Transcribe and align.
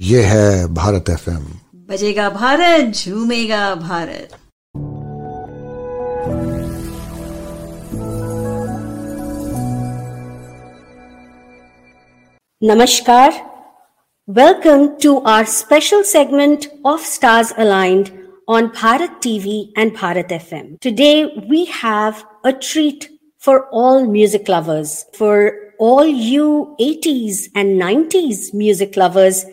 ये 0.00 0.20
है 0.22 0.74
भारत 0.74 1.08
एफएम 1.10 1.46
बजेगा 1.88 2.28
Bharat 2.30 2.92
झूमेगा 2.94 3.74
Bharat 3.74 4.36
Namaskar. 12.68 13.32
Welcome 14.28 14.86
to 15.02 15.16
our 15.32 15.44
special 15.56 16.04
segment 16.04 16.68
of 16.84 17.00
Stars 17.00 17.52
Aligned 17.56 18.12
on 18.46 18.70
Bharat 18.78 19.20
TV 19.26 19.58
and 19.76 19.96
Bharat 19.98 20.34
FM. 20.38 20.72
Today 20.80 21.26
we 21.50 21.64
have 21.82 22.24
a 22.44 22.52
treat 22.52 23.10
for 23.36 23.60
all 23.82 24.06
music 24.06 24.48
lovers, 24.48 24.96
for 25.14 25.52
all 25.78 26.06
you 26.06 26.76
80s 26.80 27.48
and 27.54 27.80
90s 27.80 28.52
music 28.54 28.96
lovers. 28.96 29.46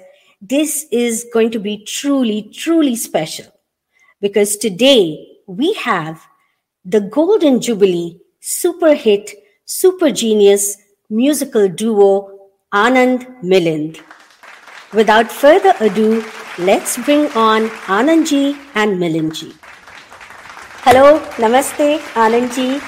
This 0.48 0.86
is 0.92 1.26
going 1.34 1.50
to 1.52 1.60
be 1.60 1.84
truly, 1.86 2.52
truly 2.54 2.96
special 2.96 3.48
because 4.22 4.58
today 4.58 5.40
we 5.48 5.74
have 5.74 6.22
the 6.84 7.02
Golden 7.02 7.60
Jubilee 7.60 8.20
super 8.42 8.94
hit, 8.94 9.32
super 9.66 10.12
genius 10.12 10.78
musical 11.10 11.68
duo 11.68 12.52
Anand 12.72 13.26
Milind. 13.42 14.02
Without 14.94 15.32
further 15.32 15.74
ado, 15.80 16.24
let's 16.60 16.96
bring 16.98 17.26
on 17.32 17.70
Anandji 17.98 18.56
and 18.76 19.00
Milindji. 19.02 19.52
Hello, 20.84 21.22
Namaste, 21.42 21.98
Anandji. 22.14 22.80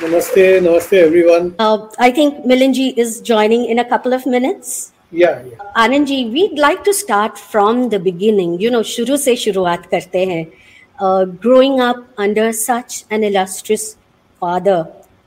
Namaste, 0.00 0.60
namaste 0.60 0.92
everyone. 0.92 1.54
Uh, 1.58 1.88
I 1.98 2.10
think 2.10 2.44
Milindji 2.44 2.98
is 2.98 3.22
joining 3.22 3.64
in 3.64 3.78
a 3.78 3.88
couple 3.88 4.12
of 4.12 4.26
minutes 4.26 4.90
yeah, 5.14 5.42
yeah. 5.44 5.56
Anand 5.76 6.08
ji, 6.08 6.28
we'd 6.28 6.58
like 6.58 6.84
to 6.84 6.92
start 6.92 7.38
from 7.38 7.88
the 7.88 7.98
beginning. 7.98 8.60
You 8.60 8.70
know, 8.70 8.80
shuru 8.80 9.18
se 9.18 9.34
shuruaat 9.34 9.90
karte 9.90 10.20
hain. 10.32 10.52
Uh, 10.98 11.24
growing 11.24 11.80
up 11.80 12.04
under 12.16 12.52
such 12.52 13.04
an 13.10 13.24
illustrious 13.24 13.96
father, 14.40 14.78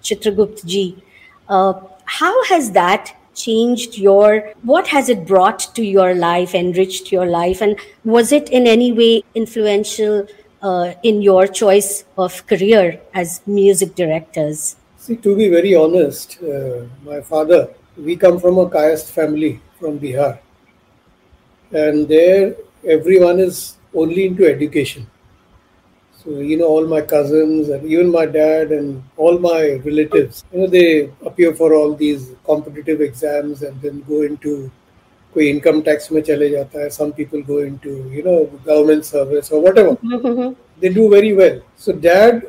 Chitragupt 0.02 0.66
ji, 0.66 1.03
uh, 1.49 1.73
how 2.05 2.44
has 2.45 2.71
that 2.71 3.13
changed 3.35 3.97
your, 3.97 4.53
what 4.63 4.88
has 4.88 5.09
it 5.09 5.25
brought 5.27 5.59
to 5.75 5.83
your 5.83 6.13
life, 6.16 6.55
enriched 6.55 7.11
your 7.11 7.25
life? 7.25 7.61
And 7.61 7.79
was 8.03 8.31
it 8.31 8.49
in 8.49 8.66
any 8.66 8.91
way 8.91 9.23
influential 9.35 10.27
uh, 10.61 10.94
in 11.03 11.22
your 11.22 11.47
choice 11.47 12.05
of 12.17 12.45
career 12.47 12.99
as 13.13 13.41
music 13.45 13.95
directors? 13.95 14.75
See, 14.97 15.17
to 15.17 15.35
be 15.35 15.49
very 15.49 15.75
honest, 15.75 16.41
uh, 16.41 16.85
my 17.03 17.22
father 17.22 17.69
we 17.97 18.16
come 18.16 18.38
from 18.41 18.58
a 18.58 18.69
Kayast 18.69 19.11
family 19.11 19.61
from 19.78 19.98
Bihar. 19.98 20.38
And 21.72 22.08
there, 22.08 22.56
everyone 22.86 23.38
is 23.41 23.77
only 23.94 24.27
into 24.27 24.47
education. 24.47 25.06
So, 26.22 26.38
you 26.38 26.56
know, 26.56 26.66
all 26.66 26.86
my 26.86 27.00
cousins 27.00 27.69
and 27.69 27.84
even 27.84 28.11
my 28.11 28.27
dad 28.27 28.70
and 28.70 29.02
all 29.16 29.38
my 29.38 29.80
relatives, 29.84 30.44
you 30.52 30.61
know, 30.61 30.66
they 30.69 31.11
appear 31.27 31.55
for 31.55 31.75
all 31.75 31.94
these 31.94 32.30
competitive 32.44 33.00
exams 33.00 33.62
and 33.62 33.80
then 33.83 34.05
go 34.08 34.22
into 34.22 34.70
कोई 35.34 35.48
income 35.50 35.83
tax 35.83 36.11
में 36.12 36.20
चले 36.22 36.48
जाता 36.50 36.80
है 36.83 36.88
some 36.91 37.12
people 37.19 37.42
go 37.42 37.58
into 37.66 37.92
you 38.14 38.22
know 38.22 38.44
government 38.66 39.05
service 39.05 39.50
or 39.50 39.61
whatever 39.66 39.97
they 40.80 40.91
do 40.91 41.08
very 41.08 41.33
well 41.33 41.58
so 41.84 41.92
dad 41.92 42.42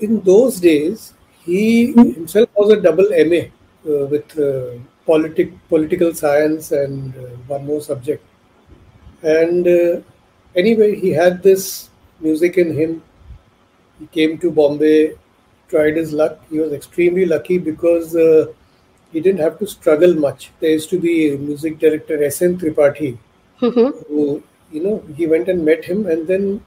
in 0.00 0.20
those 0.28 0.60
days 0.60 1.12
he 1.44 1.92
himself 1.92 2.48
was 2.56 2.72
a 2.72 2.80
double 2.80 3.10
MA 3.32 3.42
uh, 3.42 3.48
with 3.85 4.37
uh, 4.39 4.79
politic 5.05 5.51
political 5.69 6.13
science 6.13 6.71
and 6.71 7.15
uh, 7.15 7.29
one 7.47 7.65
more 7.65 7.81
subject. 7.81 8.23
And 9.21 9.67
uh, 9.67 10.01
anyway 10.55 10.95
he 10.99 11.09
had 11.09 11.43
this 11.43 11.89
music 12.19 12.57
in 12.57 12.73
him. 12.73 13.03
He 13.99 14.07
came 14.07 14.37
to 14.39 14.51
bombay 14.51 15.15
tried 15.73 15.95
his 15.97 16.13
luck. 16.13 16.39
He 16.49 16.59
was 16.59 16.71
extremely 16.71 17.25
lucky 17.25 17.57
because 17.57 18.15
uh, 18.15 18.45
he 19.11 19.19
didn't 19.19 19.39
have 19.39 19.57
to 19.59 19.67
struggle 19.67 20.13
much. 20.13 20.51
There 20.59 20.71
used 20.71 20.89
to 20.91 20.99
be 20.99 21.33
a 21.33 21.37
music 21.37 21.79
director 21.79 22.17
sn 22.29 22.57
tripathi 22.63 23.17
who 24.07 24.43
you 24.71 24.83
know 24.83 25.03
he 25.17 25.27
went 25.33 25.49
and 25.53 25.65
met 25.65 25.85
him 25.85 26.05
and 26.05 26.27
then 26.27 26.61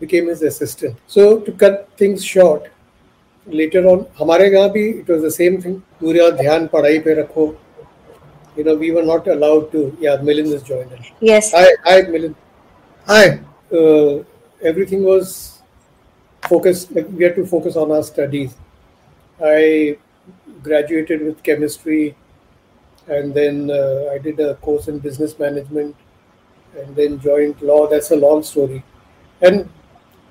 became 0.00 0.28
his 0.28 0.42
assistant. 0.42 0.96
So 1.06 1.40
to 1.40 1.52
cut 1.52 1.88
things 1.96 2.24
short 2.24 2.70
later 3.47 3.85
on 3.87 4.05
हमारे 4.19 4.49
यहाँ 4.53 4.69
भी 4.71 4.85
it 5.01 5.07
was 5.13 5.21
the 5.21 5.31
same 5.31 5.61
thing 5.61 5.75
पूरा 6.01 6.29
ध्यान 6.41 6.67
पढ़ाई 6.73 6.99
पे 7.05 7.13
रखो 7.21 7.53
you 8.57 8.63
know 8.65 8.75
we 8.75 8.91
were 8.91 9.03
not 9.03 9.27
allowed 9.27 9.71
to 9.71 9.95
yeah 9.99 10.17
Milind 10.17 10.53
is 10.53 10.63
joined 10.63 10.91
in. 10.91 11.05
Yes. 11.21 11.51
hi 11.53 11.67
hi 11.85 12.01
Milind 12.01 12.35
hi 13.07 13.39
uh, 13.79 14.23
everything 14.61 15.03
was 15.03 15.61
focused 16.43 16.91
like 16.91 17.07
we 17.09 17.23
had 17.23 17.35
to 17.35 17.45
focus 17.45 17.75
on 17.75 17.91
our 17.91 18.03
studies 18.03 18.55
I 19.39 19.97
graduated 20.63 21.23
with 21.23 21.41
chemistry 21.43 22.15
and 23.07 23.33
then 23.33 23.71
uh, 23.71 24.11
I 24.13 24.17
did 24.17 24.39
a 24.39 24.55
course 24.55 24.87
in 24.87 24.99
business 24.99 25.37
management 25.39 25.95
and 26.77 26.95
then 26.95 27.19
joined 27.19 27.61
law 27.61 27.87
that's 27.87 28.11
a 28.11 28.15
long 28.15 28.43
story 28.43 28.83
and 29.41 29.69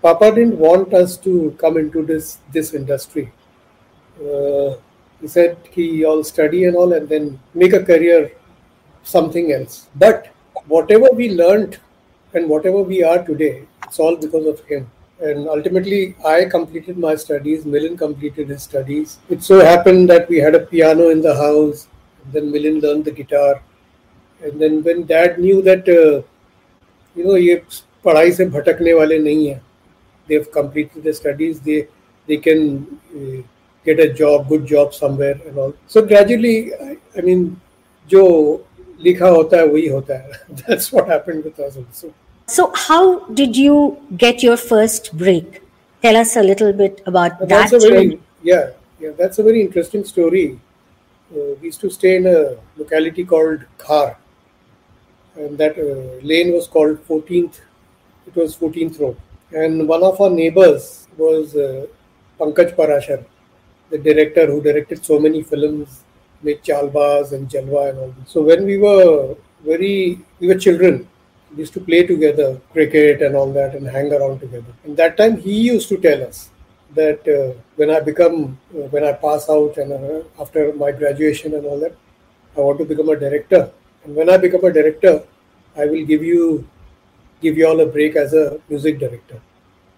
Papa 0.05 0.31
didn't 0.35 0.57
want 0.59 0.93
us 0.93 1.17
to 1.27 1.55
come 1.61 1.77
into 1.77 2.05
this 2.09 2.37
this 2.57 2.73
industry. 2.79 3.31
Uh, 4.31 4.75
he 5.21 5.27
said, 5.27 5.57
he 5.71 6.05
all 6.05 6.23
study 6.23 6.65
and 6.65 6.75
all, 6.75 6.93
and 6.93 7.09
then 7.09 7.39
make 7.53 7.73
a 7.73 7.83
career, 7.91 8.19
something 9.03 9.51
else." 9.51 9.87
But 9.95 10.29
whatever 10.67 11.09
we 11.21 11.29
learned 11.43 11.79
and 12.33 12.49
whatever 12.49 12.83
we 12.91 13.01
are 13.03 13.17
today, 13.31 13.53
it's 13.87 13.99
all 13.99 14.15
because 14.27 14.45
of 14.53 14.61
him. 14.73 14.85
And 15.19 15.47
ultimately, 15.47 16.15
I 16.25 16.45
completed 16.45 16.97
my 16.97 17.15
studies. 17.15 17.63
Milind 17.63 17.97
completed 17.97 18.49
his 18.49 18.63
studies. 18.63 19.17
It 19.29 19.43
so 19.43 19.59
happened 19.71 20.09
that 20.09 20.27
we 20.29 20.39
had 20.47 20.55
a 20.55 20.65
piano 20.73 21.09
in 21.09 21.21
the 21.21 21.35
house. 21.43 21.87
then 22.33 22.51
Milind 22.51 22.81
learned 22.81 23.05
the 23.05 23.11
guitar. 23.11 23.61
And 24.41 24.59
then 24.61 24.83
when 24.83 25.05
Dad 25.05 25.39
knew 25.39 25.61
that, 25.61 25.87
uh, 25.87 26.21
you 27.15 27.25
know, 27.25 27.35
ये 27.35 27.61
पढ़ाई 28.05 28.31
से 28.31 28.45
भटकने 28.55 28.93
वाले 28.93 29.19
नहीं 29.19 29.47
हैं 29.47 29.64
they've 30.28 30.50
completed 30.58 31.02
their 31.04 31.12
studies 31.22 31.60
they 31.60 31.78
they 32.26 32.36
can 32.46 32.60
uh, 33.18 33.42
get 33.84 33.98
a 34.06 34.08
job 34.22 34.48
good 34.48 34.66
job 34.66 34.94
somewhere 34.94 35.36
and 35.46 35.58
all 35.58 35.74
so 35.86 36.02
gradually 36.02 36.56
I, 36.74 36.96
I 37.16 37.20
mean 37.28 37.44
जो 38.10 38.24
लिखा 39.04 39.28
होता 39.28 39.56
है 39.56 39.66
वही 39.66 39.86
होता 39.88 40.14
है 40.22 40.56
that's 40.66 40.92
what 40.92 41.08
happened 41.14 41.44
with 41.50 41.60
us 41.68 41.76
also 41.84 42.12
So, 42.54 42.64
how 42.82 43.02
did 43.38 43.56
you 43.56 43.74
get 44.20 44.40
your 44.44 44.54
first 44.60 45.08
break? 45.18 45.58
Tell 46.04 46.16
us 46.20 46.30
a 46.40 46.42
little 46.46 46.72
bit 46.80 46.96
about 47.10 47.36
But 47.42 47.48
that. 47.50 47.70
that's 47.70 47.72
a 47.72 47.78
very 47.84 48.00
journey. 48.06 48.16
yeah 48.48 48.64
yeah 49.04 49.12
that's 49.20 49.38
a 49.42 49.44
very 49.48 49.60
interesting 49.66 50.02
story 50.08 50.42
uh, 51.34 51.52
we 51.60 51.68
used 51.70 51.80
to 51.84 51.90
stay 51.98 52.14
in 52.20 52.26
a 52.30 52.38
locality 52.80 53.24
called 53.34 53.60
khar 53.84 54.08
and 55.36 55.56
that 55.62 55.78
uh, 55.78 55.86
lane 56.32 56.52
was 56.56 56.66
called 56.76 56.98
14th 57.12 57.60
it 58.32 58.40
was 58.42 58.56
14th 58.64 58.98
road 59.04 59.16
and 59.51 59.87
one 59.87 60.03
of 60.03 60.19
our 60.19 60.29
neighbors 60.29 61.07
was 61.17 61.55
uh, 61.55 61.85
pankaj 62.39 62.75
parashar 62.75 63.23
the 63.89 63.97
director 63.97 64.45
who 64.47 64.61
directed 64.61 65.03
so 65.05 65.19
many 65.19 65.41
films 65.43 66.03
made 66.41 66.61
chalbaz 66.63 67.31
and 67.31 67.49
jalwa 67.49 67.89
and 67.89 67.99
all 67.99 68.13
this. 68.17 68.31
so 68.31 68.41
when 68.41 68.65
we 68.65 68.77
were 68.77 69.35
very 69.63 70.19
we 70.39 70.47
were 70.47 70.59
children 70.65 71.07
we 71.51 71.59
used 71.59 71.73
to 71.73 71.79
play 71.79 72.05
together 72.05 72.59
cricket 72.73 73.21
and 73.21 73.35
all 73.35 73.51
that 73.53 73.75
and 73.75 73.87
hang 73.87 74.11
around 74.11 74.39
together 74.39 74.73
and 74.83 74.97
that 74.97 75.15
time 75.17 75.37
he 75.37 75.61
used 75.61 75.87
to 75.89 75.97
tell 75.97 76.21
us 76.23 76.49
that 76.93 77.21
uh, 77.37 77.53
when 77.75 77.89
i 77.89 77.99
become 77.99 78.57
uh, 78.75 78.87
when 78.93 79.03
i 79.03 79.13
pass 79.13 79.49
out 79.49 79.77
and 79.77 79.93
uh, 79.93 80.21
after 80.41 80.73
my 80.73 80.91
graduation 80.91 81.53
and 81.53 81.65
all 81.65 81.79
that 81.79 81.95
i 82.57 82.59
want 82.59 82.79
to 82.79 82.85
become 82.85 83.09
a 83.09 83.19
director 83.25 83.69
and 84.03 84.15
when 84.15 84.29
i 84.29 84.37
become 84.37 84.63
a 84.65 84.73
director 84.73 85.23
i 85.77 85.85
will 85.85 86.05
give 86.05 86.23
you 86.23 86.67
give 87.42 87.56
you 87.56 87.66
all 87.66 87.80
a 87.80 87.86
break 87.86 88.16
as 88.16 88.34
a 88.34 88.60
music 88.68 88.98
director 88.98 89.40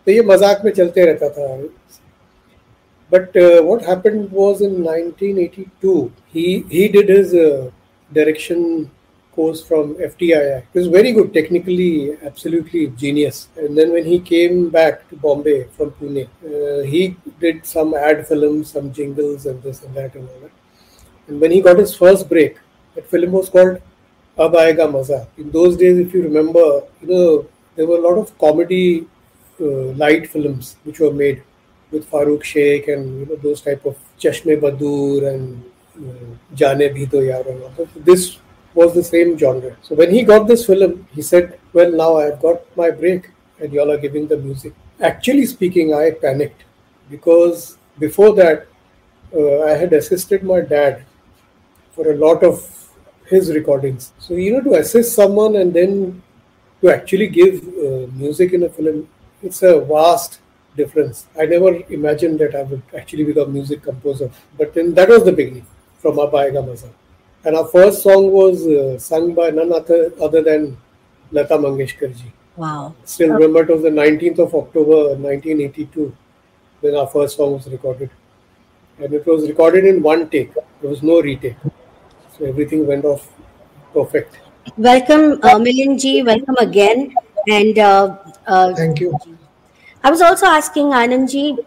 तो 0.07 0.13
ये 0.13 0.23
मजाक 0.23 0.65
में 0.65 0.73
चलते 0.73 1.05
रहता 1.07 1.29
था 1.39 1.71
but 3.11 3.37
uh, 3.37 3.63
what 3.63 3.83
happened 3.83 4.31
was 4.33 4.63
in 4.63 4.83
1982 4.83 6.13
he 6.33 6.65
he 6.71 6.89
did 6.89 7.09
his 7.09 7.35
uh, 7.35 7.71
direction 8.13 8.91
course 9.33 9.63
from 9.65 9.95
FTII. 9.95 10.63
He 10.73 10.79
was 10.79 10.89
very 10.89 11.13
good, 11.13 11.33
technically, 11.35 12.17
absolutely 12.23 12.89
genius. 12.89 13.49
And 13.57 13.77
then 13.77 13.93
when 13.93 14.05
he 14.05 14.21
came 14.21 14.69
back 14.71 15.09
to 15.09 15.17
Bombay 15.17 15.65
from 15.77 15.91
Pune, 15.93 16.29
uh, 16.45 16.83
he 16.85 17.17
did 17.41 17.65
some 17.67 17.95
ad 17.95 18.27
films, 18.29 18.71
some 18.71 18.93
jingles, 18.93 19.47
and 19.47 19.63
this 19.63 19.83
and 19.83 19.95
that 19.95 20.15
and 20.15 20.29
all 20.29 20.41
that. 20.41 20.51
And 21.29 21.41
when 21.41 21.51
he 21.51 21.61
got 21.61 21.79
his 21.79 21.95
first 21.95 22.29
break, 22.29 22.59
that 22.95 23.09
film 23.09 23.33
was 23.33 23.49
called 23.49 23.81
Ab 24.40 24.54
Maza. 24.92 25.28
In 25.38 25.52
those 25.52 25.78
days, 25.78 25.98
if 25.98 26.14
you 26.14 26.24
remember, 26.24 26.84
you 27.02 27.08
know, 27.08 27.48
there 27.76 27.86
were 27.88 27.98
a 27.98 28.02
lot 28.02 28.18
of 28.18 28.38
comedy 28.38 29.08
uh, 29.60 29.66
light 30.04 30.30
films 30.30 30.76
which 30.84 31.00
were 31.00 31.12
made 31.12 31.44
with 31.92 32.10
Farooq 32.10 32.44
Sheikh 32.44 32.88
and 32.88 33.20
you 33.20 33.26
know 33.26 33.36
those 33.36 33.62
type 33.62 33.86
of 33.86 33.98
Chashme 34.20 34.60
Buddoor 34.60 35.34
and 35.34 35.64
uh, 35.98 36.36
Jane 36.54 36.80
Bhi 36.96 37.10
To 37.10 37.18
Yaar 37.18 37.46
all. 37.48 37.88
This 37.96 38.38
was 38.74 38.94
the 38.94 39.04
same 39.04 39.38
genre. 39.38 39.76
So 39.82 39.96
when 39.96 40.12
he 40.12 40.24
got 40.24 40.48
this 40.48 40.66
film, 40.66 41.08
he 41.14 41.22
said, 41.22 41.60
Well, 41.74 41.92
now 41.92 42.18
I've 42.18 42.40
got 42.40 42.62
my 42.78 42.92
break 42.92 43.32
and 43.60 43.74
y'all 43.74 43.92
are 43.92 43.98
giving 43.98 44.28
the 44.28 44.38
music. 44.38 44.74
Actually 45.00 45.46
speaking, 45.46 45.94
I 45.94 46.12
panicked 46.12 46.64
because 47.10 47.78
before 47.98 48.36
that, 48.36 48.68
uh, 49.36 49.62
I 49.64 49.72
had 49.72 49.94
assisted 49.94 50.44
my 50.44 50.62
dad 50.62 51.06
for 51.94 52.12
a 52.12 52.16
lot 52.16 52.44
of 52.44 52.87
his 53.30 53.54
recordings. 53.54 54.14
So, 54.20 54.34
you 54.36 54.54
know, 54.54 54.62
to 54.62 54.76
assist 54.80 55.14
someone 55.16 55.56
and 55.56 55.74
then 55.74 56.22
to 56.82 56.90
actually 56.90 57.28
give 57.28 57.64
uh, 57.68 58.08
music 58.14 58.54
in 58.54 58.64
a 58.64 58.70
film, 58.70 59.08
it's 59.42 59.62
a 59.64 59.80
vast 59.82 60.40
difference. 60.76 61.26
I 61.40 61.46
never 61.46 61.76
imagined 61.90 62.40
that 62.40 62.56
I 62.56 62.64
would 62.64 62.82
actually 62.96 63.24
become 63.24 63.50
a 63.50 63.52
music 63.52 63.84
composer. 63.84 64.32
But 64.58 64.74
then 64.74 64.94
that 64.94 65.10
was 65.10 65.26
the 65.26 65.32
beginning 65.32 65.66
from 66.00 66.20
Ab 66.20 66.32
Aayega 66.32 66.66
Maza. 66.66 66.90
And 67.44 67.56
our 67.56 67.68
first 67.68 68.04
song 68.04 68.32
was 68.32 68.66
uh, 68.68 69.00
sung 69.00 69.34
by 69.34 69.50
none 69.50 69.72
other, 69.72 70.12
other 70.22 70.42
than 70.42 70.78
Lata 71.32 71.58
Mangeshkar 71.58 72.16
ji. 72.16 72.32
Wow. 72.56 72.96
Still 73.04 73.34
remember 73.34 73.62
it 73.62 73.70
was 73.70 73.84
the 73.84 73.90
19th 73.90 74.40
of 74.40 74.56
October 74.56 75.16
1982 75.16 76.16
when 76.82 76.96
our 76.96 77.08
first 77.08 77.38
song 77.38 77.54
was 77.54 77.68
recorded. 77.68 78.10
And 79.00 79.14
it 79.14 79.26
was 79.26 79.48
recorded 79.48 79.86
in 79.86 80.02
one 80.02 80.30
take. 80.30 80.54
There 80.54 80.90
was 80.90 81.04
no 81.04 81.22
retake. 81.22 81.56
So 82.38 82.46
everything 82.46 82.86
went 82.86 83.06
off 83.06 83.30
perfect. 83.94 84.40
Welcome, 84.78 85.40
uh, 85.44 85.56
Milind 85.56 86.00
ji. 86.00 86.24
Welcome 86.24 86.56
again. 86.60 87.16
And 87.48 87.80
uh, 87.80 88.18
uh, 88.46 88.76
Thank 88.76 89.00
you. 89.00 89.18
I 90.04 90.12
was 90.12 90.22
also 90.22 90.46
asking 90.46 90.88
Anand 90.88 91.32
ji 91.32 91.58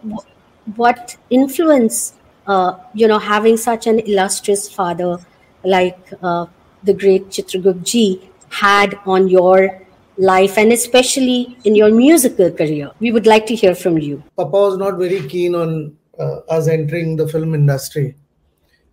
what 0.75 1.17
influence, 1.29 2.13
uh, 2.47 2.77
you 2.93 3.07
know, 3.07 3.19
having 3.19 3.57
such 3.57 3.87
an 3.87 3.99
illustrious 3.99 4.69
father 4.69 5.17
like 5.65 5.99
uh, 6.23 6.45
the 6.83 6.93
great 6.93 7.29
Chitragupta 7.29 7.83
ji 7.83 8.29
had 8.49 8.97
on 9.05 9.27
your 9.27 9.81
life 10.17 10.57
and 10.57 10.71
especially 10.71 11.57
in 11.65 11.75
your 11.75 11.91
musical 11.91 12.51
career. 12.51 12.91
We 12.99 13.11
would 13.11 13.25
like 13.25 13.45
to 13.47 13.55
hear 13.55 13.75
from 13.75 13.97
you. 13.97 14.23
Papa 14.37 14.51
was 14.51 14.77
not 14.77 14.97
very 14.97 15.27
keen 15.27 15.55
on 15.55 15.97
uh, 16.19 16.39
us 16.49 16.67
entering 16.67 17.15
the 17.15 17.27
film 17.27 17.55
industry, 17.55 18.15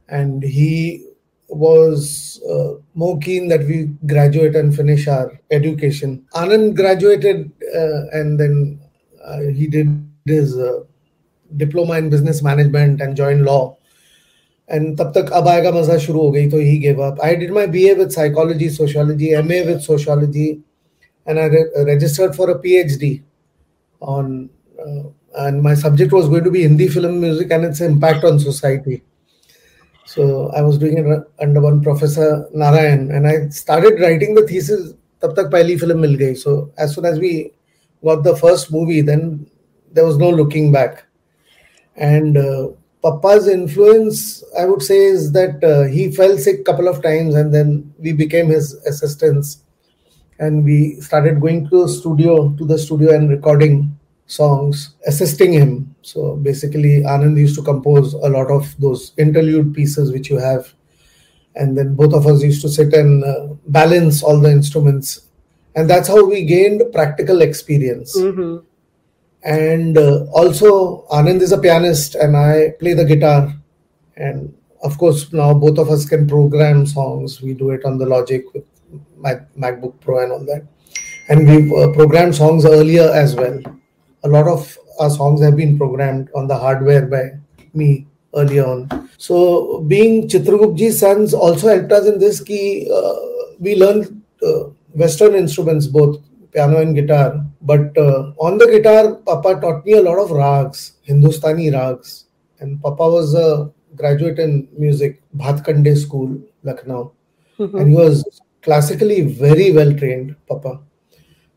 and 0.09 0.43
he 0.43 1.08
was 1.50 2.42
uh, 2.50 2.74
more 2.96 3.18
keen 3.20 3.48
that 3.48 3.62
we 3.62 3.90
graduate 4.06 4.56
and 4.56 4.76
finish 4.76 5.08
our 5.08 5.40
education. 5.52 6.26
Anand 6.34 6.76
graduated, 6.76 7.52
uh, 7.76 8.08
and 8.12 8.40
then 8.40 8.80
uh, 9.24 9.40
he 9.40 9.68
did 9.68 9.88
his 10.26 10.58
uh, 10.58 10.80
diploma 11.58 11.98
in 11.98 12.10
business 12.10 12.42
management 12.42 13.02
and 13.02 13.16
joined 13.16 13.46
law. 13.46 13.78
And 14.70 14.98
तब 14.98 15.12
तक 15.16 15.32
अब 15.34 15.48
आएगा 15.48 15.72
मजा 15.72 15.98
शुरू 16.06 16.20
हो 16.20 16.32
गई 16.32 16.50
तो 16.50 16.58
he 16.58 16.78
gave 16.80 17.00
up. 17.00 17.20
I 17.22 17.36
did 17.36 17.52
my 17.52 17.66
BA 17.66 17.96
with 17.98 18.12
psychology, 18.12 18.70
sociology, 18.70 19.36
MA 19.36 19.64
with 19.66 19.82
sociology, 19.82 20.62
and 21.26 21.40
I 21.40 21.46
re- 21.46 21.70
registered 21.86 22.36
for 22.36 22.50
a 22.50 22.60
PhD 22.60 23.22
on 24.00 24.50
uh, 24.80 25.04
and 25.36 25.62
my 25.62 25.74
subject 25.74 26.12
was 26.14 26.30
going 26.30 26.44
to 26.44 26.52
be 26.52 26.64
Hindi 26.64 26.88
film 26.88 27.20
music 27.20 27.52
and 27.52 27.66
its 27.66 27.82
impact 27.82 28.24
on 28.24 28.40
society. 28.40 29.04
So 30.08 30.50
I 30.50 30.62
was 30.62 30.78
doing 30.78 30.98
it 30.98 31.24
under 31.40 31.62
one 31.62 31.82
professor 31.82 32.48
Narayan, 32.54 33.12
and 33.12 33.28
I 33.28 33.50
started 33.50 34.00
writing 34.00 34.36
the 34.36 34.48
thesis. 34.48 34.94
तब 35.24 35.34
तक 35.36 35.50
पहली 35.52 35.80
film 35.80 36.02
मिल 36.02 36.16
गई. 36.16 36.36
So 36.38 36.72
as 36.78 36.94
soon 36.94 37.06
as 37.06 37.18
we 37.18 37.54
got 38.04 38.24
the 38.24 38.36
first 38.36 38.72
movie, 38.72 39.02
then 39.02 39.48
there 39.94 40.06
was 40.06 40.18
no 40.18 40.30
looking 40.30 40.72
back. 40.72 41.06
And 41.96 42.38
uh, 42.38 42.70
Papa's 43.02 43.48
influence, 43.48 44.44
I 44.60 44.66
would 44.66 44.82
say, 44.82 44.98
is 45.06 45.32
that 45.32 45.64
uh, 45.64 45.84
he 45.84 46.12
fell 46.12 46.38
sick 46.38 46.66
couple 46.66 46.90
of 46.90 47.02
times, 47.02 47.36
and 47.36 47.54
then 47.54 47.94
we 48.00 48.12
became 48.12 48.50
his 48.50 48.74
assistants 48.86 49.64
and 50.40 50.64
we 50.64 51.00
started 51.00 51.40
going 51.40 51.68
to 51.70 51.84
the 51.84 51.90
studio 51.90 52.50
to 52.58 52.66
the 52.66 52.78
studio 52.78 53.16
and 53.16 53.30
recording 53.30 53.98
songs 54.26 54.96
assisting 55.06 55.54
him 55.54 55.96
so 56.13 56.37
basically 56.49 56.93
anand 57.13 57.39
used 57.39 57.57
to 57.59 57.63
compose 57.63 58.15
a 58.15 58.29
lot 58.37 58.51
of 58.51 58.75
those 58.85 59.13
interlude 59.25 59.75
pieces 59.75 60.13
which 60.13 60.31
you 60.31 60.39
have. 60.39 60.73
And 61.57 61.77
then 61.77 61.95
both 61.95 62.15
of 62.15 62.27
us 62.27 62.43
used 62.43 62.63
to 62.63 62.69
sit 62.69 62.95
and 62.95 63.25
uh, 63.25 63.49
balance 63.67 64.23
all 64.23 64.39
the 64.41 64.51
instruments. 64.51 65.23
And 65.75 65.91
that's 65.91 66.09
how 66.09 66.25
we 66.25 66.45
gained 66.45 66.83
practical 66.93 67.43
experience. 67.43 68.17
Mhm. 68.17 68.63
and 69.45 69.97
uh, 69.99 70.25
also 70.41 70.69
anand 71.17 71.43
is 71.47 71.53
a 71.53 71.59
pianist 71.65 72.15
and 72.23 72.37
i 72.37 72.71
play 72.81 72.95
the 73.01 73.05
guitar. 73.05 73.43
And 74.17 74.53
of 74.89 74.99
course 74.99 75.21
now 75.33 75.55
both 75.55 75.79
of 75.79 75.91
us 75.91 76.05
can 76.13 76.27
program 76.27 76.87
songs. 76.87 77.41
We 77.43 77.55
do 77.55 77.71
it 77.71 77.85
on 77.85 77.99
the 77.99 78.07
logic 78.07 78.53
with 78.55 78.65
my 79.27 79.35
macbook 79.65 79.95
pro 80.01 80.19
and 80.25 80.33
all 80.33 80.45
that. 80.53 80.63
And 81.29 81.47
we've 81.49 81.71
uh, 81.73 81.93
programmed 81.93 82.35
songs 82.35 82.65
earlier 82.65 83.09
as 83.23 83.37
well. 83.37 83.59
A 84.25 84.29
lot 84.29 84.49
of 84.49 84.77
our 84.99 85.11
songs 85.11 85.43
have 85.43 85.57
been 85.57 85.77
programmed 85.79 86.29
on 86.35 86.47
the 86.47 86.57
hardware 86.57 87.07
by 87.07 87.25
me 87.75 88.07
earlier 88.35 88.65
on 88.67 89.09
so 89.17 89.81
being 89.89 90.29
chitragupji's 90.29 90.99
sons 90.99 91.35
also 91.35 91.69
helped 91.69 91.93
us 91.93 92.07
in 92.07 92.19
this 92.19 92.41
key 92.41 92.89
uh, 92.93 93.15
we 93.59 93.75
learned 93.77 94.23
uh, 94.43 94.65
western 94.95 95.35
instruments 95.35 95.87
both 95.87 96.21
piano 96.53 96.81
and 96.81 96.95
guitar. 96.95 97.45
But 97.63 97.97
uh, 97.97 98.33
on 98.39 98.59
the 98.59 98.67
guitar, 98.67 99.15
Papa 99.15 99.61
taught 99.61 99.85
me 99.85 99.93
a 99.95 100.03
lot 100.03 100.19
of 100.19 100.31
rags, 100.31 100.95
Hindustani 101.03 101.71
rags. 101.71 102.27
And 102.61 102.81
Papa 102.83 103.09
was 103.09 103.35
a 103.35 103.71
graduate 103.95 104.39
in 104.39 104.69
music, 104.77 105.23
Bhatkhande 105.37 105.97
School, 105.97 106.41
Lucknow. 106.63 107.13
And 107.59 107.89
he 107.89 107.95
was 107.95 108.41
classically 108.63 109.23
very 109.23 109.73
well 109.73 109.93
trained, 109.95 110.37
Papa. 110.49 110.81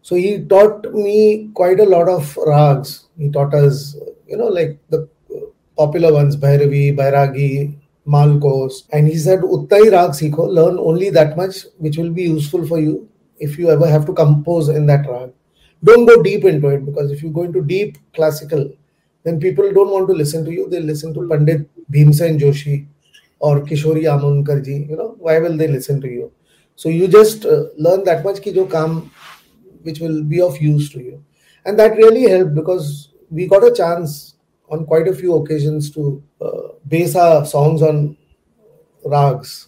So 0.01 0.15
he 0.15 0.43
taught 0.45 0.93
me 0.93 1.49
quite 1.53 1.79
a 1.79 1.85
lot 1.85 2.09
of 2.09 2.35
rags. 2.47 3.05
He 3.17 3.29
taught 3.29 3.53
us, 3.53 3.95
you 4.27 4.37
know, 4.37 4.47
like 4.47 4.79
the 4.89 5.07
popular 5.77 6.13
ones, 6.13 6.35
Bhairavi, 6.35 6.95
Bairagi, 6.97 7.75
Malkauns. 8.07 8.83
And 8.91 9.07
he 9.07 9.17
said, 9.17 9.41
Uttai 9.41 9.91
rag 9.91 10.11
sikho, 10.11 10.47
learn 10.47 10.77
only 10.79 11.09
that 11.11 11.37
much 11.37 11.65
which 11.77 11.97
will 11.97 12.11
be 12.11 12.23
useful 12.23 12.65
for 12.67 12.79
you 12.79 13.07
if 13.39 13.57
you 13.57 13.69
ever 13.69 13.87
have 13.87 14.05
to 14.07 14.13
compose 14.13 14.69
in 14.69 14.85
that 14.87 15.07
rag. 15.09 15.31
Don't 15.83 16.05
go 16.05 16.21
deep 16.21 16.45
into 16.45 16.69
it 16.69 16.85
because 16.85 17.11
if 17.11 17.23
you 17.23 17.29
go 17.29 17.43
into 17.43 17.63
deep 17.63 17.97
classical, 18.13 18.71
then 19.23 19.39
people 19.39 19.71
don't 19.71 19.89
want 19.91 20.07
to 20.07 20.13
listen 20.13 20.45
to 20.45 20.51
you. 20.51 20.69
They 20.69 20.79
listen 20.79 21.13
to 21.13 21.27
Pandit 21.27 21.69
Bhimsen 21.91 22.39
Joshi 22.39 22.87
or 23.39 23.61
Kishori 23.61 24.03
Amonkar 24.03 24.63
ji. 24.63 24.85
You 24.89 24.95
know, 24.97 25.15
why 25.17 25.39
will 25.39 25.57
they 25.57 25.67
listen 25.67 26.01
to 26.01 26.07
you? 26.07 26.31
So 26.75 26.89
you 26.89 27.07
just 27.07 27.45
uh, 27.45 27.65
learn 27.77 28.03
that 28.05 28.23
much 28.23 28.41
ki 28.41 28.53
jo 28.53 28.65
kaam 28.65 29.09
which 29.83 29.99
will 29.99 30.23
be 30.23 30.41
of 30.41 30.57
use 30.61 30.89
to 30.91 30.99
you. 30.99 31.23
And 31.65 31.77
that 31.79 31.95
really 31.97 32.29
helped 32.29 32.55
because 32.55 33.09
we 33.29 33.47
got 33.47 33.63
a 33.63 33.73
chance 33.73 34.35
on 34.69 34.85
quite 34.85 35.07
a 35.07 35.13
few 35.13 35.35
occasions 35.35 35.91
to 35.91 36.23
uh, 36.41 36.73
base 36.87 37.15
our 37.15 37.45
songs 37.45 37.81
on 37.81 38.17
rags. 39.05 39.67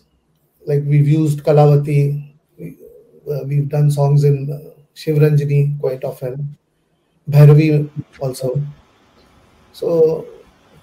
Like 0.66 0.84
we've 0.86 1.08
used 1.08 1.44
Kalavati, 1.44 2.34
we, 2.58 2.78
uh, 3.30 3.44
we've 3.46 3.70
done 3.70 3.92
songs 3.92 4.24
in 4.24 4.50
uh, 4.52 4.70
quite 5.80 6.04
often, 6.04 6.58
Bhairavi 7.30 7.90
also. 8.20 8.62
So 9.74 10.26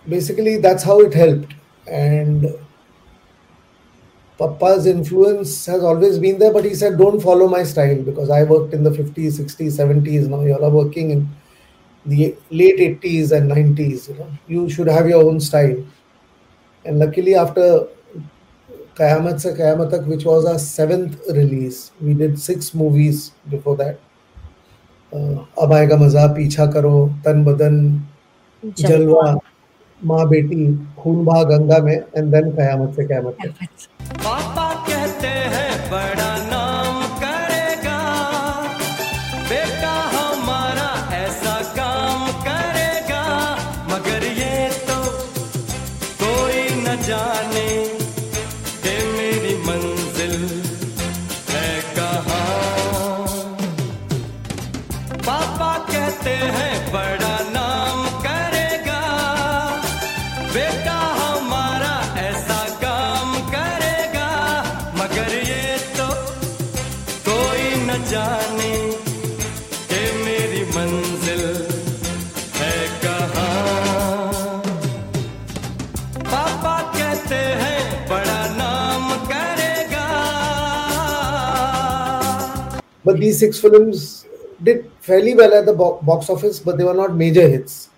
basically, 0.08 0.58
that's 0.58 0.82
how 0.82 1.00
it 1.00 1.14
helped. 1.14 1.54
And 1.87 2.46
Papa's 4.40 4.87
influence 4.87 5.66
has 5.66 5.85
always 5.85 6.18
been 6.18 6.38
there, 6.38 6.50
but 6.50 6.64
he 6.64 6.75
said, 6.75 6.97
don't 6.97 7.20
follow 7.20 7.47
my 7.47 7.62
style 7.62 8.02
because 8.02 8.30
I 8.30 8.44
worked 8.44 8.73
in 8.73 8.82
the 8.82 8.90
50s, 8.90 9.38
60s, 9.38 9.78
70s. 9.78 10.28
Now 10.28 10.40
you 10.40 10.54
all 10.54 10.64
are 10.64 10.70
working 10.70 11.11
in 11.11 11.28
the 12.06 12.35
late 12.50 12.78
80s 13.02 13.32
and 13.32 13.50
90s. 13.50 14.09
You, 14.09 14.14
know, 14.14 14.30
you 14.49 14.70
should 14.70 14.87
have 14.87 15.06
your 15.06 15.23
own 15.23 15.40
style. 15.40 15.76
And 16.87 16.99
luckily, 16.99 17.35
after 17.35 17.87
Qayamat 18.94 19.42
Se 19.42 19.52
Qayamat 19.52 19.90
Tak, 19.90 20.06
which 20.06 20.25
was 20.25 20.47
our 20.47 20.59
seventh 20.59 21.20
release, 21.28 21.92
we 22.00 22.14
did 22.14 22.40
six 22.40 22.73
movies 22.73 23.32
before 23.50 23.76
that. 23.76 24.00
Uh, 25.12 25.44
Ab 25.62 25.68
Aayega 25.68 26.00
Maza, 26.00 26.32
Picha 26.35 26.73
Karo, 26.73 27.12
Tan 27.23 27.44
Badan, 27.44 28.00
Jalwa, 28.68 29.38
माँ 30.09 30.26
बेटी 30.28 30.66
खून 30.99 31.25
भा 31.25 31.42
गंगा 31.50 31.78
में 31.85 31.95
and 31.95 32.30
then 32.35 32.50
कयामत 32.57 32.95
से 32.97 33.04
कयामत 33.07 33.37
पापा 34.25 34.69
कहते 34.88 35.28
हैं, 35.54 35.71
बड़ा 35.90 36.30
But 83.04 83.19
these 83.19 83.38
six 83.38 83.61
films 83.61 84.26
did 84.62 84.90
fairly 85.00 85.35
well 85.35 85.54
at 85.54 85.66
the 85.66 85.73
bo- 85.73 86.00
box 86.02 86.28
office, 86.28 86.59
but 86.61 86.76
they 86.76 86.85
were 86.85 86.95
not 86.95 87.16
major 87.16 87.49
hits. 87.49 87.88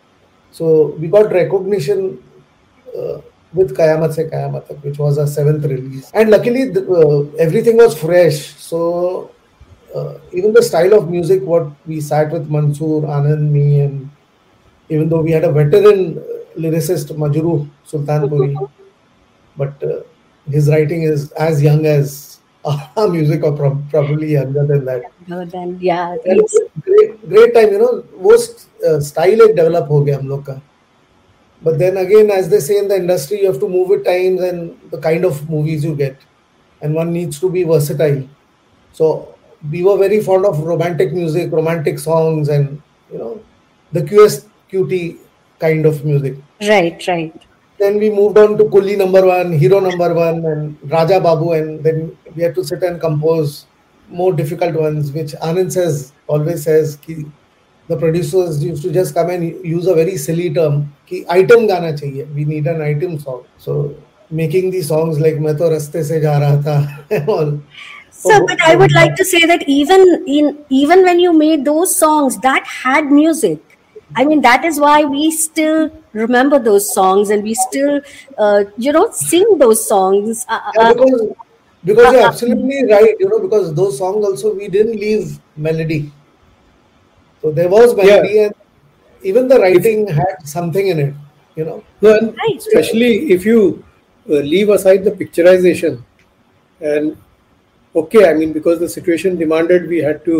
So 0.50 0.94
we 0.98 1.08
got 1.08 1.32
recognition 1.32 2.22
uh, 2.96 3.20
with 3.52 3.76
Qayamat 3.76 4.14
Se 4.14 4.28
Qayamat 4.28 4.68
Tak, 4.68 4.84
which 4.84 4.98
was 4.98 5.18
our 5.18 5.26
seventh 5.26 5.64
release. 5.64 6.10
And 6.14 6.30
luckily, 6.30 6.68
the, 6.70 6.82
uh, 6.90 7.36
everything 7.38 7.76
was 7.76 7.98
fresh. 7.98 8.54
So 8.56 9.30
uh, 9.94 10.18
even 10.32 10.52
the 10.52 10.62
style 10.62 10.94
of 10.94 11.10
music, 11.10 11.42
what 11.42 11.68
we 11.86 12.00
sat 12.00 12.30
with 12.30 12.48
Mansoor, 12.48 13.02
Anand, 13.02 13.50
me, 13.50 13.80
and 13.80 14.10
even 14.88 15.08
though 15.08 15.20
we 15.20 15.30
had 15.30 15.44
a 15.44 15.52
veteran 15.52 16.18
uh, 16.18 16.22
lyricist, 16.58 17.14
Majrooh 17.16 17.68
Sultanpuri, 17.86 18.68
but 19.56 19.82
uh, 19.82 20.02
his 20.50 20.68
writing 20.68 21.02
is 21.02 21.32
as 21.32 21.62
young 21.62 21.86
as 21.86 22.31
our 22.65 23.07
music, 23.07 23.43
or 23.43 23.53
prob- 23.55 23.89
probably 23.89 24.33
younger 24.33 24.65
than 24.65 24.85
that. 24.85 25.03
No, 25.27 25.45
then 25.45 25.77
yeah, 25.81 26.15
And 26.25 26.41
it's, 26.41 26.57
great 26.81 27.29
great 27.29 27.53
time 27.53 27.71
you 27.71 27.79
know 27.79 27.93
वो 28.25 28.37
style 29.01 29.41
एक 29.41 29.55
develop 29.55 29.87
हो 29.91 30.01
गया 30.03 30.17
हम 30.17 30.27
लोग 30.27 30.45
का 30.49 30.61
but 31.63 31.77
then 31.79 31.97
again 31.97 32.29
as 32.31 32.49
they 32.49 32.59
say 32.59 32.77
in 32.79 32.87
the 32.87 32.95
industry 32.95 33.39
you 33.41 33.47
have 33.47 33.59
to 33.59 33.67
move 33.67 33.89
with 33.89 34.03
times 34.05 34.41
and 34.41 34.91
the 34.91 34.99
kind 35.05 35.25
of 35.25 35.49
movies 35.49 35.83
you 35.83 35.95
get 35.95 36.17
and 36.81 36.93
one 36.93 37.11
needs 37.11 37.39
to 37.39 37.49
be 37.49 37.63
versatile 37.63 38.19
so 38.93 39.35
we 39.71 39.83
were 39.83 39.97
very 39.97 40.19
fond 40.27 40.45
of 40.45 40.59
romantic 40.59 41.13
music 41.13 41.51
romantic 41.51 41.97
songs 41.99 42.49
and 42.49 42.81
you 43.11 43.17
know 43.17 43.31
the 43.91 44.03
qs 44.11 44.45
qt 44.71 45.17
kind 45.59 45.85
of 45.85 46.05
music 46.05 46.35
right, 46.61 47.07
right. 47.07 47.47
then 47.82 47.98
we 47.98 48.08
moved 48.10 48.38
on 48.38 48.56
to 48.58 48.64
Coolie 48.64 48.96
number 48.96 49.26
one, 49.26 49.52
Hero 49.52 49.80
number 49.80 50.14
one, 50.14 50.44
and 50.46 50.90
Raja 50.90 51.20
Babu, 51.20 51.52
and 51.52 51.82
then 51.82 52.16
we 52.34 52.42
had 52.42 52.54
to 52.54 52.64
sit 52.64 52.82
and 52.82 53.00
compose 53.00 53.66
more 54.08 54.32
difficult 54.32 54.74
ones, 54.74 55.10
which 55.12 55.32
Anand 55.32 55.72
says 55.72 56.12
always 56.26 56.64
says 56.64 56.96
ki, 56.96 57.26
the 57.88 57.96
producers 57.96 58.62
used 58.62 58.82
to 58.82 58.92
just 58.92 59.14
come 59.14 59.30
and 59.30 59.44
use 59.64 59.86
a 59.86 59.94
very 59.94 60.16
silly 60.16 60.52
term 60.52 60.94
ki 61.06 61.24
item 61.28 61.66
gana 61.66 61.92
chahiye. 61.92 62.32
We 62.34 62.44
need 62.44 62.66
an 62.66 62.82
item 62.82 63.18
song. 63.18 63.44
So 63.58 63.96
making 64.30 64.70
these 64.70 64.88
songs 64.88 65.18
like 65.18 65.38
Mato 65.38 65.70
raste 65.70 66.04
se 66.04 66.22
ja 66.22 66.38
raha 66.40 66.62
tha, 66.62 67.24
all. 67.28 67.60
Sir, 68.10 68.30
so, 68.30 68.42
oh, 68.42 68.46
but 68.46 68.62
I 68.62 68.76
would 68.76 68.92
oh, 68.92 69.00
like 69.00 69.16
to 69.16 69.24
say 69.24 69.44
that 69.46 69.68
even 69.68 70.24
in 70.26 70.64
even 70.68 71.02
when 71.02 71.18
you 71.18 71.32
made 71.32 71.64
those 71.64 71.96
songs, 71.96 72.38
that 72.38 72.66
had 72.66 73.10
music. 73.10 73.58
I 74.14 74.24
mean, 74.26 74.42
that 74.42 74.64
is 74.64 74.78
why 74.78 75.04
we 75.04 75.30
still 75.30 75.90
remember 76.12 76.58
those 76.58 76.92
songs 76.92 77.30
and 77.30 77.42
we 77.42 77.54
still, 77.54 78.00
uh, 78.38 78.64
you 78.76 78.92
know, 78.92 79.10
sing 79.12 79.58
those 79.58 79.86
songs. 79.86 80.44
Uh, 80.48 80.60
Yeah, 80.74 80.88
uh, 80.88 80.94
because 80.94 81.22
because 81.84 82.12
you're 82.12 82.26
absolutely 82.26 82.84
right, 82.92 83.14
you 83.18 83.28
know, 83.28 83.40
because 83.40 83.74
those 83.74 83.98
songs 83.98 84.24
also 84.24 84.54
we 84.54 84.68
didn't 84.68 84.98
leave 84.98 85.38
melody. 85.56 86.10
So 87.40 87.50
there 87.50 87.68
was 87.68 87.94
melody 87.96 88.38
and 88.44 88.54
even 89.22 89.48
the 89.48 89.58
writing 89.58 90.06
had 90.08 90.36
something 90.44 90.86
in 90.86 90.98
it, 90.98 91.14
you 91.56 91.64
know. 91.64 91.84
No, 92.00 92.16
and 92.16 92.36
Right. 92.38 92.56
especially 92.58 93.32
if 93.32 93.44
you 93.44 93.84
uh, 94.30 94.34
leave 94.54 94.68
aside 94.68 95.04
the 95.04 95.10
picturization 95.10 96.02
and 96.80 97.16
okay 97.96 98.28
i 98.30 98.34
mean 98.34 98.52
because 98.52 98.78
the 98.80 98.88
situation 98.88 99.36
demanded 99.36 99.88
we 99.88 99.98
had 99.98 100.24
to 100.24 100.36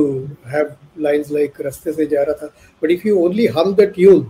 have 0.54 0.76
lines 1.06 1.30
like 1.36 1.54
raste 1.66 1.88
se 1.98 2.06
ja 2.14 2.22
raha 2.30 2.38
tha 2.42 2.48
but 2.80 2.92
if 2.96 3.04
you 3.08 3.14
only 3.26 3.46
hum 3.56 3.74
the 3.80 3.86
tune 3.98 4.22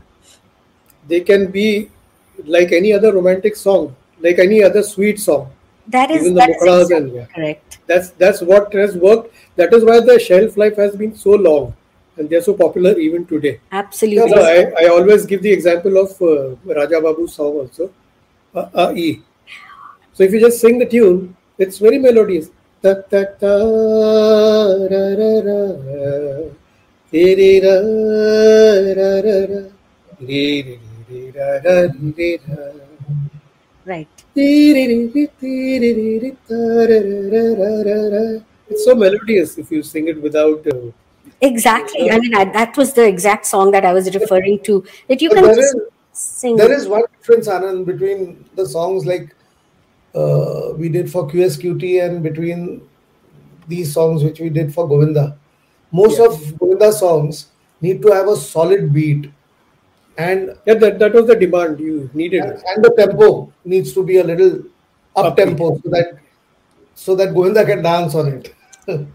they 1.08 1.20
can 1.20 1.50
be 1.50 1.88
like 2.44 2.72
any 2.72 2.92
other 2.92 3.12
romantic 3.12 3.56
song 3.56 3.94
like 4.20 4.38
any 4.38 4.62
other 4.62 4.82
sweet 4.82 5.18
song 5.20 5.50
that 5.88 6.10
is, 6.10 6.22
even 6.22 6.34
the 6.34 6.40
that 6.40 6.50
is 6.50 6.62
exactly 6.62 6.96
and- 6.96 7.14
yeah. 7.14 7.26
correct. 7.34 7.78
that's 7.86 8.10
that's 8.10 8.40
what 8.40 8.72
has 8.72 8.96
worked 8.96 9.34
that 9.56 9.72
is 9.74 9.84
why 9.84 10.00
the 10.00 10.18
shelf 10.18 10.56
life 10.56 10.76
has 10.76 10.96
been 10.96 11.14
so 11.14 11.30
long 11.30 11.74
and 12.16 12.28
they're 12.28 12.42
so 12.42 12.54
popular 12.54 12.98
even 12.98 13.24
today 13.26 13.58
Absolutely. 13.72 14.30
so 14.30 14.42
I, 14.42 14.84
I 14.84 14.88
always 14.88 15.26
give 15.26 15.42
the 15.42 15.50
example 15.50 15.96
of 15.98 16.10
uh, 16.22 16.56
Raja 16.64 17.00
Babu's 17.00 17.34
song 17.34 17.52
also, 17.62 17.90
uh, 18.54 18.68
uh, 18.74 18.92
E. 18.94 19.22
So 20.12 20.24
if 20.24 20.32
you 20.32 20.40
just 20.40 20.60
sing 20.60 20.78
the 20.78 20.84
tune, 20.86 21.34
it's 21.58 21.78
very 21.78 21.98
melodious. 21.98 22.50
Ta 22.82 22.94
ta 22.94 23.24
ta 23.40 23.54
ra 24.92 25.04
ra 25.20 25.32
ra 25.46 25.58
re 27.12 27.34
re 27.40 27.60
ra 27.64 27.74
ra 28.98 29.10
ra 29.26 29.36
ra 29.52 29.62
re 30.20 30.62
re 30.62 30.78
Right. 33.84 34.08
It's 38.68 38.84
so 38.84 38.94
melodious 38.94 39.58
if 39.58 39.70
you 39.70 39.82
sing 39.82 40.08
it 40.08 40.22
without. 40.22 40.66
Uh, 40.66 40.92
exactly. 41.40 42.10
I 42.10 42.18
mean, 42.18 42.34
I, 42.34 42.44
that 42.44 42.76
was 42.76 42.92
the 42.92 43.06
exact 43.06 43.46
song 43.46 43.72
that 43.72 43.84
I 43.84 43.92
was 43.92 44.14
referring 44.14 44.60
to. 44.64 44.84
That 45.08 45.20
you 45.20 45.30
can 45.30 45.44
just 45.44 45.60
is, 45.60 45.74
sing. 46.12 46.56
There 46.56 46.72
is 46.72 46.86
one 46.86 47.02
difference, 47.18 47.48
Anand, 47.48 47.86
between 47.86 48.44
the 48.54 48.66
songs 48.66 49.04
like 49.04 49.34
uh, 50.14 50.74
we 50.76 50.88
did 50.88 51.10
for 51.10 51.28
QSQT 51.28 52.04
and 52.04 52.22
between 52.22 52.82
these 53.66 53.92
songs 53.92 54.22
which 54.22 54.40
we 54.40 54.48
did 54.48 54.72
for 54.72 54.88
Govinda. 54.88 55.36
Most 55.90 56.18
yeah. 56.18 56.26
of 56.26 56.58
Govinda 56.58 56.92
songs 56.92 57.48
need 57.80 58.00
to 58.02 58.08
have 58.12 58.28
a 58.28 58.36
solid 58.36 58.92
beat 58.92 59.30
and 60.18 60.56
yeah, 60.66 60.74
that, 60.74 60.98
that 60.98 61.12
was 61.14 61.26
the 61.26 61.36
demand 61.36 61.80
you 61.80 62.10
needed. 62.14 62.42
and 62.42 62.84
the 62.84 62.94
tempo 62.96 63.52
needs 63.64 63.92
to 63.92 64.04
be 64.04 64.18
a 64.18 64.24
little 64.24 64.62
up 65.16 65.36
tempo 65.36 65.78
so 65.82 65.88
that 65.90 66.18
so 66.94 67.14
that 67.16 67.34
Govinda 67.34 67.64
can 67.64 67.82
dance 67.82 68.14
on 68.14 68.28
it. 68.28 68.54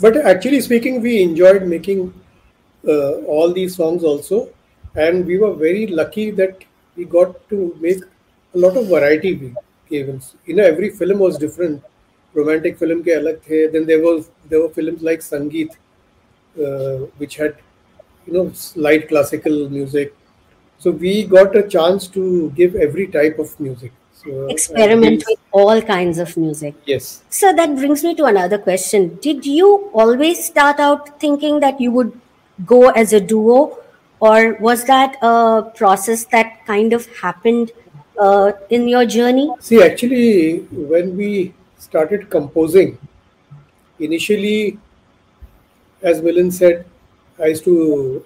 But 0.00 0.16
actually 0.18 0.60
speaking, 0.60 1.00
we 1.00 1.22
enjoyed 1.22 1.62
making 1.62 2.12
uh, 2.86 3.12
all 3.22 3.52
these 3.52 3.74
songs 3.76 4.04
also, 4.04 4.50
and 4.94 5.24
we 5.24 5.38
were 5.38 5.54
very 5.54 5.86
lucky 5.86 6.30
that 6.32 6.62
we 6.96 7.04
got 7.04 7.48
to 7.48 7.74
make 7.80 8.02
a 8.54 8.58
lot 8.58 8.76
of 8.76 8.88
variety. 8.88 9.34
We 9.36 9.54
gave 9.88 10.08
in. 10.08 10.20
You 10.44 10.56
know, 10.56 10.64
every 10.64 10.90
film 10.90 11.18
was 11.18 11.38
different. 11.38 11.82
Romantic 12.34 12.78
film 12.78 13.02
ke 13.02 13.14
alag 13.20 13.42
the. 13.44 13.68
Then 13.72 13.86
there 13.86 14.02
was 14.02 14.30
there 14.50 14.60
were 14.60 14.68
films 14.68 15.02
like 15.02 15.20
Sangeet, 15.20 15.76
uh, 16.62 17.06
which 17.16 17.36
had 17.36 17.56
you 18.26 18.32
know 18.32 18.52
light 18.74 19.08
classical 19.08 19.68
music. 19.68 20.14
So 20.78 20.90
we 20.90 21.24
got 21.24 21.56
a 21.56 21.66
chance 21.66 22.06
to 22.08 22.50
give 22.50 22.74
every 22.74 23.06
type 23.06 23.38
of 23.38 23.58
music. 23.58 23.92
So, 24.12 24.46
Experiment 24.48 25.24
with 25.28 25.38
all 25.52 25.80
kinds 25.82 26.18
of 26.18 26.36
music. 26.36 26.74
Yes. 26.84 27.22
So 27.30 27.52
that 27.52 27.76
brings 27.76 28.02
me 28.02 28.14
to 28.16 28.24
another 28.24 28.58
question. 28.58 29.18
Did 29.22 29.46
you 29.46 29.90
always 29.92 30.44
start 30.44 30.80
out 30.80 31.20
thinking 31.20 31.60
that 31.60 31.80
you 31.80 31.92
would 31.92 32.18
go 32.64 32.90
as 32.90 33.12
a 33.12 33.20
duo, 33.20 33.78
or 34.20 34.54
was 34.54 34.84
that 34.84 35.16
a 35.22 35.70
process 35.74 36.24
that 36.26 36.66
kind 36.66 36.92
of 36.92 37.06
happened 37.16 37.72
uh, 38.18 38.52
in 38.70 38.88
your 38.88 39.04
journey? 39.04 39.50
See, 39.60 39.82
actually, 39.82 40.60
when 40.70 41.16
we 41.16 41.54
started 41.78 42.30
composing, 42.30 42.98
initially, 43.98 44.78
as 46.02 46.20
Milind 46.20 46.52
said, 46.52 46.86
I 47.39 47.47
used 47.47 47.63
to, 47.65 48.25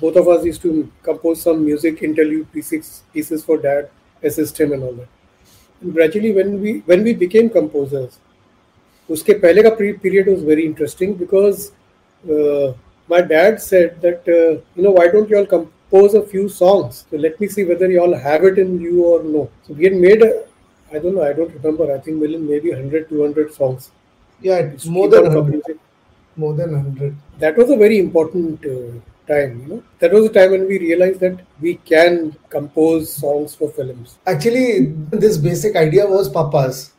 both 0.00 0.16
of 0.16 0.28
us 0.28 0.44
used 0.44 0.62
to 0.62 0.90
compose 1.02 1.42
some 1.42 1.64
music 1.64 2.02
interlude 2.02 2.50
pieces, 2.52 3.02
pieces 3.12 3.44
for 3.44 3.58
dad, 3.58 3.90
assist 4.22 4.58
him 4.60 4.72
and 4.72 4.82
all 4.82 4.92
that. 4.94 5.08
And 5.82 5.92
gradually, 5.94 6.32
when 6.32 6.60
we 6.60 6.80
when 6.92 7.02
we 7.04 7.14
became 7.14 7.50
composers, 7.50 8.18
उसके 9.10 9.34
पहले 9.40 9.62
का 9.62 9.70
pre- 9.78 9.92
period 10.04 10.28
was 10.28 10.42
very 10.42 10.64
interesting 10.66 11.14
because 11.14 11.70
uh, 12.30 12.72
my 13.08 13.20
dad 13.20 13.60
said 13.60 14.00
that 14.02 14.28
uh, 14.36 14.60
you 14.76 14.82
know 14.86 14.92
why 14.98 15.06
don't 15.08 15.28
you 15.30 15.38
all 15.38 15.46
compose 15.54 16.14
a 16.14 16.22
few 16.32 16.48
songs 16.48 17.04
so 17.10 17.16
let 17.24 17.38
me 17.40 17.48
see 17.56 17.64
whether 17.70 17.90
you 17.90 18.00
all 18.04 18.14
have 18.26 18.44
it 18.50 18.58
in 18.58 18.80
you 18.80 19.04
or 19.04 19.22
no 19.22 19.42
so 19.66 19.74
we 19.74 19.84
had 19.84 19.94
made 20.06 20.22
a, 20.22 20.30
I 20.92 20.98
don't 20.98 21.14
know 21.14 21.22
I 21.22 21.32
don't 21.32 21.52
remember 21.58 21.92
I 21.94 21.98
think 21.98 22.16
million 22.22 22.48
maybe 22.48 22.70
100 22.70 23.08
200 23.10 23.52
songs 23.54 23.90
Yeah, 24.40 24.58
it's 24.58 24.84
Keep 24.84 24.92
more 24.92 25.04
on 25.04 25.10
than 25.10 25.24
100. 25.24 25.62
composing. 25.62 25.78
More 26.41 26.53
than 26.53 26.71
100. 26.73 27.15
that 27.39 27.57
was 27.57 27.69
a 27.69 27.77
very 27.77 27.97
important 27.99 28.65
uh, 28.65 28.91
time 29.31 29.51
you 29.61 29.67
know 29.71 29.83
that 29.99 30.11
was 30.15 30.23
the 30.27 30.33
time 30.37 30.51
when 30.55 30.65
we 30.71 30.77
realized 30.83 31.19
that 31.25 31.39
we 31.65 31.73
can 31.91 32.35
compose 32.55 33.11
songs 33.23 33.55
for 33.55 33.69
films 33.79 34.17
Actually, 34.25 34.67
this 35.25 35.37
basic 35.37 35.75
idea 35.75 36.05
was 36.07 36.29
Papa's. 36.29 36.91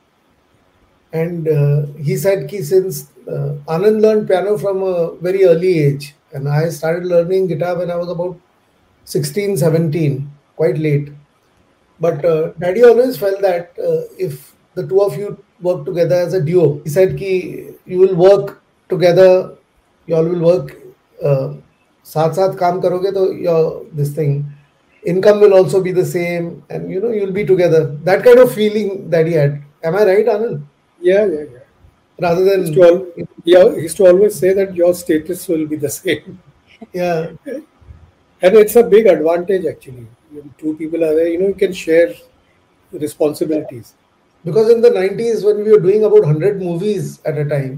And 1.13 1.49
uh, 1.49 1.87
he 2.09 2.17
said 2.17 2.49
ki 2.49 2.63
since 2.63 3.11
uh, 3.29 3.55
Anand 3.69 4.01
learned 4.01 4.29
piano 4.29 4.57
from 4.57 4.83
a 4.83 5.17
very 5.17 5.45
early 5.45 5.79
age, 5.79 6.15
and 6.33 6.49
I 6.49 6.69
started 6.69 7.05
learning 7.05 7.49
guitar 7.49 7.77
when 7.79 7.91
I 7.91 7.97
was 7.97 8.09
about 8.09 8.39
16, 9.05 9.57
17, 9.57 10.31
quite 10.57 10.79
late. 10.79 11.09
But 11.99 12.25
uh, 12.25 12.53
Daddy 12.59 12.85
always 12.85 13.17
felt 13.17 13.41
that 13.43 13.73
uh, 13.79 14.03
if 14.19 14.55
the 14.75 14.87
two 14.87 15.03
of 15.03 15.17
you 15.19 15.43
work 15.61 15.85
together 15.85 16.15
as 16.15 16.33
a 16.33 16.41
duo. 16.41 16.81
He 16.85 16.91
said 16.91 17.17
कि 17.17 17.75
you 17.87 17.99
will 17.99 18.15
work 18.15 18.60
together, 18.90 19.56
you 20.06 20.16
all 20.16 20.24
will 20.25 20.40
work 20.52 20.75
uh, 21.24 21.54
साथ 22.06 22.34
साथ 22.38 22.56
काम 22.58 22.80
करोगे 22.82 23.12
तो 23.12 23.25
your 23.46 23.62
this 24.00 24.10
thing 24.18 24.34
income 25.14 25.40
will 25.40 25.54
also 25.54 25.82
be 25.82 25.92
the 25.92 26.06
same 26.06 26.64
and 26.70 26.90
you 26.92 27.00
know 27.02 27.12
you'll 27.12 27.32
be 27.32 27.46
together. 27.46 27.86
That 28.04 28.24
kind 28.24 28.40
of 28.40 28.54
feeling 28.54 29.10
that 29.10 29.28
he 29.28 29.34
had. 29.34 29.62
Am 29.84 29.96
I 29.96 30.04
right, 30.06 30.25
Anand? 30.25 30.62
Yeah, 31.02 31.25
yeah, 31.25 31.46
yeah. 31.54 31.60
Rather 32.22 32.44
than 32.46 32.66
He 32.66 32.72
used 32.72 32.74
to 32.75 32.84
al- 32.84 33.08
yeah, 33.44 33.75
he 33.75 33.82
used 33.82 33.98
to 33.98 34.06
always 34.08 34.36
say 34.36 34.54
that 34.54 34.75
your 34.75 34.94
status 34.94 35.48
will 35.48 35.66
be 35.68 35.75
the 35.75 35.90
same. 35.90 36.40
yeah, 36.94 37.32
And 38.42 38.56
it's 38.56 38.75
a 38.75 38.84
big 38.84 39.08
advantage 39.08 39.66
actually. 39.66 40.08
When 40.32 40.54
two 40.58 40.75
people 40.78 41.04
are 41.04 41.16
there, 41.16 41.28
you 41.28 41.40
know, 41.40 41.48
you 41.48 41.54
can 41.56 41.74
share 41.74 42.14
responsibilities. 42.92 43.94
because 44.48 44.70
in 44.72 44.82
the 44.82 44.90
90s 44.96 45.44
when 45.46 45.58
we 45.66 45.72
were 45.74 45.80
doing 45.84 46.04
about 46.08 46.24
100 46.25 46.60
movies 46.64 47.08
at 47.30 47.38
a 47.44 47.46
time 47.54 47.72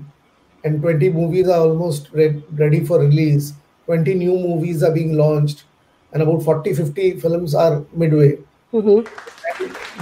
and 0.64 0.80
20 0.80 1.10
movies 1.10 1.48
are 1.48 1.60
almost 1.60 2.08
re- 2.12 2.42
ready 2.54 2.84
for 2.84 2.98
release. 3.00 3.52
20 3.86 4.14
new 4.14 4.36
movies 4.38 4.82
are 4.82 4.92
being 4.92 5.16
launched 5.16 5.64
and 6.12 6.22
about 6.22 6.42
40 6.42 6.74
50 6.74 7.18
films 7.20 7.54
are 7.54 7.84
midway. 7.94 8.38
Mhm. 8.72 9.06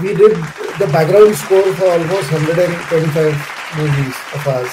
we 0.03 0.15
did 0.19 0.37
the 0.81 0.87
background 0.93 1.35
score 1.37 1.71
for 1.79 1.89
almost 1.95 2.33
125 2.33 3.41
movies 3.79 4.15
of 4.37 4.47
ours. 4.49 4.71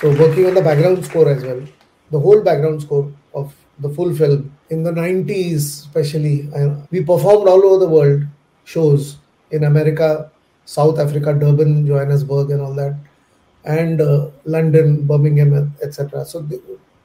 So 0.00 0.10
working 0.20 0.46
on 0.46 0.54
the 0.54 0.62
background 0.62 1.04
score 1.04 1.28
as 1.28 1.42
well 1.44 1.62
the 2.10 2.18
whole 2.18 2.40
background 2.42 2.82
score 2.82 3.08
of 3.34 3.52
the 3.78 3.88
full 3.88 4.14
film. 4.14 4.50
In 4.70 4.82
the 4.82 4.92
90s 4.92 5.66
especially 5.80 6.48
I- 6.56 6.76
we 6.90 7.02
performed 7.10 7.48
all 7.48 7.64
over 7.70 7.78
the 7.84 7.88
world 7.96 8.22
shows 8.64 9.16
in 9.50 9.64
america 9.64 10.08
south 10.64 10.98
africa 11.04 11.32
durban 11.42 11.86
johannesburg 11.86 12.50
and 12.56 12.60
all 12.66 12.74
that 12.74 12.94
and 13.64 14.00
uh, 14.00 14.28
london 14.44 15.06
birmingham 15.06 15.74
etc 15.82 16.24
so 16.24 16.40
they, 16.40 16.58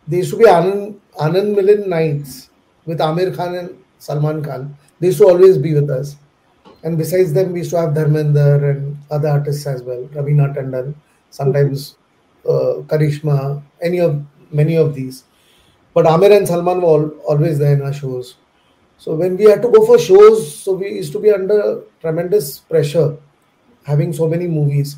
they 0.07 0.17
used 0.17 0.31
to 0.31 0.37
be 0.37 0.45
anand, 0.45 0.97
anand 1.19 1.55
Milind 1.57 1.87
nights 1.87 2.49
with 2.85 2.99
aamir 2.99 3.35
khan 3.35 3.55
and 3.55 3.69
salman 3.99 4.43
khan 4.43 4.77
they 4.99 5.07
used 5.07 5.19
to 5.19 5.27
always 5.27 5.57
be 5.57 5.73
with 5.73 5.89
us 5.89 6.15
and 6.85 6.99
besides 6.99 7.33
them, 7.33 7.51
we 7.51 7.59
used 7.59 7.71
to 7.71 7.79
have 7.81 7.95
Dharmendra 7.95 8.69
and 8.69 8.97
other 9.09 9.27
artists 9.29 9.65
as 9.65 9.81
well, 9.81 10.03
Raveena 10.13 10.55
Tandon, 10.55 10.93
sometimes 11.31 11.95
uh, 12.47 12.85
Karishma, 12.91 13.63
any 13.81 13.99
of 13.99 14.23
many 14.51 14.75
of 14.75 14.93
these. 14.93 15.23
But 15.95 16.05
Aamir 16.05 16.37
and 16.37 16.47
Salman 16.47 16.81
were 16.81 17.05
al- 17.05 17.09
always 17.27 17.57
there 17.57 17.73
in 17.73 17.81
our 17.81 17.91
shows. 17.93 18.35
So 18.99 19.15
when 19.15 19.35
we 19.35 19.45
had 19.45 19.63
to 19.63 19.69
go 19.69 19.83
for 19.85 19.97
shows, 19.97 20.55
so 20.55 20.73
we 20.73 20.89
used 20.91 21.11
to 21.13 21.19
be 21.19 21.31
under 21.31 21.81
tremendous 22.01 22.59
pressure, 22.59 23.17
having 23.83 24.13
so 24.13 24.27
many 24.27 24.45
movies. 24.45 24.95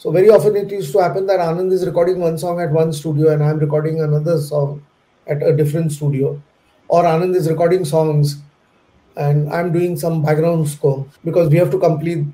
So 0.00 0.10
very 0.10 0.30
often 0.30 0.56
it 0.56 0.70
used 0.70 0.92
to 0.92 1.02
happen 1.02 1.26
that 1.26 1.40
Anand 1.40 1.70
is 1.72 1.84
recording 1.84 2.20
one 2.20 2.38
song 2.38 2.58
at 2.58 2.72
one 2.72 2.90
studio 2.90 3.34
and 3.34 3.44
I'm 3.44 3.58
recording 3.58 4.00
another 4.00 4.40
song 4.40 4.82
at 5.26 5.42
a 5.42 5.54
different 5.54 5.92
studio, 5.92 6.40
or 6.88 7.02
Anand 7.02 7.36
is 7.36 7.50
recording 7.50 7.84
songs 7.84 8.38
and 9.14 9.52
I'm 9.52 9.74
doing 9.74 9.98
some 9.98 10.22
background 10.22 10.70
score 10.70 11.06
because 11.22 11.50
we 11.50 11.58
have 11.58 11.70
to 11.72 11.78
complete 11.78 12.24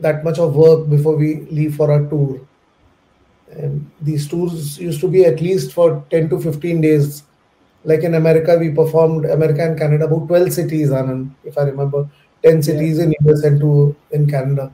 that 0.00 0.24
much 0.24 0.38
of 0.38 0.56
work 0.56 0.90
before 0.90 1.16
we 1.16 1.46
leave 1.60 1.76
for 1.76 1.90
our 1.90 2.04
tour. 2.06 2.38
And 3.50 3.90
these 4.02 4.28
tours 4.28 4.78
used 4.78 5.00
to 5.00 5.08
be 5.08 5.24
at 5.24 5.40
least 5.40 5.72
for 5.72 6.04
10 6.10 6.28
to 6.28 6.38
15 6.38 6.82
days. 6.82 7.22
Like 7.84 8.02
in 8.02 8.16
America, 8.16 8.58
we 8.58 8.72
performed 8.72 9.24
America 9.24 9.64
and 9.64 9.78
Canada, 9.78 10.04
about 10.04 10.28
12 10.28 10.52
cities, 10.52 10.90
Anand, 10.90 11.30
if 11.44 11.56
I 11.56 11.62
remember, 11.62 12.10
10 12.42 12.62
cities 12.62 12.98
in 12.98 13.14
US 13.24 13.42
and 13.42 13.58
two 13.58 13.96
in 14.10 14.28
Canada, 14.28 14.70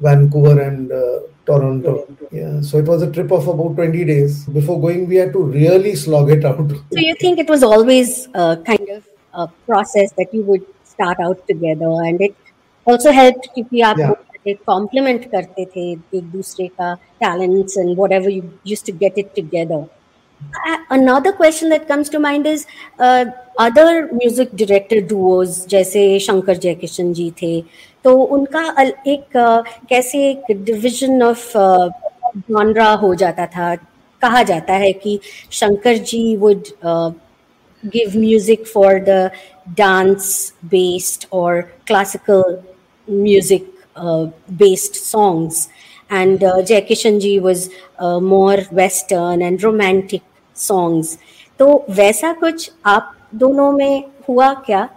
Vancouver 0.00 0.60
and 0.60 0.92
uh, 0.92 1.20
Toronto. 1.47 1.93
Toronto. 2.05 2.27
Yeah, 2.31 2.61
so 2.61 2.77
it 2.77 2.85
was 2.85 3.01
a 3.01 3.11
trip 3.11 3.31
of 3.31 3.47
about 3.47 3.75
20 3.75 4.03
days. 4.05 4.45
Before 4.45 4.79
going, 4.81 5.07
we 5.07 5.15
had 5.17 5.33
to 5.33 5.39
really 5.43 5.95
slog 5.95 6.29
it 6.31 6.45
out. 6.45 6.69
So 6.91 6.99
you 6.99 7.15
think 7.21 7.39
it 7.39 7.49
was 7.49 7.63
always 7.63 8.27
a 8.33 8.57
kind 8.65 8.89
of 8.89 9.03
a 9.33 9.47
process 9.67 10.11
that 10.17 10.33
you 10.33 10.43
would 10.43 10.65
start 10.83 11.17
out 11.19 11.45
together 11.47 11.89
and 12.09 12.21
it 12.21 12.35
also 12.87 13.11
helped 13.11 13.49
क्योंकि 13.55 13.81
आप 13.91 13.97
Yeah. 13.99 14.09
लोग 14.47 14.55
complement 14.67 15.25
करते 15.31 15.65
थे 15.75 15.91
एक 15.91 16.23
दूसरे 16.31 16.67
का 16.79 16.95
talents 17.23 17.77
and 17.83 17.97
whatever 17.99 18.29
you 18.29 18.41
used 18.71 18.85
to 18.89 18.91
get 19.03 19.17
it 19.23 19.29
together. 19.35 19.77
A- 20.71 20.79
Another 20.95 21.31
question 21.31 21.69
that 21.69 21.87
comes 21.87 22.09
to 22.15 22.19
mind 22.19 22.45
is 22.45 22.65
uh, 22.99 23.25
other 23.65 24.09
music 24.21 24.51
director 24.61 24.99
duos 25.13 25.65
जैसे 25.73 26.03
शंकर 26.25 26.57
जयकिशन 26.65 27.13
जी 27.19 27.29
थे 27.41 27.53
तो 28.04 28.14
उनका 28.36 28.62
एक 29.06 29.36
कैसे 29.88 30.18
एक 30.30 30.52
डिविजन 30.64 31.22
ऑफ़ 31.22 31.52
जॉनरा 31.56 32.90
हो 33.02 33.14
जाता 33.14 33.46
था। 33.46 33.74
कहा 34.22 34.42
जाता 34.42 34.74
है 34.74 34.92
कि 34.92 35.18
Shankar 35.52 35.96
ji 36.10 36.36
would 36.36 36.62
give 37.84 38.18
music 38.18 38.66
for 38.66 38.98
the 39.08 39.30
dance 39.78 40.52
based 40.64 41.26
और 41.32 41.60
classical 41.86 42.58
music 43.08 43.72
based 44.58 44.94
songs 44.94 45.68
and 46.12 46.44
Jaikishan 46.44 47.18
ji 47.18 47.38
was 47.38 47.68
more 48.24 48.64
western 48.74 49.42
and 49.42 49.60
romantic 49.62 50.22
songs 50.56 51.16
तो 51.60 51.84
वैसा 51.90 52.32
कुछ 52.40 52.70
आप 52.86 53.14
दोनों 53.34 53.70
में 53.72 54.02
हुआ 54.28 54.52
क्या? 54.66 54.88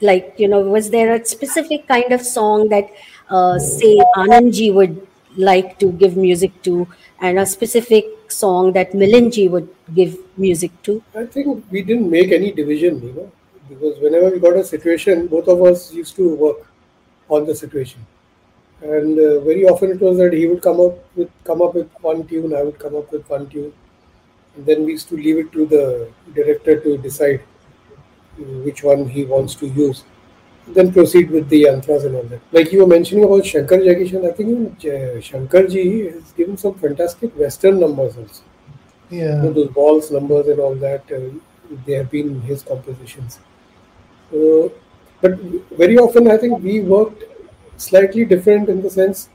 Like 0.00 0.34
you 0.38 0.48
know 0.48 0.60
was 0.60 0.90
there 0.90 1.14
a 1.14 1.24
specific 1.24 1.86
kind 1.86 2.12
of 2.12 2.22
song 2.22 2.68
that 2.68 2.90
uh, 3.30 3.58
say 3.58 3.98
anandji 4.16 4.72
would 4.74 5.06
like 5.36 5.78
to 5.78 5.92
give 5.92 6.16
music 6.16 6.62
to 6.62 6.86
and 7.20 7.38
a 7.38 7.46
specific 7.46 8.06
song 8.30 8.72
that 8.72 8.92
Milind 8.92 9.32
ji 9.32 9.48
would 9.48 9.68
give 9.94 10.18
music 10.36 10.70
to? 10.82 11.02
I 11.14 11.24
think 11.26 11.64
we 11.70 11.82
didn't 11.82 12.10
make 12.10 12.32
any 12.32 12.52
division, 12.52 13.00
you 13.02 13.12
know, 13.12 13.32
because 13.68 13.98
whenever 14.00 14.30
we 14.30 14.38
got 14.38 14.56
a 14.56 14.64
situation, 14.64 15.26
both 15.26 15.48
of 15.48 15.62
us 15.62 15.92
used 15.92 16.16
to 16.16 16.34
work 16.34 16.66
on 17.28 17.46
the 17.46 17.54
situation, 17.54 18.04
and 18.82 19.18
uh, 19.18 19.40
very 19.40 19.64
often 19.64 19.90
it 19.90 20.00
was 20.00 20.18
that 20.18 20.32
he 20.32 20.46
would 20.46 20.62
come 20.62 20.80
up 20.80 20.98
with 21.16 21.30
come 21.44 21.62
up 21.62 21.74
with 21.74 21.90
one 22.00 22.26
tune, 22.26 22.54
I 22.54 22.62
would 22.62 22.78
come 22.78 22.96
up 22.96 23.12
with 23.12 23.28
one 23.28 23.48
tune, 23.48 23.72
and 24.56 24.66
then 24.66 24.84
we 24.84 24.92
used 24.92 25.08
to 25.08 25.16
leave 25.16 25.38
it 25.38 25.52
to 25.52 25.66
the 25.66 26.10
director 26.34 26.80
to 26.80 26.98
decide 26.98 27.42
which 28.64 28.82
one 28.82 29.08
he 29.08 29.24
wants 29.24 29.54
to 29.56 29.66
use. 29.66 30.04
Then 30.68 30.92
proceed 30.92 31.30
with 31.30 31.48
the 31.48 31.64
antaras 31.64 32.04
and 32.04 32.14
all 32.16 32.24
that. 32.24 32.40
Like 32.52 32.72
you 32.72 32.80
were 32.80 32.86
mentioning 32.86 33.24
about 33.24 33.46
Shankar 33.46 33.78
Jaikishan, 33.78 34.28
I 34.28 34.32
think 34.32 34.84
uh, 34.84 35.20
Shankar 35.20 35.66
ji 35.66 36.08
has 36.08 36.32
given 36.32 36.56
some 36.58 36.74
fantastic 36.74 37.34
Western 37.36 37.80
numbers 37.80 38.16
also 38.16 38.42
you 39.10 39.24
know, 39.24 39.52
those 39.52 39.68
balls 39.70 40.10
numbers 40.10 40.46
and 40.48 40.60
all 40.60 40.74
that 40.74 41.02
uh, 41.12 41.20
they 41.86 41.94
have 41.94 42.10
been 42.10 42.40
his 42.42 42.62
compositions 42.62 43.38
so, 44.30 44.72
but 45.20 45.38
very 45.82 45.96
often 45.98 46.30
i 46.30 46.36
think 46.36 46.62
we 46.62 46.80
worked 46.80 47.24
slightly 47.76 48.24
different 48.24 48.68
in 48.68 48.82
the 48.82 48.90
sense 48.90 49.28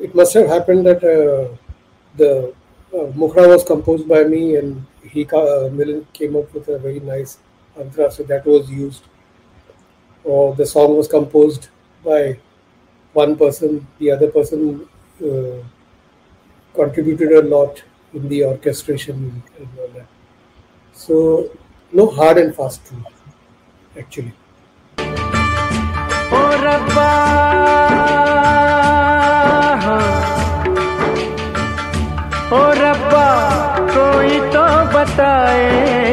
it 0.00 0.14
must 0.14 0.34
have 0.34 0.48
happened 0.48 0.84
that 0.84 1.02
uh, 1.04 1.54
the 2.16 2.52
uh, 2.92 3.06
Mukhra 3.12 3.48
was 3.48 3.64
composed 3.64 4.08
by 4.08 4.24
me 4.24 4.56
and 4.56 4.84
he 5.02 5.24
uh, 5.24 5.70
Milind 5.70 6.04
came 6.12 6.36
up 6.36 6.52
with 6.52 6.68
a 6.68 6.78
very 6.78 7.00
nice 7.00 7.38
antra 7.77 8.11
so 8.11 8.23
that 8.23 8.45
was 8.45 8.69
used 8.69 9.03
or 10.23 10.55
the 10.55 10.65
song 10.65 10.97
was 10.97 11.07
composed 11.07 11.67
by 12.03 12.37
one 13.13 13.35
person 13.35 13.85
the 13.99 14.11
other 14.11 14.29
person 14.29 14.87
uh, 15.25 15.57
contributed 16.73 17.31
a 17.31 17.41
lot 17.41 17.83
in 18.13 18.27
the 18.29 18.43
orchestration 18.45 19.43
and 19.59 19.67
all 19.79 19.87
that. 19.89 20.07
So, 20.93 21.49
no 21.91 22.07
hard 22.07 22.37
and 22.37 22.55
fast 22.55 22.91
rule, 22.91 23.11
actually. 23.97 24.33
ओ 26.37 26.39
रब्बा 26.63 27.11
ओ 32.57 32.61
रब्बा 32.81 33.27
कोई 33.95 34.39
तो 34.55 34.65
बताए 34.93 36.10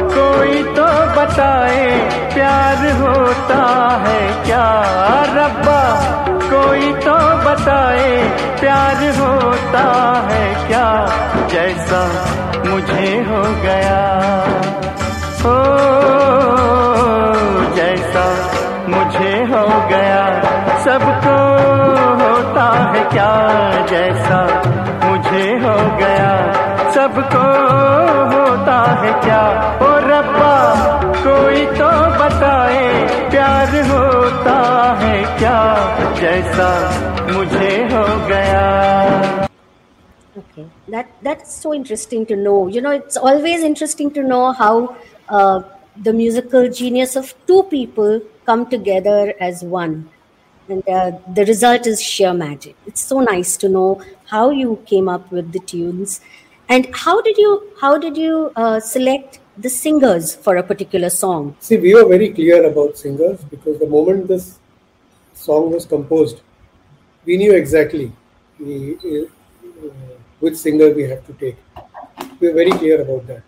कोई 0.00 0.62
तो 0.62 0.86
बताए, 1.20 1.98
प्यार 2.34 2.92
होता 3.00 3.88
है 4.06 4.44
क्या? 4.44 4.82
रब्बा, 5.22 5.82
कोई 6.28 6.92
तो 6.92 7.16
बताए, 7.50 8.28
प्यार 8.60 8.96
होता 9.20 10.12
है 10.30 10.68
क्या? 10.68 11.06
जैसा 11.46 12.26
मुझे 12.66 13.26
हो 13.28 13.42
गया। 13.62 14.16
हो 15.42 15.56
जैसा 17.74 18.24
मुझे 18.88 19.44
हो 19.44 19.88
गया। 19.88 20.42
सबको 20.84 21.36
होता 22.24 22.92
है 22.92 23.04
क्या? 23.04 23.46
जैसा 23.86 24.62
मुझे 25.04 25.52
हो 25.52 25.96
गया। 25.96 26.65
सबको 27.05 27.43
होता 28.33 28.77
है 29.01 29.11
क्या 29.25 29.41
ओ 29.85 29.89
रब्बा 30.07 30.55
को 31.21 31.21
कोई 31.23 31.65
तो 31.79 31.89
बताए 32.19 32.83
प्यार 33.31 33.75
होता 33.91 34.57
है 35.01 35.15
क्या 35.39 35.57
जैसा 36.21 36.69
मुझे 37.33 37.71
हो 37.93 38.03
गया 38.27 38.65
Okay, 40.41 40.63
that 40.93 41.07
that's 41.27 41.53
so 41.63 41.73
interesting 41.77 42.25
to 42.27 42.35
know. 42.43 42.67
You 42.75 42.81
know, 42.83 42.91
it's 42.91 43.17
always 43.17 43.63
interesting 43.69 44.11
to 44.17 44.21
know 44.23 44.53
how 44.59 44.95
uh, 45.29 45.61
the 46.05 46.13
musical 46.13 46.69
genius 46.69 47.15
of 47.21 47.33
two 47.47 47.63
people 47.71 48.21
come 48.45 48.63
together 48.73 49.33
as 49.41 49.61
one, 49.73 49.97
and 50.69 50.87
uh, 50.87 51.11
the 51.39 51.45
result 51.51 51.85
is 51.93 52.01
sheer 52.01 52.33
magic. 52.33 52.75
It's 52.87 53.01
so 53.01 53.19
nice 53.19 53.57
to 53.65 53.69
know 53.75 53.89
how 54.35 54.45
you 54.61 54.77
came 54.93 55.09
up 55.09 55.29
with 55.31 55.51
the 55.51 55.59
tunes, 55.73 56.21
and 56.68 56.88
how 56.94 57.20
did 57.22 57.38
you 57.38 57.72
how 57.80 57.96
did 57.98 58.16
you 58.16 58.52
uh, 58.56 58.80
select 58.80 59.40
the 59.56 59.68
singers 59.70 60.34
for 60.34 60.56
a 60.56 60.62
particular 60.62 61.10
song? 61.10 61.56
See, 61.60 61.76
we 61.76 61.94
were 61.94 62.06
very 62.06 62.30
clear 62.30 62.64
about 62.66 62.98
singers 62.98 63.42
because 63.44 63.78
the 63.78 63.86
moment 63.86 64.28
this 64.28 64.58
song 65.34 65.70
was 65.70 65.86
composed, 65.86 66.40
we 67.24 67.36
knew 67.36 67.54
exactly 67.54 68.12
uh, 68.60 69.26
which 70.40 70.56
singer 70.56 70.90
we 70.90 71.04
have 71.04 71.26
to 71.26 71.32
take. 71.34 71.56
We 72.40 72.48
were 72.48 72.54
very 72.54 72.70
clear 72.70 73.02
about 73.02 73.26
that. 73.28 73.42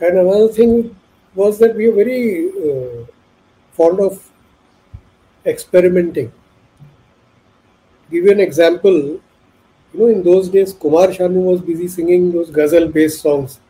And 0.00 0.18
another 0.18 0.48
thing 0.48 0.96
was 1.34 1.58
that 1.58 1.74
we 1.74 1.88
were 1.88 1.96
very 1.96 2.48
uh, 2.48 3.06
fond 3.72 4.00
of 4.00 4.30
experimenting. 5.46 6.32
Give 8.10 8.24
you 8.24 8.32
an 8.32 8.40
example 8.40 9.20
you 9.92 10.00
know, 10.00 10.06
in 10.06 10.22
those 10.22 10.48
days, 10.48 10.72
Kumar 10.72 11.08
Shanu 11.08 11.42
was 11.44 11.60
busy 11.60 11.88
singing 11.88 12.32
those 12.32 12.50
ghazal 12.50 12.88
based 12.88 13.20
songs 13.20 13.60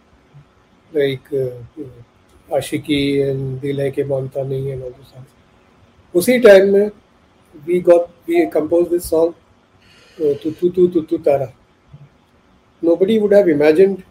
like 0.93 1.33
uh, 1.33 1.51
uh 1.81 2.57
Aashiqui 2.57 3.31
and 3.31 3.61
Dil 3.61 3.77
Hai 3.77 3.91
Ke 3.91 4.07
Montani 4.07 4.73
and 4.73 4.83
all 4.83 4.91
those 4.91 5.09
songs. 5.09 5.29
Usi 6.13 6.41
time, 6.41 6.93
we 7.65 7.81
got 7.81 8.11
we 8.27 8.47
composed 8.49 8.91
this 8.91 9.07
song, 9.07 9.35
uh, 10.19 10.35
Tu 10.43 10.53
Tu 10.53 10.73
Tu 10.73 11.07
Tu 11.07 11.19
Tara. 11.19 11.53
Nobody 12.83 13.19
would 13.19 13.33
have 13.33 13.49
imagined 13.49 14.05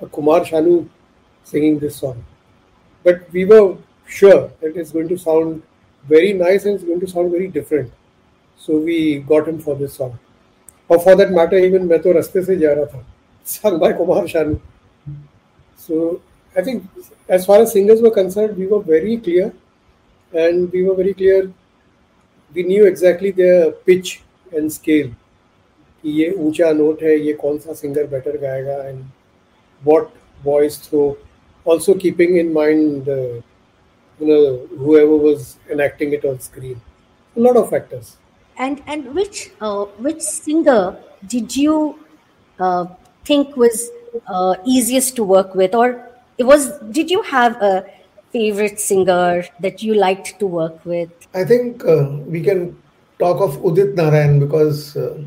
a 0.00 0.06
Kumar 0.06 0.40
Shanu 0.40 0.88
singing 1.44 1.78
this 1.78 1.96
song. 1.96 2.24
But 3.04 3.30
we 3.32 3.44
were 3.44 3.76
sure 4.06 4.50
that 4.60 4.76
it's 4.76 4.92
going 4.92 5.08
to 5.08 5.18
sound 5.18 5.62
very 6.08 6.32
nice 6.32 6.64
and 6.64 6.74
it's 6.74 6.84
going 6.84 7.00
to 7.00 7.06
sound 7.06 7.30
very 7.30 7.48
different. 7.48 7.92
So 8.56 8.78
we 8.78 9.18
got 9.18 9.46
him 9.48 9.58
for 9.60 9.74
this 9.76 9.94
song. 9.94 10.18
Or 10.89 10.99
for 10.99 11.15
that 11.15 11.31
matter, 11.31 11.57
even 11.57 11.87
मैं 11.87 11.99
तो 12.01 12.11
रास्ते 12.11 12.43
से 12.45 12.55
जा 12.57 12.73
रहा 12.73 12.85
था, 12.85 13.03
sung 13.45 13.79
by 13.79 13.93
Kumar 13.93 14.23
Shanu. 14.23 14.59
So 15.77 16.21
I 16.55 16.61
think 16.61 16.83
as 17.29 17.45
far 17.45 17.61
as 17.61 17.71
singers 17.71 18.01
were 18.01 18.11
concerned, 18.11 18.57
we 18.57 18.67
were 18.67 18.81
very 18.81 19.17
clear, 19.17 19.53
and 20.33 20.71
we 20.71 20.83
were 20.83 20.95
very 20.95 21.13
clear. 21.13 21.51
We 22.53 22.63
knew 22.63 22.85
exactly 22.85 23.31
their 23.31 23.71
pitch 23.71 24.21
and 24.51 24.71
scale. 24.71 25.11
कि 26.03 26.09
ये 26.09 26.29
ऊंचा 26.39 26.71
नोट 26.73 27.01
है 27.03 27.17
ये 27.19 27.33
कौन 27.41 27.57
सा 27.59 27.73
सिंगर 27.73 28.07
बेटर 28.07 28.37
गाएगा 28.37 28.75
and 28.83 29.03
what 29.85 30.07
voice 30.45 30.79
throw 30.89 31.17
also 31.65 31.93
keeping 31.93 32.37
in 32.37 32.47
mind 32.53 33.07
uh, 33.07 33.41
you 34.19 34.27
know 34.29 34.67
whoever 34.77 35.17
was 35.25 35.57
enacting 35.69 36.13
it 36.17 36.23
on 36.25 36.39
screen 36.45 36.79
a 37.35 37.43
lot 37.47 37.59
of 37.59 37.67
factors 37.69 38.07
And 38.58 38.82
and 38.86 39.14
which 39.14 39.50
uh, 39.60 39.84
which 40.06 40.20
singer 40.20 40.96
did 41.26 41.56
you 41.56 41.98
uh, 42.58 42.86
think 43.24 43.56
was 43.56 43.90
uh, 44.26 44.54
easiest 44.64 45.16
to 45.16 45.24
work 45.24 45.54
with, 45.54 45.74
or 45.74 46.08
it 46.38 46.44
was 46.44 46.78
did 46.90 47.10
you 47.10 47.22
have 47.22 47.60
a 47.60 47.84
favorite 48.32 48.80
singer 48.80 49.44
that 49.60 49.82
you 49.82 49.94
liked 49.94 50.38
to 50.38 50.46
work 50.46 50.84
with? 50.84 51.10
I 51.34 51.44
think 51.44 51.84
uh, 51.84 52.08
we 52.26 52.40
can 52.42 52.76
talk 53.18 53.40
of 53.40 53.58
Udit 53.62 53.94
Narayan 53.94 54.38
because 54.38 54.96
uh, 54.96 55.18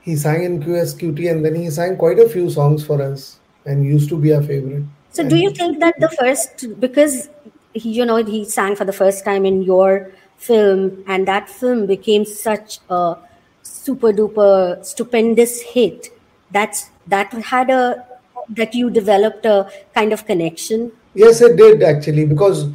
he 0.00 0.16
sang 0.16 0.44
in 0.44 0.62
QSQT 0.62 1.30
and 1.30 1.44
then 1.44 1.54
he 1.54 1.70
sang 1.70 1.96
quite 1.96 2.18
a 2.18 2.28
few 2.28 2.50
songs 2.50 2.84
for 2.84 3.00
us 3.02 3.38
and 3.66 3.84
used 3.84 4.08
to 4.10 4.16
be 4.16 4.32
our 4.32 4.42
favorite. 4.42 4.84
So 5.10 5.28
do 5.28 5.36
you 5.36 5.50
think 5.50 5.80
that 5.80 5.98
the 5.98 6.08
first 6.10 6.66
because 6.80 7.28
he, 7.72 7.90
you 7.90 8.04
know 8.04 8.16
he 8.16 8.44
sang 8.44 8.76
for 8.76 8.84
the 8.84 8.92
first 8.92 9.24
time 9.24 9.44
in 9.44 9.62
your 9.62 10.12
film 10.38 11.04
and 11.06 11.28
that 11.28 11.48
film 11.48 11.86
became 11.86 12.24
such 12.24 12.78
a 12.88 13.16
super 13.62 14.12
duper 14.12 14.84
stupendous 14.84 15.60
hit. 15.60 16.08
That's 16.50 16.90
that 17.06 17.32
had 17.32 17.70
a 17.70 18.08
that 18.50 18.74
you 18.74 18.90
developed 18.90 19.44
a 19.46 19.70
kind 19.94 20.12
of 20.12 20.26
connection? 20.26 20.92
Yes, 21.14 21.40
it 21.40 21.56
did 21.56 21.82
actually 21.82 22.24
because, 22.24 22.68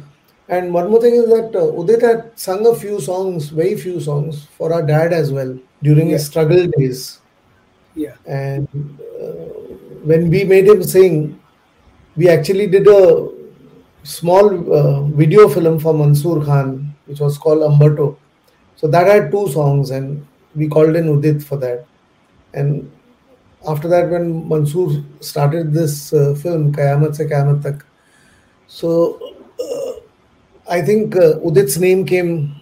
and 0.48 0.72
one 0.72 0.90
more 0.90 1.00
thing 1.00 1.14
is 1.14 1.26
that 1.26 1.56
uh, 1.56 1.72
Udit 1.72 2.02
had 2.02 2.38
sung 2.38 2.66
a 2.66 2.74
few 2.74 3.00
songs, 3.00 3.48
very 3.48 3.76
few 3.76 4.00
songs 4.00 4.44
for 4.56 4.72
our 4.72 4.82
dad 4.82 5.12
as 5.12 5.32
well 5.32 5.58
during 5.82 6.08
his 6.08 6.26
struggle 6.26 6.66
days. 6.78 7.20
yeah. 7.94 8.14
And 8.26 8.68
uh, 9.20 9.24
when 10.04 10.30
we 10.30 10.44
made 10.44 10.66
him 10.66 10.82
sing, 10.82 11.40
we 12.16 12.28
actually 12.28 12.66
did 12.66 12.86
a 12.86 13.28
small 14.02 14.72
uh, 14.72 15.02
video 15.02 15.48
film 15.48 15.78
for 15.78 15.94
Mansoor 15.94 16.44
Khan, 16.44 16.93
which 17.06 17.20
was 17.20 17.38
called 17.38 17.62
Umberto. 17.62 18.18
So 18.76 18.88
that 18.88 19.06
had 19.06 19.30
two 19.30 19.48
songs, 19.48 19.90
and 19.90 20.26
we 20.54 20.68
called 20.68 20.96
in 20.96 21.06
Udit 21.06 21.42
for 21.42 21.56
that. 21.58 21.86
And 22.52 22.90
after 23.66 23.88
that, 23.88 24.10
when 24.10 24.48
Mansoor 24.48 25.02
started 25.20 25.72
this 25.72 26.12
uh, 26.12 26.34
film, 26.34 26.72
Qayamat 26.72 27.16
Se 27.16 27.24
Qayamat 27.24 27.62
Tak, 27.62 27.84
so 28.66 29.18
uh, 29.60 29.92
I 30.70 30.82
think 30.82 31.16
uh, 31.16 31.38
Udit's 31.38 31.78
name 31.78 32.04
came 32.04 32.60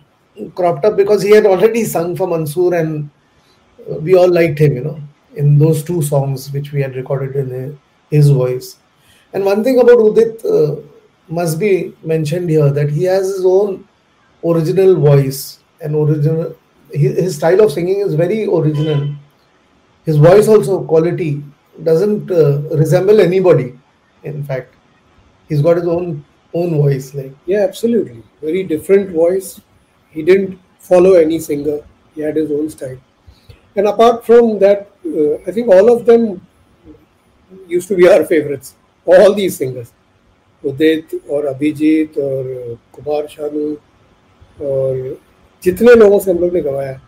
cropped 0.54 0.84
up 0.84 0.96
because 0.96 1.22
he 1.22 1.30
had 1.30 1.46
already 1.46 1.84
sung 1.84 2.16
for 2.16 2.26
Mansoor, 2.26 2.74
and 2.74 3.10
uh, 3.90 3.96
we 3.96 4.14
all 4.14 4.30
liked 4.30 4.58
him, 4.58 4.74
you 4.74 4.84
know, 4.84 5.00
in 5.36 5.58
those 5.58 5.82
two 5.82 6.02
songs 6.02 6.50
which 6.52 6.72
we 6.72 6.80
had 6.80 6.96
recorded 6.96 7.36
in 7.36 7.78
his 8.10 8.30
voice. 8.30 8.76
And 9.32 9.44
one 9.44 9.64
thing 9.64 9.78
about 9.80 9.98
Udit 9.98 10.44
uh, 10.44 10.80
must 11.28 11.58
be 11.58 11.94
mentioned 12.02 12.50
here 12.50 12.70
that 12.70 12.90
he 12.90 13.04
has 13.04 13.26
his 13.26 13.44
own 13.44 13.88
original 14.44 14.96
voice 14.96 15.58
and 15.80 15.94
original. 15.94 16.56
His, 16.92 17.18
his 17.18 17.36
style 17.36 17.60
of 17.60 17.72
singing 17.72 18.00
is 18.00 18.14
very 18.14 18.44
original. 18.44 19.14
His 20.04 20.16
voice 20.16 20.48
also 20.48 20.82
quality 20.84 21.42
doesn't 21.82 22.30
uh, 22.30 22.58
resemble 22.76 23.20
anybody. 23.20 23.78
In 24.24 24.42
fact, 24.44 24.74
he's 25.48 25.62
got 25.62 25.76
his 25.76 25.86
own 25.86 26.24
own 26.54 26.76
voice. 26.76 27.14
Like 27.14 27.32
Yeah, 27.46 27.60
absolutely. 27.60 28.22
Very 28.40 28.62
different 28.64 29.10
voice. 29.10 29.60
He 30.10 30.22
didn't 30.22 30.58
follow 30.78 31.14
any 31.14 31.38
singer. 31.38 31.80
He 32.14 32.20
had 32.20 32.36
his 32.36 32.50
own 32.50 32.68
style. 32.68 32.98
And 33.74 33.86
apart 33.88 34.26
from 34.26 34.58
that, 34.58 34.90
uh, 35.06 35.34
I 35.46 35.52
think 35.52 35.68
all 35.68 35.90
of 35.96 36.04
them 36.04 36.46
used 37.66 37.88
to 37.88 37.96
be 37.96 38.08
our 38.08 38.24
favorites. 38.24 38.74
All 39.04 39.34
these 39.34 39.56
singers, 39.56 39.92
Udit 40.62 41.14
or 41.28 41.44
Abhijit 41.44 42.16
or 42.16 42.72
uh, 42.72 42.76
Kumar 42.92 43.22
Shanu 43.24 43.80
और 44.60 45.16
जितने 45.64 45.94
लोगों 45.94 46.18
से 46.18 46.30
हम 46.30 46.38
लोग 46.38 46.54
ने 46.54 46.60
गवाया 46.60 47.00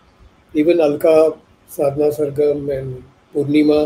even 0.54 0.78
Alka 0.78 1.16
Sadhana 1.70 2.10
Sargam 2.10 2.70
and 2.70 2.94
पूर्णिमा 3.34 3.80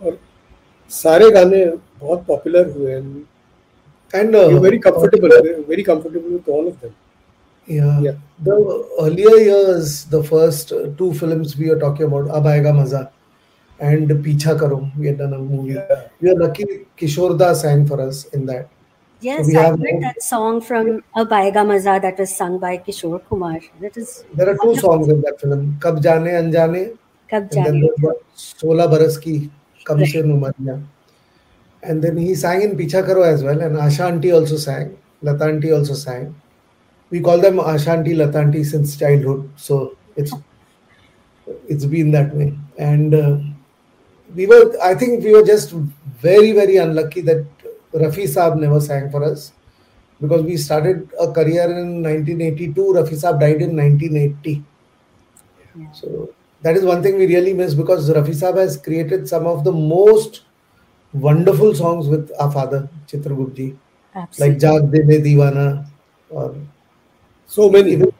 और 0.00 0.18
सारे 0.90 1.30
गाने 1.30 1.64
बहुत 2.00 2.24
पॉपुलर 2.26 2.70
हुए 2.70 2.92
and 4.14 4.36
very 4.36 4.78
comfortable 4.78 5.64
very 5.68 5.82
comfortable 5.82 6.30
with 6.30 6.48
all 6.48 6.66
of 6.66 6.84
them 6.84 8.04
या 8.04 8.12
the 8.42 9.18
years 9.20 10.06
the 10.10 10.22
first 10.22 10.74
two 10.98 11.12
films 11.12 11.56
we 11.58 11.70
are 11.70 11.78
talking 11.78 12.08
about 12.08 12.30
Ab 12.30 12.46
Aayega 12.46 12.72
Mazaa 12.72 13.06
and 13.80 14.22
Peechha 14.24 14.54
Karo 14.54 14.80
ये 14.98 15.12
movie 15.38 15.74
Kishore 16.98 17.36
Das 17.36 17.62
for 17.88 18.00
us 18.00 18.26
in 18.34 18.46
that 18.46 18.66
Yes, 19.20 19.46
we 19.48 19.56
I 19.56 19.70
heard 19.70 20.02
that 20.02 20.22
song 20.22 20.60
from 20.60 21.02
Ab 21.16 21.28
Aayega 21.28 21.66
Maza 21.66 21.98
that 22.00 22.18
was 22.18 22.34
sung 22.34 22.58
by 22.58 22.78
Kishore 22.78 23.20
Kumar. 23.28 23.58
That 23.80 23.96
is 23.96 24.24
There 24.34 24.48
are 24.48 24.56
two 24.62 24.76
songs 24.76 25.08
in 25.08 25.20
that 25.22 25.40
film, 25.40 25.76
Kab 25.82 26.00
Jaane 26.00 26.30
Anjane, 26.40 26.96
Kab 27.28 27.48
and 27.56 27.66
then 27.66 27.82
Jaane. 27.82 28.12
Sola 28.34 28.86
Baras 28.86 29.20
Ki 29.20 29.50
Kam 29.84 30.04
Se 30.06 30.22
Numariya. 30.22 30.80
And 31.82 32.02
then 32.02 32.16
he 32.16 32.36
sang 32.36 32.62
in 32.62 32.76
Picha 32.76 33.04
Karo 33.04 33.22
as 33.22 33.42
well, 33.42 33.60
and 33.60 33.74
Asha 33.76 34.06
Aunty 34.06 34.30
also 34.32 34.56
sang, 34.56 34.96
Latanti 35.24 35.76
also 35.76 35.94
sang. 35.94 36.34
We 37.10 37.20
call 37.20 37.40
them 37.40 37.56
Asha 37.56 37.98
Aunty, 37.98 38.14
Lata 38.14 38.64
since 38.64 38.96
childhood, 38.96 39.50
so 39.56 39.96
it's 40.14 40.32
it's 41.68 41.86
been 41.86 42.12
that 42.12 42.32
way. 42.36 42.56
And 42.78 43.14
uh, 43.14 43.38
we 44.34 44.46
were, 44.46 44.76
I 44.80 44.94
think, 44.94 45.24
we 45.24 45.32
were 45.32 45.44
just 45.44 45.72
very 45.72 46.52
very 46.52 46.76
unlucky 46.76 47.20
that 47.22 47.44
Rafi 47.92 48.24
Saab 48.24 48.58
never 48.58 48.80
sang 48.80 49.10
for 49.10 49.24
us 49.24 49.52
because 50.20 50.42
we 50.42 50.56
started 50.56 51.08
a 51.20 51.30
career 51.32 51.64
in 51.64 52.02
1982. 52.02 52.80
Rafi 52.80 53.14
Saab 53.22 53.40
died 53.40 53.62
in 53.62 53.76
1980. 53.76 54.62
So 55.92 56.30
that 56.62 56.76
is 56.76 56.84
one 56.84 57.02
thing 57.02 57.16
we 57.16 57.26
really 57.26 57.54
miss 57.54 57.74
because 57.74 58.10
Rafi 58.10 58.34
Saab 58.34 58.56
has 58.58 58.76
created 58.76 59.28
some 59.28 59.46
of 59.46 59.64
the 59.64 59.72
most 59.72 60.42
wonderful 61.12 61.74
songs 61.74 62.08
with 62.08 62.30
our 62.38 62.50
father, 62.50 62.88
Chitragupji. 63.06 63.76
like 64.38 64.58
Absolutely. 64.58 64.58
Jaag 64.58 64.92
Dil-e-Deewana, 64.92 65.86
or 66.30 66.54
So 67.46 67.70
many. 67.70 67.92
even, 67.92 68.12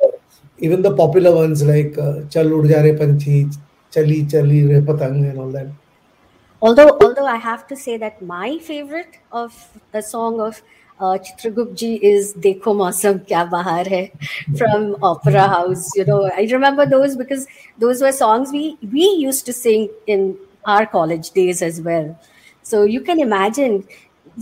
even 0.58 0.82
the 0.82 0.94
popular 0.94 1.34
ones 1.34 1.62
like 1.64 1.98
uh, 1.98 2.22
Chal 2.30 2.52
Ud 2.52 2.70
Ja 2.70 2.80
Re 2.80 2.92
Panchi, 2.92 3.54
Chali 3.90 4.24
Chali 4.30 4.68
Re 4.68 4.80
Patang, 4.80 5.28
and 5.28 5.38
all 5.38 5.50
that. 5.50 5.66
Although 6.60 6.90
although 7.00 7.26
I 7.26 7.36
have 7.36 7.66
to 7.68 7.76
say 7.76 7.96
that 7.98 8.20
my 8.22 8.58
favorite 8.58 9.18
of 9.32 9.54
the 9.92 10.02
song 10.02 10.40
of 10.40 10.62
uh, 11.00 11.18
Chitragupt 11.18 11.74
ji 11.76 11.94
is 12.10 12.34
"Dekho 12.34 12.74
Mausam 12.82 13.20
Kya 13.26 13.48
Bahar 13.50 13.84
Hai" 13.88 14.10
from 14.56 14.96
Opera 15.02 15.46
House. 15.54 15.90
You 15.96 16.04
know, 16.06 16.24
I 16.42 16.48
remember 16.52 16.86
those 16.86 17.16
because 17.16 17.46
those 17.78 18.02
were 18.02 18.12
songs 18.12 18.50
we 18.52 18.76
we 18.92 19.06
used 19.26 19.46
to 19.46 19.52
sing 19.52 19.88
in 20.06 20.36
our 20.64 20.86
college 20.86 21.30
days 21.30 21.62
as 21.62 21.80
well. 21.80 22.10
So 22.62 22.82
you 22.84 23.00
can 23.10 23.20
imagine 23.28 23.82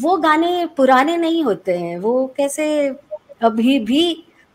वो 0.04 0.16
गाने 0.22 0.66
पुराने 0.76 1.16
नहीं 1.16 1.42
होते 1.44 1.78
हैं 1.78 1.98
वो 1.98 2.12
कैसे 2.36 2.66
अभी 3.48 3.78
भी 3.90 4.02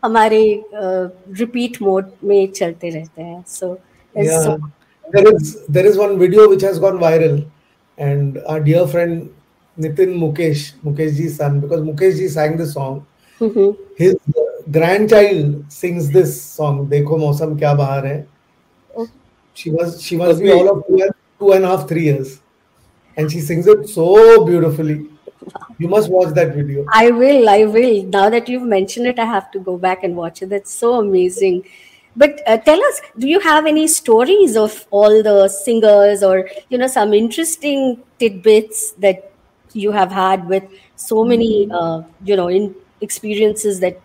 हमारे 0.04 0.42
रिपीट 0.74 1.80
मोड 1.82 2.10
में 2.24 2.50
चलते 2.52 2.90
रहते 2.90 3.22
हैं 3.22 3.42
so 3.48 3.78
Yeah, 4.14 4.56
there 5.10 5.34
is 5.34 5.66
there 5.66 5.86
is 5.86 5.96
one 5.96 6.18
video 6.18 6.48
which 6.48 6.62
has 6.62 6.78
gone 6.78 6.98
viral, 6.98 7.46
and 7.98 8.38
our 8.46 8.60
dear 8.60 8.86
friend 8.86 9.32
Nitin 9.78 10.18
Mukesh, 10.18 10.72
Mukesh 10.84 11.16
ji's 11.16 11.36
son, 11.36 11.60
because 11.60 11.80
Mukesh 11.80 12.16
ji 12.16 12.28
sang 12.28 12.56
this 12.56 12.74
song. 12.74 13.06
Mm-hmm. 13.40 13.82
His 13.96 14.16
grandchild 14.70 15.64
sings 15.72 16.10
this 16.10 16.40
song. 16.40 16.86
Dekho 16.88 17.18
Mausam 17.18 17.58
Kya 17.58 17.76
Bahar 17.76 18.02
Hai. 18.02 18.26
Oh. 18.96 19.08
She 19.54 19.70
was 19.70 20.00
she 20.02 20.16
must 20.16 20.40
be 20.40 20.50
all 20.50 20.70
of 20.70 20.86
two 20.86 21.02
and, 21.02 21.12
two 21.38 21.52
and 21.52 21.64
a 21.64 21.68
half 21.68 21.88
three 21.88 22.04
years, 22.04 22.40
and 23.16 23.30
she 23.30 23.40
sings 23.40 23.66
it 23.66 23.88
so 23.88 24.44
beautifully. 24.44 25.08
You 25.78 25.88
must 25.88 26.08
watch 26.08 26.34
that 26.34 26.54
video. 26.54 26.86
I 26.92 27.10
will, 27.10 27.48
I 27.48 27.64
will. 27.64 28.04
Now 28.04 28.30
that 28.30 28.48
you've 28.48 28.62
mentioned 28.62 29.08
it, 29.08 29.18
I 29.18 29.24
have 29.24 29.50
to 29.50 29.58
go 29.58 29.76
back 29.76 30.04
and 30.04 30.16
watch 30.16 30.42
it. 30.42 30.50
That's 30.50 30.72
so 30.72 31.00
amazing. 31.00 31.64
But 32.16 32.42
uh, 32.46 32.58
tell 32.58 32.78
us, 32.84 33.00
do 33.18 33.26
you 33.26 33.40
have 33.40 33.66
any 33.66 33.86
stories 33.88 34.56
of 34.56 34.86
all 34.90 35.22
the 35.22 35.48
singers 35.48 36.22
or, 36.22 36.48
you 36.68 36.78
know, 36.78 36.86
some 36.86 37.14
interesting 37.14 38.02
tidbits 38.18 38.92
that 38.98 39.32
you 39.72 39.92
have 39.92 40.12
had 40.12 40.46
with 40.46 40.64
so 40.96 41.24
many, 41.24 41.68
uh, 41.70 42.02
you 42.22 42.36
know, 42.36 42.48
in 42.48 42.74
experiences 43.00 43.80
that 43.80 44.00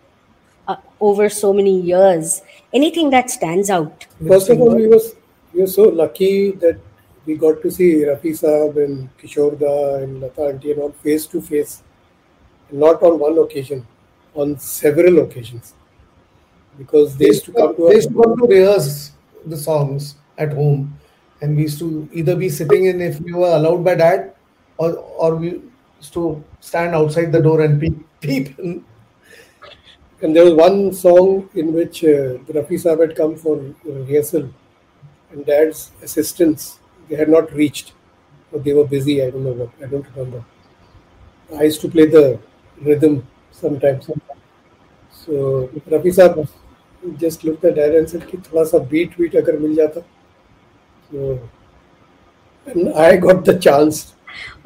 uh, 0.66 0.76
over 1.00 1.28
so 1.28 1.52
many 1.52 1.80
years? 1.80 2.40
Anything 2.72 3.10
that 3.10 3.30
stands 3.30 3.68
out? 3.68 4.06
First 4.26 4.48
of 4.48 4.60
all, 4.60 4.74
we 4.74 4.86
was 4.86 5.14
we 5.52 5.60
were 5.60 5.66
so 5.66 5.84
lucky 5.84 6.52
that 6.52 6.78
we 7.26 7.34
got 7.36 7.60
to 7.62 7.70
see 7.70 8.04
Rafi 8.04 8.32
Saab 8.40 8.82
and 8.82 9.10
Kishore 9.18 9.58
Da 9.58 9.96
and 10.02 10.20
Lata 10.20 10.42
Aunty 10.48 10.72
and 10.72 10.80
all 10.80 10.92
face 10.92 11.26
to 11.26 11.40
face, 11.42 11.82
not 12.70 13.02
on 13.02 13.18
one 13.18 13.38
occasion, 13.38 13.86
on 14.34 14.58
several 14.58 15.18
occasions, 15.20 15.74
because 16.78 17.16
they 17.16 17.26
used 17.26 17.44
to 17.46 17.52
come 17.52 17.76
to 17.76 17.82
They 17.82 17.88
us. 17.88 17.94
used 17.96 18.08
to 18.10 18.22
come 18.22 18.36
to 18.38 18.46
rehearse 18.46 19.12
the 19.46 19.56
songs 19.56 20.14
at 20.38 20.52
home, 20.52 20.98
and 21.40 21.56
we 21.56 21.62
used 21.62 21.78
to 21.80 22.08
either 22.12 22.36
be 22.36 22.48
sitting 22.48 22.86
in 22.86 23.00
if 23.00 23.20
we 23.20 23.32
were 23.32 23.54
allowed 23.56 23.84
by 23.84 23.94
dad, 23.94 24.34
or 24.76 24.92
or 24.96 25.36
we 25.36 25.50
used 25.98 26.12
to 26.14 26.42
stand 26.60 26.94
outside 26.94 27.32
the 27.32 27.42
door 27.42 27.60
and 27.62 27.80
peep 27.80 27.98
peep. 28.20 28.58
in. 28.58 28.84
And 30.20 30.34
there 30.34 30.44
was 30.44 30.54
one 30.54 30.92
song 30.92 31.48
in 31.54 31.72
which 31.72 32.02
uh, 32.04 32.38
Rafi 32.56 32.76
Saab 32.84 33.00
had 33.00 33.16
come 33.16 33.36
for 33.36 33.56
uh, 33.58 33.92
rehearsal, 33.92 34.48
and 35.32 35.46
Dad's 35.46 35.92
assistants 36.02 36.78
they 37.08 37.16
had 37.16 37.28
not 37.28 37.52
reached, 37.52 37.92
or 38.52 38.60
they 38.60 38.72
were 38.74 38.86
busy. 38.86 39.22
I 39.22 39.30
don't 39.30 39.44
know 39.44 39.52
what. 39.52 39.70
I 39.82 39.86
don't 39.86 40.06
remember. 40.16 40.44
I 41.56 41.64
used 41.64 41.80
to 41.82 41.88
play 41.88 42.06
the 42.06 42.38
rhythm 42.80 43.26
sometimes. 43.50 44.10
So 45.10 45.68
Rafi 45.90 46.12
Saab 46.18 46.48
just 47.17 47.43
looked 47.43 47.65
at 47.65 47.75
Dad 47.75 47.95
and 47.95 48.09
said 48.09 48.25
कि 48.27 48.37
थोड़ा 48.47 48.63
सा 48.71 48.77
beat 48.89 49.17
beat 49.17 49.35
अगर 49.35 49.59
मिल 49.59 49.75
जाता. 49.75 50.03
So 51.11 51.39
and 52.67 52.93
I 52.93 53.15
got 53.17 53.43
the 53.45 53.57
chance 53.59 54.13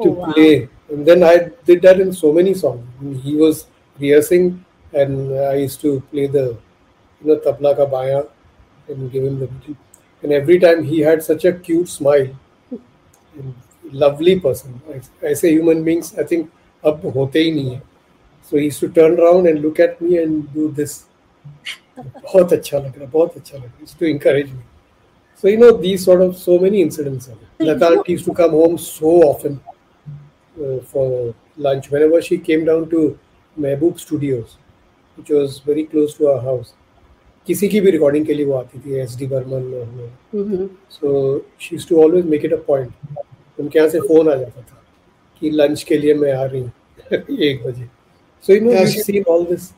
to 0.02 0.10
Oh, 0.10 0.12
wow. 0.12 0.32
play, 0.34 0.70
and 0.90 1.06
then 1.06 1.24
I 1.24 1.50
did 1.66 1.82
that 1.82 2.00
in 2.00 2.14
so 2.14 2.32
many 2.32 2.54
songs. 2.54 2.86
He 3.24 3.36
was 3.36 3.66
rehearsing, 4.00 4.64
and 4.94 5.34
I 5.40 5.56
used 5.56 5.82
to 5.82 6.00
play 6.12 6.28
the 6.28 6.46
you 7.22 7.28
know 7.28 7.38
tabla 7.38 7.76
ka 7.76 7.86
baya 7.86 8.24
and 8.88 9.12
give 9.12 9.24
him 9.24 9.40
the 9.40 9.48
beat. 9.48 9.78
And 10.24 10.32
every 10.32 10.60
time 10.60 10.84
he 10.84 11.00
had 11.02 11.24
such 11.24 11.46
a 11.46 11.54
cute 11.54 11.90
smile, 11.90 12.30
and 13.38 13.54
lovely 13.92 14.40
person. 14.40 14.82
I, 14.90 15.28
I 15.30 15.34
say 15.34 15.52
human 15.52 15.84
beings. 15.84 16.14
I 16.18 16.24
think 16.24 16.50
अब 16.86 17.02
होते 17.16 17.40
ही 17.44 17.52
नहीं 17.52 17.70
है. 17.76 17.82
So 18.44 18.58
he 18.58 18.66
used 18.66 18.80
to 18.80 18.90
turn 18.90 19.20
around 19.20 19.48
and 19.48 19.62
look 19.62 19.80
at 19.80 20.00
me 20.02 20.18
and 20.18 20.54
do 20.54 20.72
this. 20.72 21.06
बहुत 21.99 22.53
अच्छा 22.53 22.79
लग 22.79 22.99
रहा 22.99 23.07
बहुत 23.13 23.37
अच्छा 23.37 23.57
लग 23.57 23.65
रहा। 23.65 23.97
To 24.01 24.07
encourage 24.07 24.53
me 24.53 24.61
so 25.45 25.49
you 25.49 25.57
know 25.59 25.71
these 25.79 26.05
sort 26.05 26.21
of 26.23 26.35
so 26.37 26.59
many 26.61 26.81
incidents 26.81 27.29
are 27.31 27.67
Lata 27.67 27.95
tease 28.07 28.25
to 28.27 28.33
come 28.33 28.51
home 28.55 28.77
so 28.85 29.21
often 29.29 29.59
for 30.93 31.33
lunch 31.61 31.89
whenever 31.93 32.21
she 32.23 32.37
came 32.47 32.65
down 32.65 32.85
to 32.91 33.09
Mehboob 33.57 33.97
Studios 33.99 34.45
which 35.19 35.33
was 35.33 35.61
very 35.67 35.83
close 35.85 36.17
to 36.19 36.27
our 36.27 36.45
house 36.45 36.75
किसी 37.47 37.69
की 37.69 37.81
भी 37.81 37.91
recording 37.91 38.27
के 38.27 38.35
लिए 38.35 38.47
वो 38.47 38.55
आती 38.55 38.79
थी 38.81 38.99
SD 39.01 39.27
Burman 39.27 39.73
और 39.75 39.87
वो। 40.35 40.67
So 40.91 41.39
she 41.61 41.77
is 41.77 41.89
to 41.89 42.03
always 42.03 42.27
make 42.27 42.45
it 42.45 42.53
a 42.53 42.57
point 42.67 43.19
उनके 43.59 43.79
यहाँ 43.79 43.89
से 43.91 44.01
फ़ोन 44.01 44.31
आ 44.33 44.35
जाता 44.37 44.61
था 44.61 44.83
कि 45.43 45.51
लंच 45.51 45.83
के 45.83 45.99
लिए 45.99 46.15
मैं 46.15 46.33
आ 46.33 46.45
रही 46.45 46.61
हूँ 46.61 46.73
एक 47.41 47.63
बजे। 47.65 47.89
So 48.45 48.53
you 48.53 48.61
know 48.61 48.85
see 49.03 49.21
all 49.23 49.45
this 49.45 49.69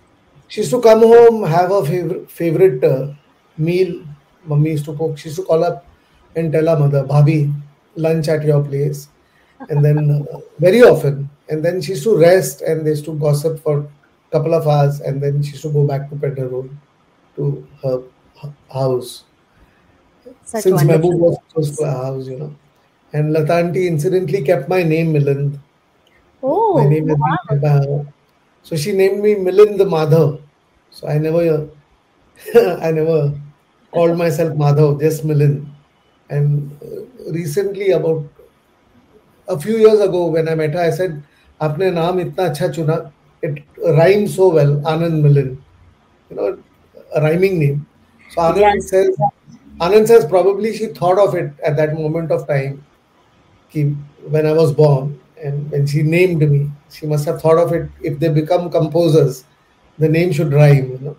She 0.55 0.61
used 0.61 0.71
to 0.73 0.81
come 0.81 1.01
home, 1.01 1.43
have 1.45 1.71
a 1.73 1.85
favorite 1.85 2.31
favorite 2.31 2.85
uh, 2.85 3.13
meal. 3.59 3.93
Mummy 4.45 4.71
used 4.77 4.85
to 4.87 4.95
cook. 4.97 5.19
She 5.19 5.29
used 5.31 5.41
to 5.41 5.45
call 5.51 5.65
up 5.65 5.85
and 6.37 6.53
tell 6.53 6.67
her 6.73 6.79
mother, 6.79 7.03
Bhabi, 7.13 7.39
lunch 7.97 8.29
at 8.29 8.45
your 8.51 8.63
place," 8.69 9.09
and 9.69 9.85
then 9.85 10.01
uh, 10.19 10.39
very 10.67 10.83
often, 10.83 11.29
and 11.49 11.65
then 11.65 11.81
she 11.83 11.93
used 11.97 12.05
to 12.05 12.17
rest 12.17 12.63
and 12.63 12.87
they 12.87 12.91
used 12.97 13.05
to 13.11 13.15
gossip 13.27 13.59
for 13.67 13.77
a 13.81 13.89
couple 14.37 14.55
of 14.55 14.69
hours, 14.69 15.01
and 15.01 15.23
then 15.23 15.43
she 15.43 15.53
used 15.59 15.63
to 15.69 15.73
go 15.79 15.87
back 15.93 16.09
to 16.11 16.17
Pedder 16.17 16.49
Road 16.49 16.71
to 17.37 17.67
her 17.83 17.97
h- 18.45 18.53
house. 18.73 19.25
Such 20.45 20.63
Since 20.63 20.83
Mehboob 20.85 21.19
was 21.19 21.39
close 21.53 21.77
to 21.77 21.85
our 21.85 22.05
house, 22.05 22.27
you 22.29 22.39
know. 22.39 22.55
And 23.13 23.33
Lata 23.33 23.55
aunty 23.55 23.87
incidentally 23.89 24.43
kept 24.43 24.69
my 24.69 24.83
name 24.83 25.13
Milind. 25.13 25.59
Oh, 26.43 26.75
My 26.75 26.87
name 26.87 27.09
is 27.11 27.17
Milind. 27.51 28.13
So 28.63 28.77
she 28.77 28.93
named 28.93 29.23
me 29.23 29.35
Milind 29.37 29.79
Madhav. 29.79 30.44
So 30.95 31.09
I 31.09 31.19
never, 31.19 31.69
I 32.55 32.93
never 32.93 33.35
called 33.91 34.17
myself 34.17 34.57
Madhav, 34.57 35.01
just 35.01 35.27
Milin. 35.27 35.67
And 36.31 36.71
uh, 36.81 37.33
recently, 37.33 37.91
about 37.91 38.25
a 39.49 39.59
few 39.59 39.77
years 39.77 39.99
ago, 40.01 40.27
when 40.27 40.49
I 40.49 40.55
met 40.55 40.73
her, 40.75 40.81
I 40.81 40.91
said, 40.91 41.21
"Apne 41.61 41.91
naam 41.99 42.23
itna 42.25 42.47
acha 42.51 42.69
chuna. 42.77 43.11
It 43.43 43.59
rhymes 43.99 44.37
so 44.37 44.51
well, 44.51 44.77
Anand 44.93 45.21
Milin. 45.27 45.57
You 46.31 46.37
know, 46.37 46.59
a 47.15 47.21
rhyming 47.21 47.59
name." 47.59 47.87
So 48.31 48.43
Anand 48.43 48.75
yes. 48.75 48.89
says, 48.91 49.19
Anand 49.81 50.07
says 50.07 50.25
probably 50.27 50.77
she 50.77 50.87
thought 51.01 51.19
of 51.19 51.35
it 51.35 51.53
at 51.67 51.77
that 51.77 51.95
moment 51.95 52.31
of 52.31 52.47
time, 52.47 52.85
when 53.73 54.47
I 54.47 54.53
was 54.53 54.73
born, 54.73 55.19
and 55.43 55.69
when 55.73 55.89
she 55.89 56.03
named 56.03 56.49
me, 56.49 56.71
she 56.89 57.07
must 57.07 57.25
have 57.25 57.43
thought 57.43 57.59
of 57.59 57.73
it. 57.73 57.91
If 58.01 58.21
they 58.21 58.29
become 58.29 58.71
composers 58.71 59.45
the 59.99 60.09
name 60.09 60.33
should 60.33 60.53
rhyme 60.53 60.91
you 60.91 60.99
know. 60.99 61.17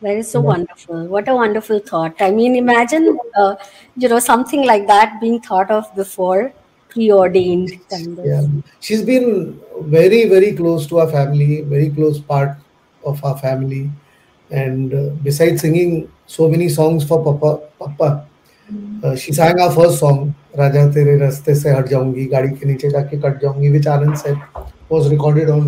That 0.00 0.16
is 0.16 0.28
so 0.28 0.40
yeah. 0.40 0.46
wonderful. 0.46 1.06
What 1.06 1.28
a 1.28 1.34
wonderful 1.34 1.78
thought. 1.78 2.20
I 2.20 2.30
mean 2.30 2.56
imagine 2.56 3.18
uh, 3.36 3.54
you 3.96 4.08
know 4.08 4.18
something 4.18 4.64
like 4.66 4.86
that 4.88 5.20
being 5.20 5.40
thought 5.40 5.70
of 5.70 5.94
before 5.94 6.52
preordained 6.88 7.70
kind 7.88 8.18
of. 8.18 8.26
Yeah. 8.26 8.46
She's 8.80 9.02
been 9.02 9.60
very 9.80 10.28
very 10.28 10.52
close 10.52 10.86
to 10.88 10.98
our 11.00 11.10
family 11.10 11.60
very 11.62 11.90
close 11.90 12.18
part 12.18 12.56
of 13.04 13.24
our 13.24 13.38
family. 13.38 13.90
And 14.50 14.92
uh, 14.92 15.10
besides 15.22 15.62
singing 15.62 16.10
so 16.26 16.48
many 16.48 16.68
songs 16.68 17.04
for 17.04 17.22
papa 17.24 17.60
papa 17.78 18.26
uh, 18.72 18.74
mm-hmm. 18.74 19.14
she 19.16 19.32
sang 19.32 19.60
our 19.60 19.72
first 19.72 19.98
song 19.98 20.34
raja 20.56 20.90
tere 20.92 21.18
raste 21.22 21.50
se 21.62 21.72
hat 21.76 21.86
jaungi 21.94 22.28
gaadi 22.34 22.52
ke 22.60 22.68
niche 22.70 22.86
jaake 22.94 23.16
kat 23.24 23.40
jaungi 23.44 23.72
which 23.76 23.88
anand 23.94 24.18
said 24.18 24.38
was 24.88 25.08
recorded 25.14 25.50
on 25.56 25.66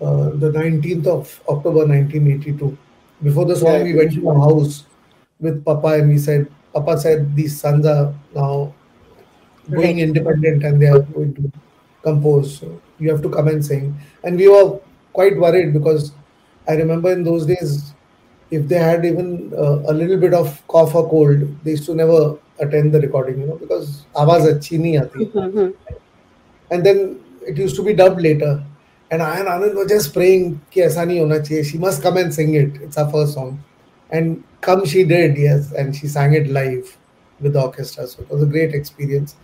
uh, 0.00 0.30
the 0.30 0.50
19th 0.50 1.06
of 1.06 1.40
October 1.46 1.84
1982. 1.86 2.76
Before 3.22 3.44
the 3.44 3.54
song, 3.54 3.74
yeah, 3.74 3.82
we 3.82 3.94
went 3.94 4.12
to 4.14 4.20
the 4.22 4.32
house 4.32 4.84
with 5.38 5.62
Papa 5.62 5.88
and 5.88 6.08
we 6.08 6.16
said, 6.16 6.50
Papa 6.72 6.98
said 6.98 7.36
these 7.36 7.60
sons 7.60 7.84
are 7.84 8.14
now 8.34 8.72
going 9.70 9.98
independent 9.98 10.64
and 10.64 10.80
they 10.80 10.86
are 10.86 11.00
going 11.00 11.34
to 11.34 11.52
compose. 12.02 12.58
So 12.58 12.80
you 12.98 13.10
have 13.10 13.20
to 13.20 13.28
come 13.28 13.48
and 13.48 13.62
sing. 13.62 13.94
And 14.24 14.38
we 14.38 14.48
were 14.48 14.80
quite 15.12 15.36
worried 15.36 15.74
because 15.74 16.12
I 16.66 16.76
remember 16.76 17.12
in 17.12 17.22
those 17.22 17.44
days, 17.44 17.92
if 18.50 18.68
they 18.68 18.78
had 18.78 19.04
even 19.04 19.52
uh, 19.54 19.80
a 19.86 19.92
little 19.92 20.16
bit 20.16 20.32
of 20.32 20.66
cough 20.66 20.94
or 20.94 21.08
cold, 21.10 21.62
they 21.62 21.72
used 21.72 21.84
to 21.86 21.94
never 21.94 22.38
attend 22.58 22.92
the 22.92 23.00
recording, 23.02 23.38
you 23.40 23.46
know, 23.46 23.56
because 23.56 24.06
awaz 24.14 24.46
achhi 24.50 24.78
nahi 24.78 24.96
aati. 25.02 25.74
And 26.70 26.86
then 26.86 27.20
it 27.46 27.58
used 27.58 27.76
to 27.76 27.82
be 27.82 27.92
dubbed 27.92 28.20
later 28.20 28.64
And 29.10 29.22
I 29.22 29.38
and 29.40 29.48
Anand 29.48 29.74
were 29.74 29.86
just 29.86 30.12
praying 30.14 30.60
कि 30.72 30.80
ऐसा 30.82 31.04
नहीं 31.04 31.20
होना 31.20 31.38
चाहिए. 31.38 31.64
She 31.64 31.78
must 31.78 32.02
come 32.02 32.16
and 32.16 32.32
sing 32.32 32.54
it. 32.54 32.80
It's 32.82 32.96
our 32.96 33.10
first 33.10 33.34
song. 33.34 33.62
And 34.10 34.42
come 34.60 34.84
she 34.84 35.04
did, 35.04 35.36
yes. 35.36 35.72
And 35.72 35.94
she 35.94 36.08
sang 36.08 36.34
it 36.34 36.48
live 36.48 36.96
with 37.40 37.54
the 37.54 37.62
orchestra. 37.62 38.06
So 38.06 38.22
it 38.22 38.30
was 38.30 38.42
a 38.42 38.46
great 38.46 38.74
experience. 38.74 39.36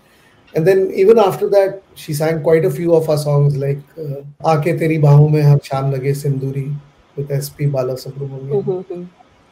And 0.55 0.67
then 0.67 0.91
even 0.95 1.19
after 1.19 1.49
that, 1.51 1.83
she 1.95 2.15
sang 2.15 2.43
quite 2.43 2.65
a 2.65 2.71
few 2.71 2.95
of 2.95 3.09
our 3.11 3.19
songs 3.19 3.57
like 3.57 3.79
uh, 3.99 4.23
Aake 4.53 4.79
Teri 4.79 5.01
Baahon 5.01 5.33
Mein 5.33 5.45
Har 5.45 5.61
Sham 5.63 5.91
Lage 5.91 6.15
Sinduri 6.23 6.75
with 7.17 7.31
SP 7.31 7.69
Balasubramaniam. 7.77 8.65
Mm-hmm. 8.65 9.05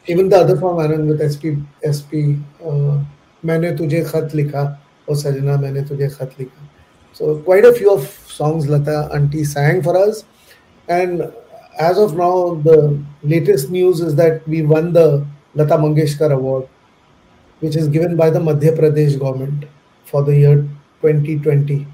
Even 0.07 0.29
the 0.29 0.37
other 0.37 0.57
song 0.57 0.77
Anand 0.77 1.07
with 1.07 1.21
SP 1.21 1.57
SP 1.83 2.39
uh, 2.63 2.97
मैंने 3.45 3.71
तुझे 3.77 4.01
खत 4.03 4.33
लिखा 4.35 4.61
ओ 5.09 5.15
सजना 5.15 5.57
मैंने 5.61 5.81
तुझे 5.89 6.07
खत 6.09 6.31
लिखा 6.39 6.61
so 7.17 7.35
quite 7.47 7.65
a 7.65 7.73
few 7.73 7.91
of 7.91 8.07
songs 8.37 8.67
Lata 8.67 8.97
auntie 9.13 9.43
sang 9.43 9.81
for 9.81 9.95
us 9.97 10.23
and 10.87 11.23
as 11.79 11.97
of 11.97 12.15
now 12.17 12.55
the 12.69 12.77
latest 13.23 13.69
news 13.69 13.99
is 14.01 14.15
that 14.15 14.47
we 14.47 14.61
won 14.61 14.93
the 14.93 15.25
Lata 15.55 15.77
Mangeshkar 15.83 16.31
award 16.31 16.67
which 17.61 17.75
is 17.75 17.87
given 17.87 18.15
by 18.15 18.29
the 18.29 18.39
Madhya 18.39 18.77
Pradesh 18.79 19.19
government 19.19 19.65
for 20.05 20.23
the 20.23 20.35
year 20.43 20.57
2020 21.03 21.85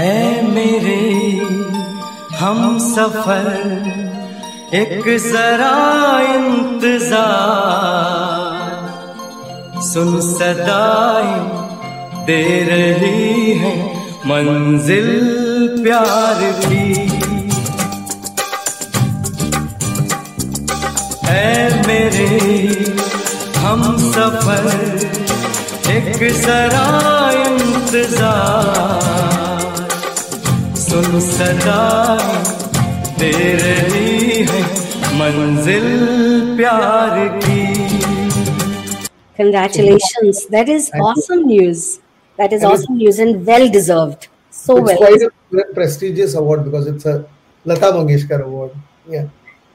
ऐ 0.00 0.42
मेरे 0.54 0.98
हम 2.40 2.78
सफ़र 2.78 3.48
एक 4.74 5.06
जरा 5.24 5.72
इंतज़ार 6.34 7.88
सुन 9.90 10.20
सदाई 10.20 11.32
दे 12.26 12.42
रही 12.70 13.52
है 13.62 13.72
मंजिल 14.26 15.06
प्यार 15.84 16.40
की 16.62 16.88
ऐ 21.30 21.68
मेरे 21.86 22.26
हम 23.58 23.82
सफ़र 24.06 24.66
एक 25.92 26.18
जरा 26.40 26.84
इंतज़ार 27.44 28.18
सुन 30.80 31.18
सदा 31.28 31.80
दे 33.20 33.32
रही 33.62 34.42
है 34.50 34.62
मंजिल 35.22 35.88
प्यार 36.60 37.26
की 37.38 37.58
Congratulations. 39.38 40.38
That 40.48 40.68
is 40.68 40.90
awesome 41.02 41.44
news. 41.46 41.84
That 42.40 42.52
is 42.54 42.62
And 42.62 42.72
awesome 42.72 42.96
news 42.96 43.18
and 43.18 43.46
well 43.46 43.68
deserved. 43.78 44.28
So 44.50 44.76
it's 44.78 44.88
well. 44.88 44.96
quite 44.98 45.22
a 45.22 45.74
prestigious 45.74 46.34
award 46.34 46.64
because 46.64 46.86
it's 46.92 47.06
a 47.06 47.16
Lata 47.64 47.88
Mangeshkar 47.96 48.40
award 48.44 48.72
yeah 49.08 49.26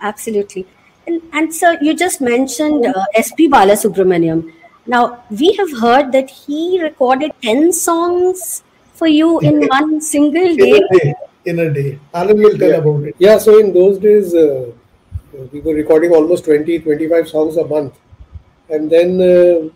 Absolutely. 0.01 0.65
And, 1.07 1.21
and 1.33 1.53
sir, 1.53 1.77
you 1.81 1.93
just 1.93 2.21
mentioned 2.21 2.85
uh, 2.85 3.05
SP 3.25 3.45
Balasubramaniam. 3.55 4.51
Now, 4.87 5.23
we 5.29 5.53
have 5.59 5.71
heard 5.79 6.11
that 6.11 6.29
he 6.29 6.81
recorded 6.81 7.31
10 7.43 7.71
songs 7.73 8.63
for 8.93 9.07
you 9.07 9.39
in 9.39 9.61
one 9.77 10.01
single 10.01 10.55
day. 10.55 10.71
in 10.71 10.81
day. 10.81 10.81
a 10.91 10.99
day 10.99 11.13
in 11.45 11.59
a 11.59 11.69
day 11.77 11.99
Anand 12.13 12.43
will 12.43 12.57
tell 12.57 12.69
Yeah. 12.71 12.77
about 12.83 13.03
it 13.03 13.15
Yeah, 13.19 13.37
so 13.37 13.59
in 13.59 13.71
those 13.73 13.99
days, 13.99 14.33
uh, 14.33 14.71
we 15.53 15.59
were 15.61 15.73
recording 15.75 16.11
almost 16.11 16.45
20, 16.45 16.79
25 16.79 17.27
songs 17.27 17.57
a 17.57 17.65
month. 17.65 17.93
And 18.69 18.89
then, 18.89 19.09
uh, 19.21 19.69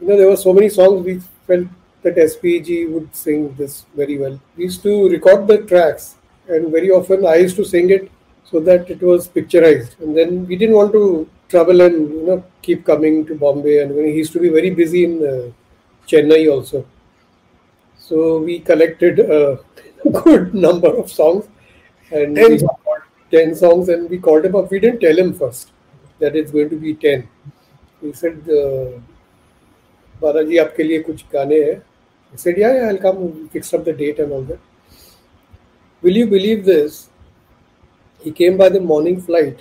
you 0.00 0.06
know, 0.08 0.16
there 0.16 0.28
were 0.28 0.36
so 0.36 0.52
many 0.52 0.68
songs 0.68 1.04
we 1.04 1.20
felt 1.46 1.68
that 2.06 2.16
SPB 2.16 2.90
would 2.92 3.14
sing 3.14 3.54
this 3.60 3.84
very 4.00 4.16
well. 4.18 4.40
We 4.56 4.64
used 4.64 4.82
to 4.84 5.08
record 5.08 5.46
the 5.48 5.58
tracks, 5.70 6.14
and 6.48 6.70
very 6.70 6.90
often 6.90 7.26
I 7.26 7.36
used 7.46 7.56
to 7.56 7.64
sing 7.64 7.90
it 7.90 8.10
so 8.50 8.60
that 8.68 8.90
it 8.94 9.00
was 9.02 9.28
picturized. 9.28 9.98
And 10.00 10.16
then 10.16 10.46
we 10.46 10.56
didn't 10.56 10.76
want 10.76 10.92
to 10.92 11.28
travel 11.48 11.80
and 11.86 11.96
you 12.18 12.26
know 12.26 12.44
keep 12.62 12.84
coming 12.84 13.24
to 13.26 13.34
Bombay. 13.34 13.78
And 13.80 13.96
he 14.08 14.12
used 14.12 14.32
to 14.34 14.40
be 14.40 14.50
very 14.58 14.70
busy 14.70 15.04
in 15.04 15.16
uh, 15.32 15.50
Chennai 16.06 16.42
also, 16.52 16.86
so 17.98 18.38
we 18.38 18.60
collected 18.60 19.18
a 19.18 19.58
good 20.22 20.54
number 20.54 20.96
of 20.96 21.10
songs 21.10 21.48
and 22.10 22.36
ten. 22.36 22.58
Ten 23.28 23.56
songs, 23.56 23.88
and 23.88 24.08
we 24.08 24.18
called 24.18 24.44
him 24.44 24.54
up. 24.54 24.70
We 24.70 24.78
didn't 24.78 25.00
tell 25.00 25.18
him 25.18 25.34
first 25.34 25.72
that 26.20 26.36
it's 26.36 26.52
going 26.52 26.70
to 26.70 26.76
be 26.86 26.94
ten. 26.94 27.28
He 28.00 28.12
said. 28.12 28.48
Uh, 28.62 29.02
Balaji 30.22 30.56
आपके 30.58 30.82
लिए 30.82 31.00
कुछ 31.06 31.24
गाने 31.32 31.56
हैं 31.64 31.82
he 32.32 32.38
said, 32.38 32.56
yeah, 32.58 32.74
yeah, 32.74 32.88
I'll 32.88 32.98
come. 32.98 33.48
Fixed 33.48 33.74
up 33.74 33.84
the 33.84 33.92
date 33.92 34.18
and 34.18 34.32
all 34.32 34.42
that. 34.42 34.58
Will 36.02 36.16
you 36.16 36.26
believe 36.26 36.64
this? 36.64 37.08
He 38.20 38.30
came 38.32 38.56
by 38.56 38.68
the 38.68 38.80
morning 38.80 39.20
flight. 39.20 39.60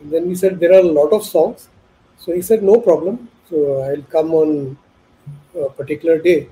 And 0.00 0.10
then 0.10 0.28
we 0.28 0.34
said, 0.34 0.58
there 0.58 0.72
are 0.72 0.80
a 0.80 0.92
lot 1.00 1.12
of 1.12 1.24
songs. 1.24 1.68
So 2.18 2.32
he 2.32 2.42
said, 2.42 2.62
no 2.62 2.80
problem. 2.80 3.28
So 3.48 3.82
I'll 3.82 4.02
come 4.02 4.32
on 4.32 4.78
a 5.56 5.68
particular 5.70 6.18
day. 6.18 6.48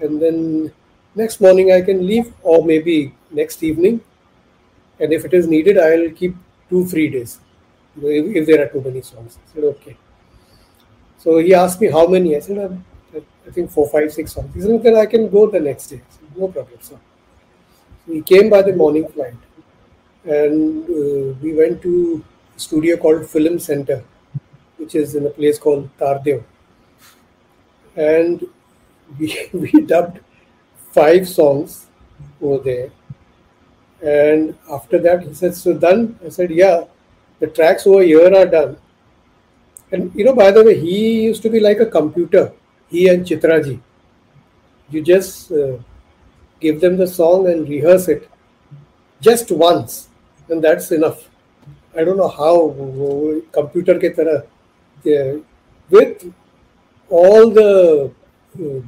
And 0.00 0.20
then 0.22 0.72
next 1.14 1.40
morning 1.40 1.72
I 1.72 1.80
can 1.82 2.06
leave, 2.06 2.32
or 2.42 2.64
maybe 2.64 3.14
next 3.30 3.62
evening. 3.62 4.00
And 5.00 5.12
if 5.12 5.24
it 5.24 5.34
is 5.34 5.46
needed, 5.46 5.78
I'll 5.78 6.10
keep 6.10 6.36
two 6.70 6.86
free 6.86 7.08
days 7.08 7.40
if, 7.96 8.36
if 8.36 8.46
there 8.46 8.64
are 8.64 8.68
too 8.68 8.80
many 8.82 9.02
songs. 9.02 9.38
I 9.38 9.54
said, 9.54 9.64
okay. 9.64 9.96
So 11.18 11.38
he 11.38 11.54
asked 11.54 11.80
me 11.80 11.88
how 11.90 12.06
many. 12.06 12.36
I 12.36 12.40
said, 12.40 12.58
"Um, 12.58 12.84
I 13.48 13.50
think 13.50 13.70
four, 13.70 13.88
five, 13.88 14.12
six 14.12 14.32
songs. 14.34 14.62
Said, 14.62 14.82
then 14.82 14.96
I 14.96 15.06
can 15.06 15.28
go 15.30 15.50
the 15.50 15.60
next 15.60 15.86
day. 15.86 16.02
No 16.36 16.48
problem, 16.48 16.78
sir. 16.80 16.98
So 18.06 18.12
he 18.12 18.20
came 18.20 18.50
by 18.50 18.62
the 18.62 18.74
morning 18.74 19.08
flight. 19.08 19.34
And 20.24 20.84
uh, 20.84 21.34
we 21.40 21.54
went 21.54 21.80
to 21.82 22.22
a 22.54 22.60
studio 22.60 22.96
called 22.98 23.28
Film 23.28 23.58
Center, 23.58 24.04
which 24.76 24.94
is 24.94 25.14
in 25.14 25.26
a 25.26 25.30
place 25.30 25.58
called 25.58 25.88
Tardeo. 25.98 26.44
And 27.96 28.44
we, 29.18 29.48
we 29.52 29.70
dubbed 29.80 30.20
five 30.92 31.28
songs 31.28 31.86
over 32.42 32.62
there. 32.62 32.90
And 34.02 34.56
after 34.70 34.98
that, 35.00 35.22
he 35.22 35.34
said, 35.34 35.54
So 35.54 35.72
done? 35.72 36.18
I 36.24 36.28
said, 36.28 36.50
Yeah, 36.50 36.84
the 37.40 37.46
tracks 37.46 37.86
over 37.86 38.02
here 38.02 38.32
are 38.34 38.46
done. 38.46 38.76
And 39.90 40.14
you 40.14 40.24
know, 40.24 40.34
by 40.34 40.50
the 40.50 40.62
way, 40.62 40.78
he 40.78 41.22
used 41.22 41.42
to 41.42 41.50
be 41.50 41.60
like 41.60 41.80
a 41.80 41.86
computer, 41.86 42.52
he 42.88 43.08
and 43.08 43.24
Chitraji. 43.24 43.80
You 44.90 45.02
just 45.02 45.52
uh, 45.52 45.76
give 46.60 46.80
them 46.80 46.96
the 46.96 47.06
song 47.06 47.48
and 47.48 47.68
rehearse 47.68 48.08
it 48.08 48.28
just 49.20 49.50
once, 49.50 50.08
and 50.48 50.62
that's 50.62 50.90
enough. 50.92 51.28
I 51.96 52.04
don't 52.04 52.16
know 52.16 52.28
how 52.28 52.74
computer 53.52 53.98
ke 53.98 54.14
tarah, 54.14 54.44
yeah, 55.04 55.36
with 55.90 56.32
all 57.08 57.50
the 57.50 58.12
uh, 58.60 58.80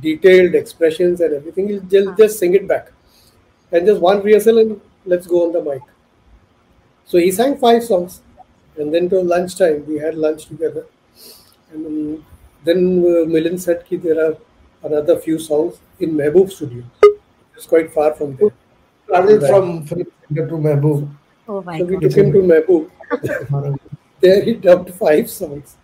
detailed 0.00 0.54
expressions 0.54 1.20
and 1.20 1.34
everything, 1.34 1.68
you 1.68 1.80
just, 1.80 2.16
just 2.18 2.38
sing 2.38 2.54
it 2.54 2.66
back. 2.66 2.92
And 3.72 3.86
just 3.86 4.00
one 4.00 4.22
rehearsal 4.22 4.58
and 4.58 4.80
let's 5.06 5.26
go 5.26 5.46
on 5.46 5.52
the 5.52 5.62
mic. 5.62 5.82
So 7.06 7.18
he 7.18 7.30
sang 7.30 7.58
five 7.58 7.84
songs. 7.84 8.20
And 8.76 8.94
then 8.94 9.08
to 9.10 9.20
lunchtime, 9.20 9.84
we 9.86 9.98
had 9.98 10.14
lunch 10.14 10.46
together. 10.46 10.86
And 11.72 12.24
then 12.64 12.78
uh, 13.00 13.24
Milind 13.34 13.60
said 13.60 13.84
that 13.88 14.02
there 14.02 14.20
are 14.26 14.36
another 14.82 15.18
few 15.18 15.38
songs 15.38 15.78
in 16.00 16.14
Mehboob 16.14 16.50
Studio. 16.50 16.82
It's 17.56 17.66
quite 17.66 17.92
far 17.92 18.14
from 18.14 18.36
there. 18.36 18.50
traveled 19.06 19.46
from 19.46 19.86
Film 19.86 20.04
to 20.34 20.42
Mehboob 20.66 21.08
Oh 21.48 21.62
my 21.62 21.78
So 21.78 21.84
we 21.84 21.94
God. 21.94 22.02
took 22.02 22.12
him 22.18 22.32
to 22.32 22.38
Mehboob. 22.38 23.78
There 24.20 24.42
he 24.42 24.54
dubbed 24.54 24.92
five 24.94 25.30
songs. 25.30 25.76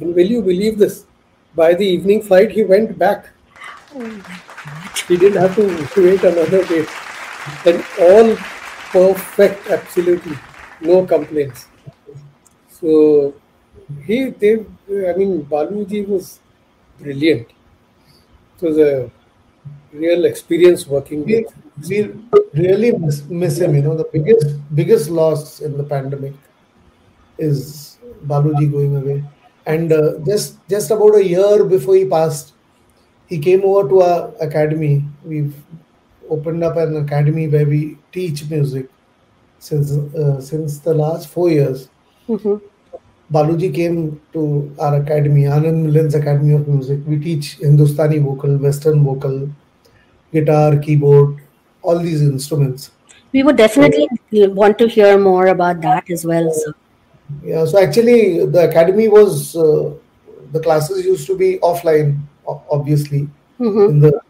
And 0.00 0.14
will 0.14 0.26
you 0.26 0.40
believe 0.42 0.78
this? 0.78 1.04
By 1.54 1.74
the 1.74 1.86
evening 1.86 2.22
flight, 2.22 2.50
he 2.50 2.64
went 2.64 2.98
back. 2.98 3.28
He 5.08 5.16
didn't 5.16 5.40
have 5.40 5.54
to 5.56 6.02
wait 6.02 6.24
another 6.24 6.64
day. 6.64 6.86
And 7.66 7.84
all 8.00 8.36
perfect, 8.90 9.68
absolutely. 9.68 10.36
No 10.80 11.04
complaints. 11.06 11.66
So 12.70 13.34
he, 14.06 14.30
they, 14.30 14.54
I 15.08 15.14
mean, 15.16 15.44
Baluji 15.44 16.06
was 16.06 16.40
brilliant. 16.98 17.48
It 18.56 18.62
was 18.62 18.78
a 18.78 19.10
real 19.92 20.24
experience 20.24 20.86
working 20.86 21.24
we, 21.24 21.44
with. 21.44 21.54
we 21.88 22.60
really 22.60 22.92
miss, 22.92 23.24
miss 23.24 23.58
him. 23.58 23.74
You 23.74 23.82
know, 23.82 23.96
the 23.96 24.08
biggest 24.12 24.46
biggest 24.74 25.10
loss 25.10 25.60
in 25.60 25.76
the 25.76 25.84
pandemic 25.84 26.34
is 27.38 27.98
Baluji 28.26 28.70
going 28.70 28.96
away. 28.96 29.24
And 29.66 29.92
uh, 29.92 30.18
just 30.26 30.58
just 30.68 30.90
about 30.90 31.16
a 31.16 31.24
year 31.24 31.64
before 31.64 31.96
he 31.96 32.04
passed, 32.04 32.52
he 33.28 33.38
came 33.38 33.64
over 33.64 33.88
to 33.88 34.02
our 34.02 34.34
academy. 34.40 35.04
We've 35.24 35.54
opened 36.28 36.62
up 36.64 36.76
an 36.76 36.96
academy 36.96 37.48
where 37.48 37.66
we 37.66 37.98
teach 38.12 38.48
music 38.50 38.88
since 39.58 39.92
uh, 39.92 40.40
since 40.40 40.78
the 40.78 40.94
last 40.94 41.28
four 41.28 41.50
years. 41.50 41.88
Mhm. 42.28 42.60
Baluji 43.32 43.74
came 43.74 44.20
to 44.32 44.74
our 44.78 44.96
academy, 44.96 45.42
Anand 45.42 45.86
Milind's 45.86 46.14
Academy 46.14 46.54
of 46.54 46.68
Music. 46.68 47.00
We 47.06 47.18
teach 47.18 47.54
Hindustani 47.54 48.18
vocal, 48.18 48.56
Western 48.56 49.02
vocal, 49.02 49.48
guitar, 50.32 50.76
keyboard, 50.76 51.38
all 51.82 51.98
these 51.98 52.22
instruments. 52.22 52.90
We 53.32 53.42
would 53.42 53.56
definitely 53.56 54.08
want 54.32 54.78
to 54.78 54.86
hear 54.86 55.18
more 55.18 55.48
about 55.48 55.80
that 55.80 56.10
as 56.10 56.24
well. 56.24 56.52
So. 56.52 56.72
Yeah, 57.42 57.64
so 57.64 57.82
actually, 57.82 58.46
the 58.46 58.68
academy 58.68 59.08
was 59.08 59.56
uh, 59.56 59.94
the 60.52 60.60
classes 60.60 61.04
used 61.04 61.26
to 61.26 61.36
be 61.36 61.58
offline, 61.58 62.20
obviously. 62.46 63.28
Mhm. 63.58 63.88
In 63.88 64.00
the 64.00 64.20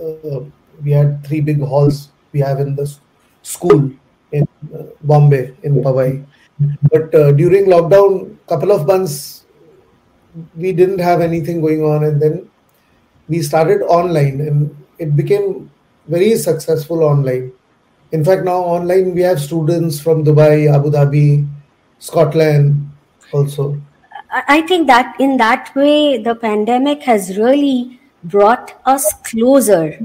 uh, 0.00 0.40
we 0.82 0.90
had 0.90 1.24
three 1.26 1.40
big 1.40 1.60
halls 1.60 2.10
we 2.32 2.40
have 2.40 2.60
in 2.60 2.74
the 2.76 2.86
school 3.42 3.90
in 4.32 4.46
uh, 4.74 4.82
Bombay 5.02 5.54
in 5.62 5.82
Powai. 5.82 6.24
But 6.90 7.14
uh, 7.14 7.32
during 7.32 7.66
lockdown, 7.66 8.36
couple 8.48 8.72
of 8.72 8.86
months 8.86 9.44
we 10.56 10.72
didn't 10.72 10.98
have 10.98 11.20
anything 11.20 11.60
going 11.60 11.82
on, 11.82 12.04
and 12.04 12.20
then 12.20 12.48
we 13.28 13.42
started 13.42 13.82
online, 13.82 14.40
and 14.40 14.76
it 14.98 15.16
became 15.16 15.70
very 16.08 16.36
successful 16.36 17.02
online. 17.02 17.52
In 18.12 18.24
fact, 18.24 18.44
now 18.44 18.58
online 18.58 19.14
we 19.14 19.22
have 19.22 19.40
students 19.40 20.00
from 20.00 20.24
Dubai, 20.24 20.72
Abu 20.72 20.90
Dhabi, 20.90 21.46
Scotland 21.98 22.90
also. 23.32 23.80
I 24.48 24.62
think 24.62 24.86
that 24.88 25.16
in 25.18 25.36
that 25.38 25.74
way, 25.74 26.18
the 26.18 26.34
pandemic 26.34 27.02
has 27.04 27.36
really 27.38 28.00
brought 28.24 28.74
us 28.84 29.12
closer 29.22 29.98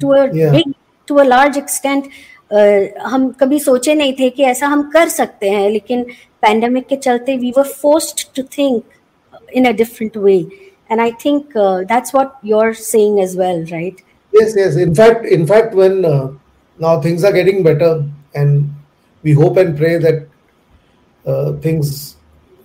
to 0.00 0.12
a 0.12 0.32
Yeah. 0.32 0.52
big, 0.52 0.74
to 1.06 1.20
a 1.20 1.24
large 1.24 1.56
extent. 1.56 2.08
हम 2.52 3.28
कभी 3.40 3.58
सोचे 3.60 3.94
नहीं 3.94 4.12
थे 4.20 4.28
कि 4.30 4.42
ऐसा 4.42 4.66
हम 4.66 4.82
कर 4.90 5.08
सकते 5.08 5.50
हैं 5.50 5.68
लेकिन 5.70 6.02
पैंडमिक 6.42 6.86
के 6.86 6.96
चलते 6.96 7.36
we 7.36 7.52
were 7.56 7.68
forced 7.72 8.26
to 8.36 8.42
think 8.58 8.82
in 9.54 9.68
a 9.68 9.72
different 9.76 10.16
way 10.16 10.36
and 10.90 11.00
I 11.00 11.12
think 11.24 11.56
that's 11.56 12.14
what 12.14 12.32
you 12.44 12.58
are 12.58 12.72
saying 12.74 13.18
as 13.20 13.36
well 13.38 13.64
right 13.72 14.00
yes 14.32 14.56
yes 14.58 14.76
in 14.78 14.94
fact 14.94 15.26
in 15.32 15.46
fact 15.46 15.74
when 15.74 16.00
now 16.78 17.02
things 17.04 17.24
are 17.24 17.32
getting 17.32 17.64
better 17.64 18.04
and 18.36 18.62
we 19.24 19.32
hope 19.42 19.58
and 19.58 19.76
pray 19.76 19.98
that 19.98 20.28
things 21.64 21.96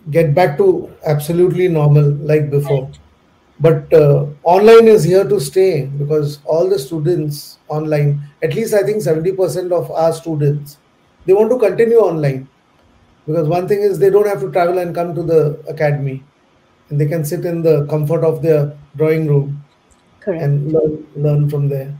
get 0.05 0.29
back 0.35 0.55
to 0.57 0.67
absolutely 1.09 1.67
normal 1.69 2.13
like 2.27 2.49
before 2.49 3.04
But 3.59 3.93
uh, 3.93 4.27
online 4.43 4.87
is 4.87 5.03
here 5.05 5.23
to 5.23 5.39
stay 5.39 5.85
because 5.85 6.39
all 6.43 6.67
the 6.69 6.77
students 6.77 7.57
online, 7.69 8.21
at 8.43 8.53
least 8.53 8.73
I 8.73 8.83
think 8.83 9.01
seventy 9.01 9.31
percent 9.31 9.71
of 9.71 9.89
our 9.91 10.11
students, 10.11 10.77
they 11.25 11.33
want 11.33 11.49
to 11.51 11.57
continue 11.57 11.97
online 11.97 12.49
because 13.25 13.47
one 13.47 13.67
thing 13.67 13.79
is 13.79 13.97
they 13.97 14.09
don't 14.09 14.27
have 14.27 14.41
to 14.41 14.51
travel 14.51 14.77
and 14.79 14.93
come 14.93 15.15
to 15.15 15.23
the 15.23 15.59
academy, 15.69 16.23
and 16.89 16.99
they 16.99 17.05
can 17.05 17.23
sit 17.23 17.45
in 17.45 17.61
the 17.61 17.85
comfort 17.87 18.25
of 18.25 18.41
their 18.41 18.77
drawing 18.97 19.25
room 19.25 19.63
correct 20.19 20.43
and 20.43 20.73
learn, 20.73 21.07
learn 21.15 21.49
from 21.49 21.69
there. 21.69 21.97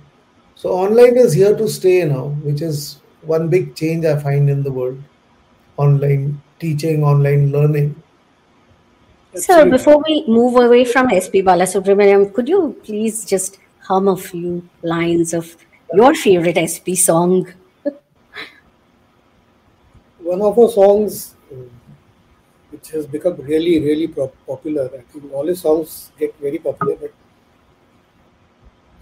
So 0.55 0.71
online 0.71 1.17
is 1.17 1.33
here 1.33 1.55
to 1.55 1.69
stay 1.69 2.03
now, 2.03 2.27
which 2.43 2.61
is 2.61 3.01
one 3.21 3.47
big 3.49 3.75
change 3.75 4.05
I 4.05 4.19
find 4.19 4.49
in 4.49 4.61
the 4.61 4.71
world. 4.71 5.01
Online 5.77 6.41
teaching, 6.59 7.03
online 7.03 7.51
learning. 7.51 8.01
so 9.34 9.68
before 9.70 10.02
we 10.08 10.24
move 10.26 10.56
away 10.56 10.84
from 10.84 11.08
sp 11.24 11.42
balasubramaniam 11.48 12.32
could 12.34 12.48
you 12.48 12.60
please 12.84 13.24
just 13.24 13.58
hum 13.88 14.08
a 14.08 14.16
few 14.16 14.62
lines 14.82 15.32
of 15.32 15.56
your 15.94 16.14
favorite 16.14 16.58
sp 16.70 16.94
song 16.94 17.34
One 20.22 20.42
of 20.42 20.58
our 20.58 20.68
songs, 20.68 21.34
uh, 21.52 21.56
which 22.70 22.90
has 22.90 23.06
become 23.06 23.36
really, 23.36 23.80
really 23.80 24.06
pro- 24.06 24.32
popular. 24.46 24.84
I 24.94 25.00
think 25.12 25.32
all 25.32 25.46
his 25.46 25.60
songs 25.60 26.12
get 26.18 26.36
very 26.38 26.58
popular, 26.58 26.94
but 26.96 27.12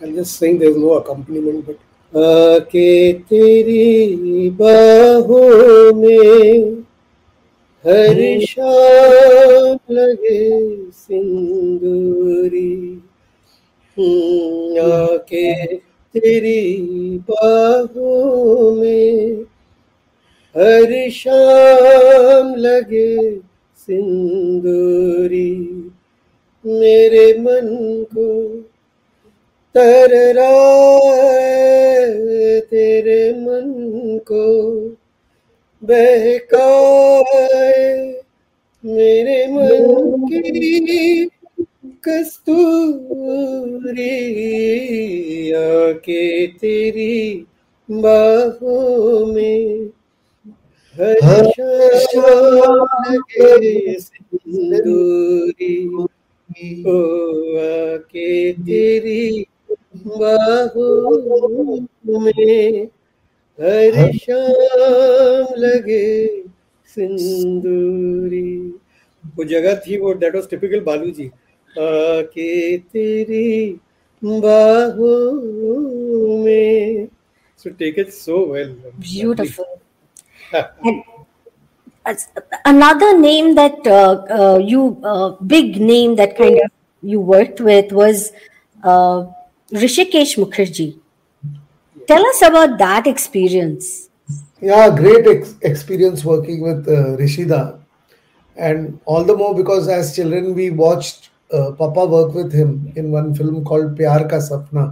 I'll 0.01 0.12
just 0.12 0.37
sing. 0.37 0.59
There's 0.59 0.77
no 0.77 0.93
accompaniment, 0.95 1.66
but 1.66 1.79
आके 2.16 3.12
तेरी 3.29 4.51
बाहों 4.57 5.93
में 5.95 6.85
हर 7.88 8.40
शाम 8.42 9.78
लगे 9.92 10.50
सिंदूरी 10.92 12.72
हम्म, 13.98 14.92
आके 14.92 15.78
तेरी 16.16 17.18
बाहों 17.30 18.72
में। 18.76 19.42
हर 20.56 21.10
शाम 21.10 22.56
लगे 22.56 23.40
सिंदूरी 23.76 25.52
मेरे 26.66 27.38
मन 27.40 27.68
को 28.04 28.48
तरराए 29.76 30.50
तेरे 32.60 33.34
मन 33.34 33.74
को 34.32 34.93
बहकाए 35.84 37.80
मेरे 38.84 39.40
मन 39.48 40.28
की 40.28 41.26
कस्तूरी 42.06 42.72
आके 45.52 46.24
तेरी 46.48 47.46
बाहों 47.90 49.26
में 49.34 49.90
हर 50.96 51.20
शाम 51.52 52.86
सिंदूरी। 54.00 55.76
ओ 56.88 56.98
आके 57.60 58.32
तेरी 58.54 59.26
बाहों 60.08 61.80
में 62.20 62.88
हर 63.62 64.12
शाम 64.18 65.54
लगे 65.64 66.10
सिंदूरी 66.95 68.49
वो 69.38 69.43
जगह 69.51 69.76
थी 69.88 69.97
वो 69.97 70.14
दैट 70.24 70.36
वाज 70.36 70.49
टिपिकल 70.49 70.80
बालू 70.89 71.10
जी 71.18 71.26
आके 71.86 72.78
तेरी 72.78 73.80
बाहों 74.24 75.18
में 76.43 77.08
so 77.64 77.70
take 77.80 77.99
it 77.99 78.10
so 78.14 78.45
well 78.54 78.76
beautiful 78.99 79.66
and 82.06 82.20
another 82.72 83.12
name 83.20 83.54
that 83.56 83.88
uh, 83.88 84.16
uh, 84.39 84.58
you 84.72 84.82
uh, 85.04 85.30
big 85.54 85.80
name 85.91 86.16
that 86.16 86.36
kind 86.38 86.60
of 86.66 86.72
you 87.04 87.20
worked 87.20 87.62
with 87.70 87.93
was 88.01 88.26
uh, 88.84 89.26
rishikesh 89.72 90.36
mukherjee 90.43 90.91
tell 92.08 92.26
us 92.26 92.41
about 92.41 92.78
that 92.78 93.08
experience 93.08 94.10
Yeah, 94.68 94.89
great 94.97 95.28
ex- 95.30 95.56
experience 95.70 96.22
working 96.28 96.62
with 96.66 96.88
uh, 96.88 97.18
Rishida. 97.22 97.80
And 98.68 98.99
all 99.06 99.24
the 99.30 99.36
more 99.41 99.54
because 99.58 99.89
as 99.95 100.16
children 100.16 100.54
we 100.60 100.70
watched 100.82 101.30
uh, 101.58 101.72
Papa 101.82 102.06
work 102.14 102.34
with 102.39 102.54
him 102.60 102.93
in 102.95 103.12
one 103.12 103.36
film 103.39 103.64
called 103.66 103.97
Pyar 103.97 104.22
Ka 104.34 104.39
Sapna, 104.47 104.86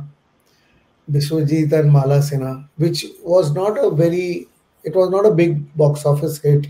Vishwajit 1.12 1.72
and 1.80 1.92
Mala 1.92 2.20
Sinha, 2.20 2.68
which 2.78 3.06
was 3.24 3.54
not 3.54 3.78
a 3.78 3.90
very, 3.90 4.48
it 4.84 4.96
was 4.96 5.10
not 5.10 5.26
a 5.26 5.32
big 5.32 5.58
box 5.78 6.06
office 6.06 6.38
hit, 6.40 6.68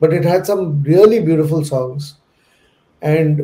but 0.00 0.12
it 0.12 0.24
had 0.24 0.46
some 0.46 0.82
really 0.82 1.20
beautiful 1.20 1.64
songs. 1.64 2.14
And 3.00 3.42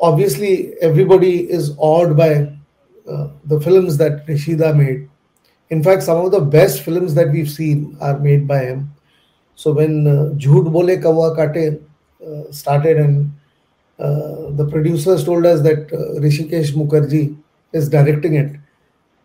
obviously 0.00 0.74
everybody 0.80 1.50
is 1.50 1.74
awed 1.78 2.16
by 2.16 2.52
uh, 3.10 3.28
the 3.44 3.60
films 3.60 3.96
that 3.98 4.26
Rishida 4.26 4.76
made. 4.76 5.07
In 5.70 5.82
fact, 5.82 6.02
some 6.02 6.24
of 6.24 6.32
the 6.32 6.40
best 6.40 6.82
films 6.82 7.14
that 7.14 7.30
we've 7.30 7.50
seen 7.50 7.96
are 8.00 8.18
made 8.18 8.48
by 8.48 8.60
him. 8.60 8.94
So 9.54 9.72
when 9.72 10.06
uh, 10.06 10.34
Jhoot 10.36 10.72
Bole 10.72 11.00
Kawa 11.00 11.34
Kate 11.36 11.80
uh, 12.24 12.50
started 12.50 12.96
and 12.96 13.32
uh, 13.98 14.50
the 14.52 14.66
producers 14.70 15.24
told 15.24 15.44
us 15.44 15.60
that 15.62 15.92
uh, 15.92 16.20
Hrishikesh 16.20 16.72
Mukherjee 16.72 17.36
is 17.72 17.88
directing 17.88 18.34
it, 18.34 18.56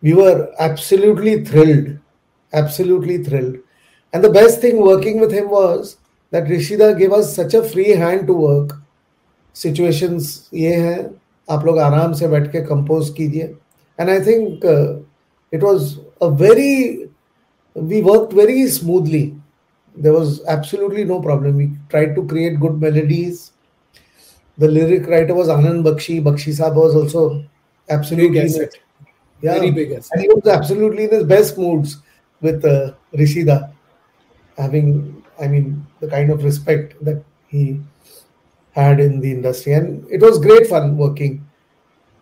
we 0.01 0.13
were 0.13 0.51
absolutely 0.59 1.45
thrilled, 1.45 1.97
absolutely 2.51 3.23
thrilled. 3.23 3.57
And 4.11 4.23
the 4.23 4.29
best 4.29 4.59
thing 4.59 4.81
working 4.81 5.19
with 5.19 5.31
him 5.31 5.49
was 5.49 5.97
that 6.31 6.45
Rishida 6.45 6.97
gave 6.97 7.13
us 7.13 7.33
such 7.33 7.53
a 7.53 7.63
free 7.63 7.91
hand 7.91 8.27
to 8.27 8.33
work. 8.33 8.79
Situations 9.53 10.49
ये 10.53 10.75
हैं 10.75 10.99
आप 11.51 11.65
लोग 11.65 11.77
आराम 11.79 12.13
से 12.19 12.27
बैठ 12.27 12.51
के 12.51 12.61
compose 12.65 13.09
कीजिए 13.17 13.43
and 13.99 14.09
I 14.09 14.19
think 14.25 14.65
it 15.55 15.61
was 15.61 15.99
a 16.25 16.29
very 16.31 17.09
we 17.73 18.01
worked 18.01 18.33
very 18.33 18.67
smoothly. 18.67 19.35
There 19.95 20.13
was 20.13 20.43
absolutely 20.45 21.03
no 21.03 21.21
problem. 21.21 21.57
We 21.57 21.71
tried 21.89 22.15
to 22.15 22.25
create 22.27 22.59
good 22.59 22.79
melodies. 22.79 23.51
The 24.57 24.67
lyric 24.67 25.07
writer 25.07 25.35
was 25.35 25.47
anand 25.47 25.83
bakshi. 25.87 26.21
Bakshi 26.29 26.53
Saab 26.59 26.75
was 26.75 26.95
also 26.95 27.43
absolutely 27.89 28.39
Big 28.39 28.49
asset. 28.51 28.75
yeah. 29.41 29.53
Very 29.59 29.71
big 29.71 29.91
asset. 29.91 30.11
and 30.13 30.21
he 30.21 30.27
was 30.33 30.47
absolutely 30.47 31.05
in 31.05 31.11
his 31.11 31.23
best 31.23 31.57
moods 31.57 31.97
with 32.41 32.65
uh, 32.65 32.93
rishida 33.21 33.57
having 34.57 34.89
i 35.39 35.47
mean 35.47 35.85
the 36.01 36.07
kind 36.07 36.29
of 36.33 36.43
respect 36.43 36.93
that 37.07 37.23
he 37.47 37.79
had 38.73 38.99
in 38.99 39.19
the 39.19 39.31
industry. 39.31 39.73
And 39.73 40.05
it 40.09 40.21
was 40.21 40.39
great 40.39 40.67
fun 40.67 40.97
working. 40.97 41.47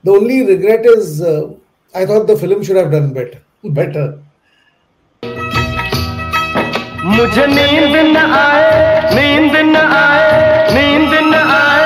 The 0.04 0.12
only 0.12 0.46
regret 0.46 0.86
is 0.86 1.22
uh, 1.22 1.54
I 1.96 2.06
thought 2.06 2.28
the 2.28 2.38
film 2.38 2.64
should 2.64 2.76
have 2.76 2.92
done 2.92 3.14
better. 3.14 3.42
Better. 3.64 4.18
मुझे 7.04 7.46
नींद 7.48 7.96
न 8.08 8.18
आए 8.36 9.14
नींद 9.16 9.56
न 9.68 9.76
आए 9.76 10.74
नींद 10.74 11.14
न 11.24 11.34
आए 11.34 11.81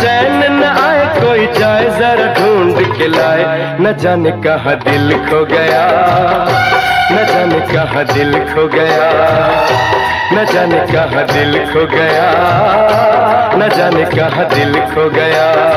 चैन 0.00 0.52
न 0.52 0.64
आए, 0.64 1.20
कोई 1.20 1.46
जाए 1.46 1.84
जरा 1.84 2.34
ढूंढ 2.34 2.98
के 2.98 3.08
लाए। 3.08 3.78
न 3.80 3.96
जाने 4.00 4.30
कहा 4.30 4.74
दिल 4.74 5.18
खो 5.18 5.44
गया। 5.44 5.84
न 7.12 7.26
जाने 7.26 7.74
कहा 7.74 8.02
दिल 8.02 8.38
खो 8.38 8.68
गया। 8.68 9.10
न 10.32 10.44
जाने 10.44 10.78
कहा 10.78 11.22
दिल 11.22 11.58
खो 11.58 11.86
गया। 11.86 12.30
न 13.56 13.68
जाने 13.76 14.04
कहा 14.04 14.44
दिल 14.44 14.80
खो 14.80 15.10
गया। 15.10 15.72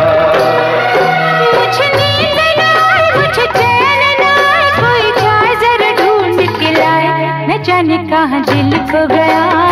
जाने 7.66 7.98
कहाँ 7.98 8.42
दिल 8.42 8.78
खो 8.78 9.08
गया। 9.08 9.65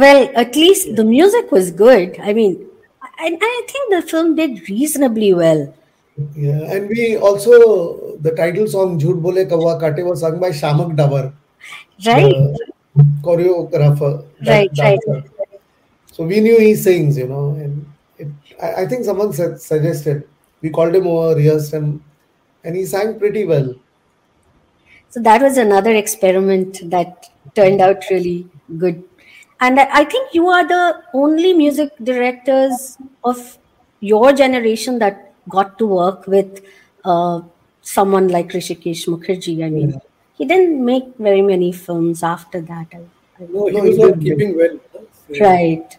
Well, 0.00 0.30
at 0.34 0.56
least 0.56 0.96
the 0.96 1.04
music 1.04 1.52
was 1.52 1.70
good. 1.70 2.18
I 2.20 2.32
mean, 2.32 2.66
and 3.18 3.38
I 3.42 3.62
think 3.68 3.94
the 3.94 4.02
film 4.02 4.34
did 4.34 4.68
reasonably 4.68 5.34
well. 5.34 5.74
Yeah, 6.34 6.60
and 6.74 6.88
we 6.88 7.16
also 7.16 8.16
the 8.18 8.32
title 8.32 8.66
song 8.66 8.98
"Jhoot 8.98 9.22
Bole 9.26 9.44
Kawa 9.52 9.78
Kate" 9.82 10.04
was 10.04 10.20
sung 10.20 10.38
by 10.40 10.50
Shiamak 10.50 10.96
Davar, 10.96 11.32
Right? 12.06 12.34
choreographer. 13.22 14.24
Right, 14.46 14.70
right. 14.78 14.98
So 16.12 16.24
we 16.24 16.40
knew 16.40 16.58
he 16.58 16.74
sings, 16.74 17.16
you 17.16 17.28
know, 17.28 17.50
and 17.50 17.86
it, 18.18 18.28
I, 18.62 18.82
I 18.82 18.86
think 18.86 19.04
someone 19.04 19.32
said, 19.32 19.60
suggested 19.60 20.26
we 20.60 20.70
called 20.70 20.94
him 20.94 21.06
over, 21.06 21.34
rehearsed 21.36 21.72
him, 21.72 22.04
and 22.64 22.76
he 22.76 22.84
sang 22.84 23.18
pretty 23.18 23.44
well. 23.44 23.74
So 25.10 25.20
that 25.20 25.42
was 25.42 25.56
another 25.56 25.94
experiment 25.94 26.90
that 26.90 27.30
turned 27.54 27.80
out 27.80 28.04
really 28.10 28.48
good. 28.78 29.02
And 29.60 29.78
I 29.78 29.88
I 30.00 30.04
think 30.04 30.34
you 30.34 30.48
are 30.48 30.66
the 30.66 31.02
only 31.14 31.52
music 31.52 31.90
directors 32.02 32.96
of 33.24 33.58
your 34.00 34.32
generation 34.32 34.98
that 35.00 35.32
got 35.48 35.78
to 35.78 35.86
work 35.86 36.26
with 36.26 36.62
uh, 37.04 37.40
someone 37.82 38.28
like 38.28 38.48
Hrishikesh 38.48 39.06
Mukherjee. 39.14 39.64
I 39.64 39.70
mean, 39.70 40.00
he 40.38 40.46
didn't 40.46 40.84
make 40.84 41.04
very 41.18 41.42
many 41.42 41.72
films 41.72 42.22
after 42.22 42.60
that. 42.62 42.86
I, 42.94 43.02
I, 43.38 43.46
No, 43.48 43.66
he 43.66 43.80
was 43.80 43.96
he 43.96 44.02
not 44.04 44.20
keeping 44.20 44.56
well. 44.56 44.80
right. 45.40 45.96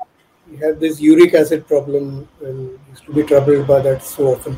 He 0.49 0.57
had 0.57 0.79
this 0.79 0.99
uric 0.99 1.33
acid 1.33 1.67
problem 1.67 2.27
and 2.43 2.79
used 2.89 3.05
to 3.05 3.13
be 3.13 3.23
troubled 3.23 3.67
by 3.67 3.79
that 3.81 4.03
so 4.03 4.33
often. 4.33 4.57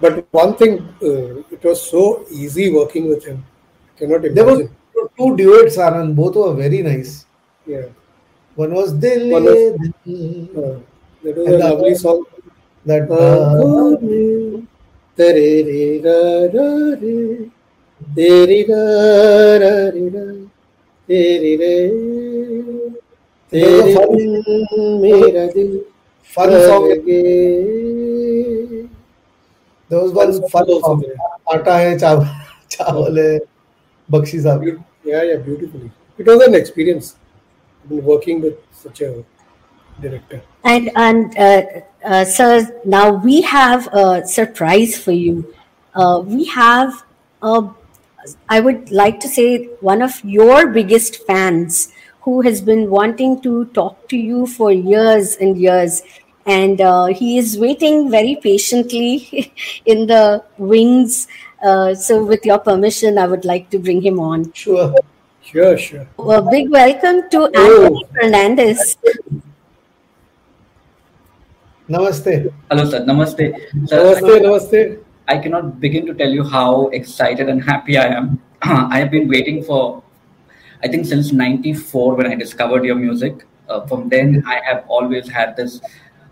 But 0.00 0.26
one 0.30 0.56
thing, 0.56 0.78
uh, 1.02 1.42
it 1.50 1.62
was 1.64 1.82
so 1.90 2.24
easy 2.30 2.70
working 2.70 3.08
with 3.08 3.24
him. 3.24 3.44
Cannot 3.98 4.24
imagine. 4.24 4.34
There 4.34 4.44
were 4.44 5.10
two 5.18 5.36
duets, 5.36 5.76
Anand. 5.76 6.14
Both 6.14 6.36
were 6.36 6.54
very 6.54 6.82
nice. 6.82 7.26
Yeah. 7.66 7.86
One 8.56 8.72
was 8.74 8.92
Dil 8.92 9.30
One 9.32 9.44
was- 9.44 9.56
Uh, 9.56 10.78
that 11.22 11.36
was 11.36 11.46
And 11.46 11.54
a 11.54 11.58
the 11.58 11.64
lovely 11.64 11.90
other- 11.90 11.94
song. 12.04 12.20
that 12.86 13.08
Tere 15.16 15.48
ra 16.04 16.18
ra 16.54 16.68
re, 17.02 17.14
tere 18.14 18.58
ra 18.68 18.82
ra 19.62 19.74
re 19.94 20.04
ra, 20.14 20.24
tere 21.08 21.52
re, 21.60 21.74
There 23.50 23.70
was 23.70 23.80
a 23.80 23.82
tere 23.84 23.94
fun- 23.94 25.00
mera 25.02 25.44
dil 25.54 25.70
fun 26.34 26.50
song. 26.68 26.84
There 29.88 30.00
was 30.02 30.12
one 30.12 30.32
Fun 30.32 30.50
song 30.50 30.66
also 30.74 30.80
song. 30.80 31.00
there. 31.00 31.16
Aata 31.52 31.72
hai 31.80 31.94
chawal, 32.02 32.26
chawal 32.76 33.16
hai 33.22 33.40
bakshi 34.10 34.38
saab. 34.46 34.60
Yeah, 35.04 35.22
yeah, 35.22 35.36
beautifully. 35.36 35.90
It 36.18 36.26
was 36.26 36.40
an 36.48 36.54
experience. 36.54 37.14
Working 37.88 38.40
with 38.40 38.58
such 38.72 39.00
a 39.00 39.24
director. 40.00 40.42
And 40.64 40.90
and 40.96 41.36
uh, 41.38 41.62
uh, 42.04 42.24
sir, 42.24 42.80
now 42.84 43.10
we 43.10 43.42
have 43.42 43.88
a 43.92 44.26
surprise 44.26 44.98
for 44.98 45.12
you. 45.12 45.54
Uh, 45.94 46.22
we 46.24 46.44
have, 46.46 47.04
a, 47.42 47.68
I 48.48 48.60
would 48.60 48.90
like 48.90 49.18
to 49.20 49.28
say, 49.28 49.66
one 49.80 50.02
of 50.02 50.22
your 50.24 50.68
biggest 50.68 51.26
fans 51.26 51.92
who 52.20 52.42
has 52.42 52.60
been 52.60 52.90
wanting 52.90 53.40
to 53.40 53.64
talk 53.66 54.08
to 54.08 54.16
you 54.16 54.46
for 54.46 54.70
years 54.72 55.36
and 55.36 55.56
years. 55.56 56.02
And 56.44 56.80
uh, 56.80 57.06
he 57.06 57.38
is 57.38 57.58
waiting 57.58 58.10
very 58.10 58.36
patiently 58.36 59.52
in 59.86 60.06
the 60.06 60.44
wings. 60.58 61.28
Uh, 61.64 61.94
so, 61.94 62.24
with 62.24 62.44
your 62.44 62.58
permission, 62.58 63.18
I 63.18 63.26
would 63.26 63.44
like 63.44 63.70
to 63.70 63.78
bring 63.78 64.02
him 64.02 64.20
on. 64.20 64.52
Sure. 64.52 64.94
Sure, 65.46 65.78
sure. 65.78 66.06
A 66.18 66.42
big 66.42 66.70
welcome 66.70 67.30
to 67.30 67.46
Anthony 67.54 68.04
Fernandez. 68.12 68.96
Namaste. 71.88 72.52
Hello, 72.68 72.84
sir. 72.90 73.04
Namaste. 73.06 73.54
Sir, 73.86 73.96
Namaste, 74.02 74.40
namaste. 74.42 75.04
I 75.28 75.38
cannot 75.38 75.78
begin 75.78 76.04
to 76.06 76.14
tell 76.14 76.28
you 76.28 76.42
how 76.42 76.88
excited 76.88 77.48
and 77.48 77.62
happy 77.62 77.96
I 77.96 78.06
am. 78.06 78.42
I 78.62 78.98
have 78.98 79.12
been 79.12 79.28
waiting 79.28 79.62
for, 79.62 80.02
I 80.82 80.88
think, 80.88 81.06
since 81.06 81.30
94 81.30 82.16
when 82.16 82.26
I 82.26 82.34
discovered 82.34 82.84
your 82.84 82.96
music. 82.96 83.46
Uh, 83.68 83.86
from 83.86 84.08
then, 84.08 84.42
I 84.48 84.60
have 84.64 84.84
always 84.88 85.28
had 85.28 85.56
this 85.56 85.80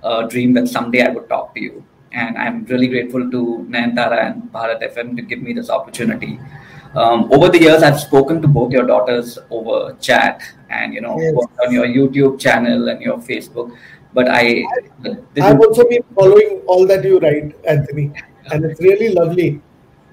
uh, 0.02 0.22
dream 0.22 0.54
that 0.54 0.66
someday 0.66 1.02
I 1.02 1.10
would 1.10 1.28
talk 1.28 1.54
to 1.54 1.60
you. 1.60 1.84
And 2.10 2.36
I'm 2.36 2.64
really 2.64 2.88
grateful 2.88 3.30
to 3.30 3.64
Nayantara 3.70 4.26
and 4.26 4.42
Bharat 4.52 4.82
FM 4.82 5.14
to 5.14 5.22
give 5.22 5.40
me 5.40 5.52
this 5.52 5.70
opportunity. 5.70 6.40
Um, 6.94 7.32
over 7.32 7.48
the 7.48 7.60
years, 7.60 7.82
I've 7.82 7.98
spoken 7.98 8.40
to 8.42 8.48
both 8.48 8.72
your 8.72 8.86
daughters 8.86 9.38
over 9.50 9.96
chat 10.00 10.42
and, 10.70 10.94
you 10.94 11.00
know, 11.00 11.18
Yes. 11.20 11.34
on 11.64 11.72
your 11.72 11.86
YouTube 11.86 12.38
channel 12.38 12.88
and 12.88 13.02
your 13.02 13.18
Facebook. 13.18 13.74
But 14.12 14.28
i 14.28 14.64
i've 15.42 15.58
also 15.58 15.84
been 15.88 16.04
following 16.14 16.62
all 16.66 16.86
that 16.86 17.04
you 17.04 17.18
write, 17.18 17.56
Anthony, 17.66 18.12
and 18.52 18.64
it's 18.64 18.80
really 18.80 19.08
lovely. 19.12 19.60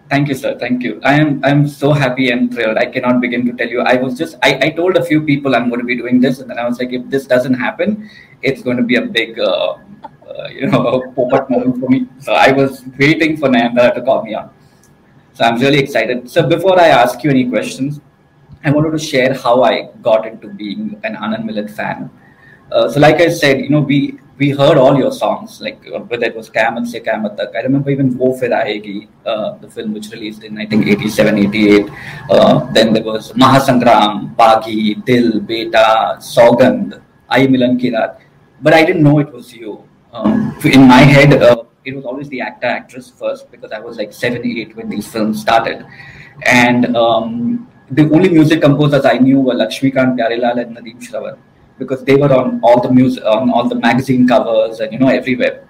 Thank 0.09 0.27
you, 0.27 0.35
sir. 0.35 0.57
Thank 0.57 0.81
you. 0.83 0.99
I 1.03 1.13
am 1.13 1.39
I'm 1.43 1.67
so 1.67 1.91
happy 1.93 2.31
and 2.31 2.51
thrilled. 2.53 2.77
I 2.77 2.87
cannot 2.87 3.21
begin 3.21 3.45
to 3.45 3.53
tell 3.53 3.69
you. 3.69 3.81
I 3.81 3.95
was 3.95 4.17
just 4.17 4.37
I, 4.41 4.49
I 4.63 4.69
told 4.71 4.97
a 4.97 5.03
few 5.05 5.21
people 5.21 5.55
I'm 5.55 5.69
going 5.69 5.79
to 5.79 5.85
be 5.85 5.95
doing 5.95 6.19
this, 6.19 6.39
and 6.39 6.49
then 6.49 6.57
I 6.57 6.65
was 6.67 6.79
like, 6.79 6.91
if 6.91 7.07
this 7.09 7.27
doesn't 7.27 7.53
happen, 7.53 8.09
it's 8.41 8.63
going 8.63 8.77
to 8.77 8.83
be 8.83 8.95
a 8.95 9.03
big 9.03 9.39
uh, 9.39 9.77
uh, 10.27 10.47
you 10.51 10.65
know 10.65 11.13
moment 11.49 11.79
for 11.79 11.89
me. 11.89 12.07
So 12.19 12.33
I 12.33 12.51
was 12.51 12.83
waiting 12.97 13.37
for 13.37 13.49
Nayantara 13.49 13.93
to 13.93 14.01
call 14.01 14.23
me 14.23 14.33
on. 14.33 14.49
So 15.41 15.47
I'm 15.47 15.59
really 15.59 15.79
excited. 15.79 16.29
So 16.29 16.47
before 16.47 16.79
I 16.79 16.89
ask 16.89 17.23
you 17.23 17.31
any 17.31 17.49
questions, 17.49 17.99
I 18.63 18.69
wanted 18.69 18.91
to 18.91 18.99
share 18.99 19.33
how 19.33 19.63
I 19.63 19.89
got 20.03 20.27
into 20.27 20.49
being 20.49 21.01
an 21.03 21.15
Anand 21.15 21.45
Milind 21.45 21.71
fan. 21.75 22.11
Uh, 22.71 22.87
so 22.87 22.99
like 22.99 23.15
I 23.15 23.29
said, 23.29 23.59
you 23.59 23.69
know, 23.69 23.79
we 23.81 24.19
we 24.37 24.51
heard 24.51 24.77
all 24.77 24.95
your 24.95 25.11
songs, 25.11 25.59
like 25.59 25.79
uh, 25.91 26.01
whether 26.01 26.27
it 26.27 26.35
was 26.35 26.51
Qayamat 26.51 26.85
Se 26.85 26.99
Qayamat. 26.99 27.41
I 27.55 27.61
remember 27.61 27.89
even 27.89 28.15
Wo 28.19 28.37
Fir 28.37 28.49
Aayegi, 28.49 29.07
uh, 29.25 29.57
the 29.57 29.67
film 29.67 29.95
which 29.95 30.11
released 30.11 30.43
in 30.43 30.59
I 30.59 30.67
think 30.67 30.85
87, 30.85 31.39
88. 31.39 31.89
Uh, 32.29 32.71
then 32.73 32.93
there 32.93 33.03
was 33.03 33.31
Mahasangram, 33.33 34.35
Baaghi, 34.35 35.03
Dil, 35.05 35.39
Beta, 35.39 36.17
Saugand, 36.19 37.01
Ai 37.31 37.47
Milan 37.47 37.79
Ki 37.79 37.89
Raat. 37.89 38.19
But 38.61 38.75
I 38.75 38.85
didn't 38.85 39.01
know 39.01 39.17
it 39.17 39.33
was 39.33 39.51
you. 39.51 39.89
Um, 40.13 40.55
in 40.63 40.87
my 40.87 41.01
head, 41.01 41.33
uh, 41.41 41.60
it 41.85 41.95
was 41.95 42.05
always 42.05 42.29
the 42.29 42.41
actor 42.41 42.67
actress 42.67 43.09
first 43.09 43.49
because 43.51 43.71
I 43.71 43.79
was 43.79 43.97
like 43.97 44.13
seven, 44.13 44.45
eight 44.45 44.75
when 44.75 44.89
these 44.89 45.11
films 45.11 45.41
started. 45.41 45.85
And 46.45 46.95
um, 46.95 47.67
the 47.89 48.03
only 48.03 48.29
music 48.29 48.61
composers 48.61 49.05
I 49.05 49.17
knew 49.17 49.39
were 49.39 49.53
Lakshmikant 49.53 50.17
Pyarelal 50.17 50.61
and 50.61 50.77
Nadeem 50.77 51.01
Shravan 51.01 51.37
because 51.79 52.03
they 52.03 52.15
were 52.15 52.31
on 52.33 52.59
all 52.63 52.81
the 52.81 52.91
music, 52.91 53.23
on 53.25 53.49
all 53.49 53.67
the 53.67 53.75
magazine 53.75 54.27
covers 54.27 54.79
and 54.79 54.93
you 54.93 54.99
know 54.99 55.09
everywhere. 55.09 55.67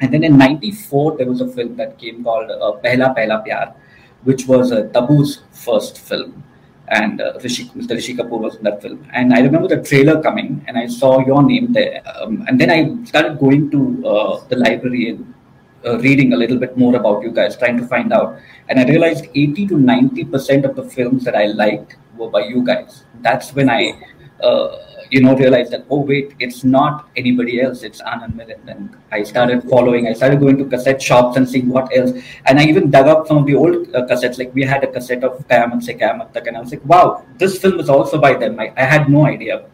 And 0.00 0.12
then 0.12 0.24
in 0.24 0.38
'94 0.38 1.16
there 1.18 1.26
was 1.26 1.40
a 1.40 1.48
film 1.48 1.76
that 1.76 1.98
came 1.98 2.22
called 2.24 2.50
uh, 2.50 2.72
Pehla 2.84 3.14
Pehla 3.16 3.44
Pyar, 3.44 3.74
which 4.22 4.46
was 4.46 4.72
uh, 4.72 4.82
Tabu's 4.94 5.42
first 5.50 5.98
film. 5.98 6.44
And 6.92 7.20
uh, 7.20 7.32
Rishi, 7.42 7.64
Mr. 7.80 7.92
Rishi 7.98 8.14
Kapoor 8.14 8.38
was 8.46 8.56
in 8.56 8.64
that 8.64 8.82
film. 8.82 9.06
And 9.12 9.32
I 9.32 9.40
remember 9.40 9.68
the 9.68 9.82
trailer 9.82 10.22
coming, 10.22 10.62
and 10.66 10.76
I 10.76 10.86
saw 10.86 11.20
your 11.26 11.42
name 11.42 11.72
there. 11.72 12.02
Um, 12.14 12.44
and 12.46 12.60
then 12.60 12.70
I 12.70 13.04
started 13.04 13.38
going 13.38 13.70
to 13.70 13.80
uh, 14.06 14.44
the 14.48 14.56
library 14.56 15.08
and 15.10 15.34
uh, 15.86 15.98
reading 15.98 16.34
a 16.34 16.36
little 16.36 16.58
bit 16.58 16.76
more 16.76 16.94
about 16.96 17.22
you 17.22 17.30
guys, 17.30 17.56
trying 17.56 17.78
to 17.78 17.86
find 17.86 18.12
out. 18.12 18.38
And 18.68 18.78
I 18.78 18.84
realized 18.84 19.24
80 19.34 19.66
to 19.68 19.78
90 19.78 20.24
percent 20.26 20.64
of 20.66 20.76
the 20.76 20.84
films 20.84 21.24
that 21.24 21.34
I 21.34 21.46
liked 21.46 21.96
were 22.16 22.28
by 22.28 22.44
you 22.44 22.62
guys. 22.64 23.04
That's 23.22 23.54
when 23.54 23.70
I, 23.70 23.92
uh, 24.42 24.76
you 25.12 25.20
know, 25.20 25.36
realize 25.36 25.68
that 25.70 25.84
oh 25.90 26.00
wait, 26.10 26.34
it's 26.40 26.64
not 26.64 27.10
anybody 27.16 27.60
else. 27.60 27.82
It's 27.82 28.00
Anand 28.00 28.34
Milind. 28.36 28.68
And 28.74 28.96
I 29.16 29.22
started 29.22 29.62
following. 29.72 30.08
I 30.08 30.14
started 30.14 30.40
going 30.40 30.56
to 30.60 30.64
cassette 30.64 31.02
shops 31.02 31.36
and 31.36 31.48
seeing 31.48 31.68
what 31.68 31.94
else. 31.96 32.12
And 32.46 32.58
I 32.58 32.64
even 32.64 32.90
dug 32.90 33.08
up 33.08 33.26
some 33.26 33.36
of 33.36 33.46
the 33.46 33.54
old 33.54 33.94
uh, 33.94 34.06
cassettes. 34.06 34.38
Like 34.38 34.54
we 34.54 34.62
had 34.62 34.82
a 34.84 34.90
cassette 34.90 35.22
of 35.22 35.46
Qayamat 35.48 35.82
Se 35.82 35.94
Qayamat 35.98 36.32
Tak, 36.32 36.46
and 36.46 36.56
I 36.56 36.60
was 36.60 36.70
like, 36.70 36.84
wow, 36.86 37.26
this 37.36 37.58
film 37.58 37.78
is 37.78 37.90
also 37.90 38.18
by 38.18 38.32
them. 38.34 38.58
I, 38.58 38.72
I 38.76 38.84
had 38.84 39.10
no 39.10 39.26
idea. 39.26 39.66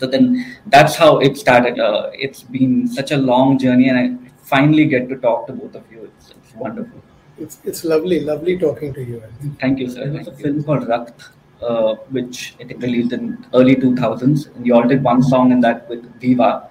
So 0.00 0.06
then 0.06 0.58
that's 0.66 0.96
how 0.96 1.18
it 1.18 1.38
started. 1.38 1.80
Uh, 1.80 2.10
it's 2.12 2.42
been 2.42 2.86
such 2.86 3.10
a 3.10 3.16
long 3.16 3.58
journey, 3.58 3.88
and 3.88 3.98
I 3.98 4.30
finally 4.42 4.84
get 4.84 5.08
to 5.08 5.16
talk 5.16 5.46
to 5.46 5.54
both 5.54 5.74
of 5.76 5.90
you. 5.90 6.04
It's, 6.04 6.30
it's 6.30 6.54
wonderful. 6.54 7.02
It's, 7.38 7.58
it's 7.64 7.84
lovely, 7.84 8.20
lovely 8.20 8.58
talking 8.58 8.92
to 8.92 9.02
you. 9.02 9.22
Thank 9.60 9.78
you, 9.78 9.88
sir. 9.88 10.10
There's 10.10 10.28
a 10.28 10.36
film 10.36 10.62
called 10.62 10.82
Rakt, 10.82 11.28
uh, 11.62 11.94
which 12.10 12.54
I 12.60 12.64
think 12.64 12.82
released 12.82 13.12
in 13.12 13.44
early 13.54 13.76
2000s, 13.76 14.54
and 14.54 14.66
you 14.66 14.74
all 14.74 14.86
did 14.86 15.02
one 15.02 15.22
song 15.22 15.52
in 15.52 15.60
that 15.60 15.88
with 15.88 16.04
Viva. 16.20 16.68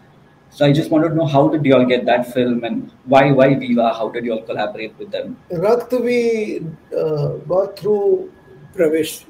So 0.50 0.66
I 0.66 0.72
just 0.72 0.90
wanted 0.90 1.10
to 1.10 1.16
know 1.16 1.26
how 1.26 1.48
did 1.50 1.66
you 1.66 1.76
all 1.76 1.86
get 1.86 2.06
that 2.06 2.32
film 2.34 2.64
and 2.64 2.92
why 3.06 3.32
why 3.32 3.54
Viva? 3.56 3.94
How 3.94 4.10
did 4.10 4.26
you 4.26 4.34
all 4.34 4.42
collaborate 4.44 4.98
with 4.98 5.12
them? 5.12 5.38
Rakt 5.52 5.92
we 6.04 6.62
uh, 6.98 7.28
got 7.54 7.78
through 7.78 8.32
Pravesh. 8.76 9.26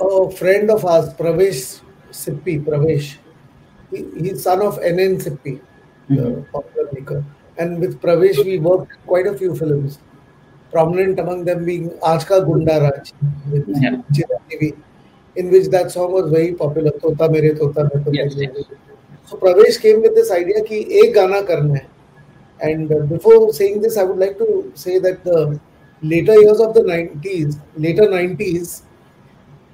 a 0.00 0.30
friend 0.30 0.70
of 0.70 0.84
ours, 0.84 1.12
Pravesh 1.14 1.80
Sippi. 2.10 2.64
Pravesh. 2.64 3.16
He, 3.90 4.04
he's 4.16 4.42
son 4.42 4.62
of 4.62 4.78
N.N. 4.82 5.18
Sippi, 5.18 5.60
the 6.08 6.42
popular 6.50 6.88
maker. 6.92 7.24
And 7.58 7.78
with 7.78 8.00
Pravesh, 8.00 8.42
we 8.44 8.58
worked 8.58 8.92
quite 9.06 9.26
a 9.26 9.36
few 9.36 9.54
films. 9.54 9.98
Prominent 10.72 11.20
among 11.20 11.44
them 11.44 11.66
being 11.66 11.90
Aaj 12.00 12.26
Ka 12.26 12.40
Gunda 12.40 12.80
Raj 12.80 13.12
with 13.50 13.68
Yeah. 13.68 13.96
Chiranjeevi, 14.16 14.70
in 15.36 15.50
which 15.50 15.68
that 15.68 15.90
song 15.90 16.12
was 16.12 16.30
very 16.30 16.52
popular 16.54 16.92
tota 17.04 17.28
mere 17.30 17.54
tota 17.54 17.84
mere 17.84 18.04
tota 18.04 18.16
yes, 18.18 18.34
yes. 18.36 18.64
so 19.24 19.36
pravesh 19.36 19.80
came 19.80 20.02
with 20.02 20.14
this 20.14 20.30
idea 20.30 20.62
ki 20.70 20.80
ek 21.02 21.14
gana 21.14 21.42
karna 21.50 21.78
hai. 21.80 21.86
And 22.60 22.92
uh, 22.92 23.00
before 23.12 23.52
saying 23.52 23.80
this 23.82 23.96
i 23.96 24.04
would 24.04 24.18
like 24.18 24.38
to 24.38 24.72
say 24.74 24.98
that 24.98 25.24
the 25.24 25.58
later 26.02 26.34
years 26.40 26.60
of 26.60 26.74
the 26.74 26.82
90s 26.82 27.58
later 27.76 28.02
90s 28.02 28.82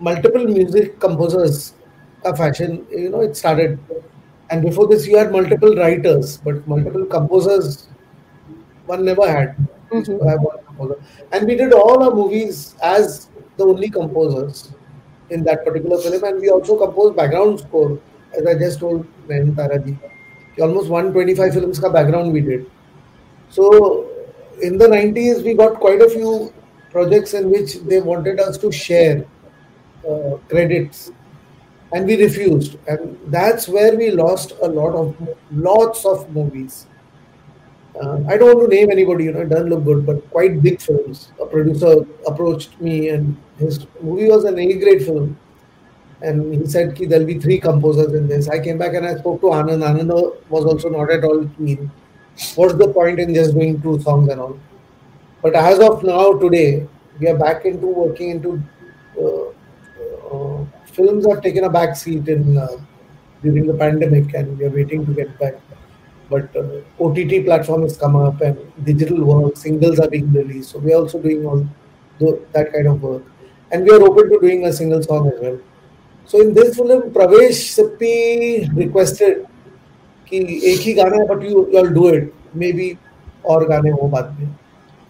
multiple 0.01 0.45
music 0.45 0.99
composers 1.01 1.75
a 2.25 2.35
fashion 2.37 2.87
you 2.91 3.11
know 3.11 3.21
it 3.21 3.37
started. 3.37 3.79
And 4.51 4.63
before 4.63 4.87
this 4.89 5.07
you 5.07 5.17
had 5.19 5.31
multiple 5.31 5.75
writers 5.75 6.39
but 6.39 6.67
multiple 6.67 7.05
composers 7.05 7.89
one 8.87 9.05
never 9.05 9.31
had. 9.31 9.57
Mm-hmm. 9.91 10.05
so 10.05 11.01
and 11.33 11.47
we 11.47 11.55
did 11.57 11.73
all 11.73 12.03
our 12.03 12.15
movies 12.15 12.75
as 12.83 13.29
the 13.57 13.65
only 13.65 13.91
composers 13.91 14.73
in 15.31 15.45
that 15.45 15.65
particular 15.65 15.99
film. 15.99 16.25
And 16.25 16.41
we 16.41 16.51
also 16.51 16.77
composed 16.77 17.17
background 17.17 17.61
score, 17.61 17.99
as 18.37 18.47
I 18.47 18.55
just 18.55 18.81
told 18.81 19.07
Nayan 19.29 19.57
Tara 19.57 19.79
ji. 19.79 19.97
Almost 20.61 20.89
125 20.89 21.55
films 21.55 21.79
ka 21.79 21.89
background 21.89 22.33
we 22.33 22.41
did. 22.41 22.71
So 23.51 24.09
in 24.61 24.77
the 24.79 24.87
90s, 24.87 25.45
we 25.45 25.55
got 25.55 25.75
quite 25.75 26.03
a 26.03 26.11
few 26.11 26.53
projects 26.91 27.35
in 27.35 27.51
which 27.51 27.77
they 27.83 28.01
wanted 28.01 28.41
us 28.41 28.59
to 28.59 28.73
share 28.73 29.25
uh, 30.09 30.37
credits, 30.49 31.13
and 31.93 32.07
we 32.07 32.23
refused. 32.23 32.77
And 32.87 33.19
that's 33.27 33.69
where 33.69 33.97
we 33.97 34.11
lost 34.11 34.53
a 34.63 34.69
lot 34.69 34.95
of 34.95 35.17
lots 35.53 36.05
of 36.05 36.31
movies. 36.31 36.87
Uh, 38.01 38.21
I 38.29 38.37
don't 38.37 38.57
want 38.57 38.71
to 38.71 38.77
name 38.77 38.91
anybody, 38.91 39.25
you 39.25 39.33
know, 39.33 39.41
it 39.41 39.49
doesn't 39.49 39.71
look 39.71 39.85
good, 39.85 40.07
but 40.07 40.29
quite 40.31 40.63
big 40.63 40.81
films. 40.81 41.33
A 41.41 41.47
producer 41.47 42.07
approached 42.27 42.81
me, 42.81 43.09
and 43.09 43.37
his 43.59 43.87
movie 44.01 44.29
was 44.29 44.45
an 44.45 44.59
A 44.59 44.73
grade 44.75 45.05
film. 45.05 45.39
And 46.21 46.53
he 46.53 46.67
said 46.67 46.97
there'll 46.97 47.27
be 47.27 47.39
three 47.39 47.61
composers 47.61 48.13
in 48.13 48.27
this. 48.27 48.49
I 48.49 48.59
came 48.59 48.79
back 48.79 48.95
and 48.95 49.07
I 49.07 49.17
spoke 49.17 49.41
to 49.41 49.49
Anand. 49.49 49.85
Anand 49.89 50.37
was 50.49 50.65
also 50.65 50.89
not 50.89 51.11
at 51.11 51.25
all 51.25 51.49
keen. 51.57 51.91
What's 52.57 52.75
the 52.75 52.89
point 52.89 53.21
in 53.21 53.35
just 53.35 53.55
doing 53.55 53.81
two 53.81 54.01
songs 54.01 54.29
and 54.29 54.41
all? 54.41 54.59
But 55.43 55.55
as 55.55 55.79
of 55.79 56.03
now, 56.03 56.33
today, 56.39 56.89
we 57.21 57.29
are 57.29 57.39
back 57.39 57.65
into 57.65 57.87
working 57.87 58.31
into 58.31 58.63
uh, 59.21 59.49
uh, 60.35 60.65
films 60.87 61.27
have 61.27 61.43
taken 61.43 61.65
a 61.65 61.71
back 61.71 61.97
seat 61.97 62.29
in 62.29 62.57
uh, 62.57 62.77
during 63.43 63.67
the 63.67 63.75
pandemic, 63.75 64.35
and 64.35 64.59
we 64.59 64.65
are 64.65 64.71
waiting 64.71 65.07
to 65.07 65.13
get 65.15 65.39
back. 65.39 65.55
But 66.29 66.55
uh, 66.57 66.81
OTT 67.01 67.45
platform 67.45 67.83
has 67.83 67.97
come 67.97 68.17
up, 68.17 68.41
and 68.41 68.59
digital 68.85 69.25
work, 69.25 69.57
singles 69.57 69.99
are 69.99 70.09
being 70.09 70.33
released. 70.33 70.71
So 70.71 70.79
we 70.79 70.93
are 70.93 70.97
also 70.97 71.21
doing 71.21 71.47
all 71.47 71.67
that 72.53 72.73
kind 72.73 72.89
of 72.89 73.03
work, 73.03 73.23
and 73.73 73.85
we 73.85 73.91
are 73.91 74.03
open 74.03 74.31
to 74.31 74.41
doing 74.41 74.67
a 74.67 74.73
single 74.73 75.03
song 75.03 75.31
as 75.33 75.41
well. 75.41 75.59
So 76.27 76.41
in 76.41 76.55
this 76.55 76.77
film, 76.77 77.11
Pravesh 77.11 77.61
Sippi 77.77 78.69
requested 78.77 79.43
that 79.43 79.49
एक 80.33 80.81
ही 80.81 80.93
गाना 80.95 81.17
है 81.17 81.27
but 81.27 81.45
you 81.45 81.51
you 81.51 81.63
will 81.75 81.89
do 81.95 82.09
it 82.15 82.33
maybe 82.73 82.97
और 83.53 83.67
गाने 83.69 83.91
हो 83.91 84.09
बाद 84.15 84.37
में 84.41 84.49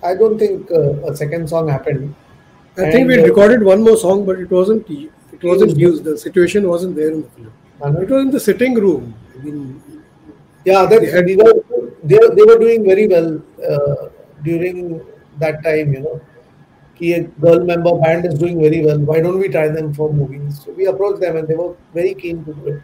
I 0.04 0.14
don't 0.14 0.40
think 0.40 0.72
a 0.72 0.84
I 2.80 2.90
think 2.92 3.08
we 3.08 3.16
uh, 3.18 3.24
recorded 3.24 3.62
one 3.64 3.80
more 3.82 3.96
song, 3.96 4.24
but 4.26 4.38
it 4.42 4.50
wasn't 4.56 4.88
it 4.88 5.42
wasn't 5.42 5.76
used. 5.76 6.04
The 6.04 6.16
situation 6.16 6.68
wasn't 6.68 6.94
there 6.94 7.10
in 7.10 7.22
the 7.22 7.28
film. 7.28 7.96
It 8.02 8.10
was 8.10 8.22
in 8.26 8.30
the 8.30 8.42
sitting 8.44 8.74
room. 8.74 9.14
I 9.34 9.42
mean, 9.42 9.82
yeah, 10.64 10.86
that 10.86 11.00
they, 11.00 11.10
had, 11.10 11.26
they, 11.26 11.34
were, 11.34 11.54
they, 12.04 12.20
they 12.36 12.44
were 12.50 12.58
doing 12.58 12.84
very 12.84 13.08
well 13.08 13.42
uh, 13.72 14.08
during 14.44 15.00
that 15.40 15.64
time. 15.64 15.92
You 15.92 16.02
know, 16.04 16.20
कि 16.98 17.12
a 17.16 17.22
girl 17.44 17.60
member 17.64 17.94
band 18.04 18.26
is 18.26 18.34
doing 18.38 18.60
very 18.60 18.84
well 18.84 18.98
why 19.10 19.20
don't 19.20 19.38
we 19.38 19.48
try 19.48 19.66
them 19.68 19.92
for 19.94 20.12
movies 20.12 20.60
so 20.64 20.72
we 20.72 20.86
approached 20.92 21.20
them 21.20 21.36
and 21.36 21.48
they 21.48 21.54
were 21.54 21.74
very 21.94 22.14
keen 22.14 22.44
to 22.44 22.54
do 22.54 22.66
it 22.74 22.82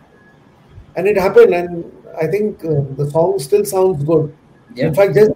and 0.97 1.07
it 1.07 1.17
happened 1.17 1.55
and 1.55 1.93
I 2.23 2.27
think 2.27 2.65
uh, 2.65 2.83
the 2.97 3.11
song 3.11 3.39
still 3.39 3.65
sounds 3.65 4.05
good 4.05 4.33
Yeah. 4.75 4.87
in 4.89 4.95
fact 4.95 5.15
just 5.15 5.33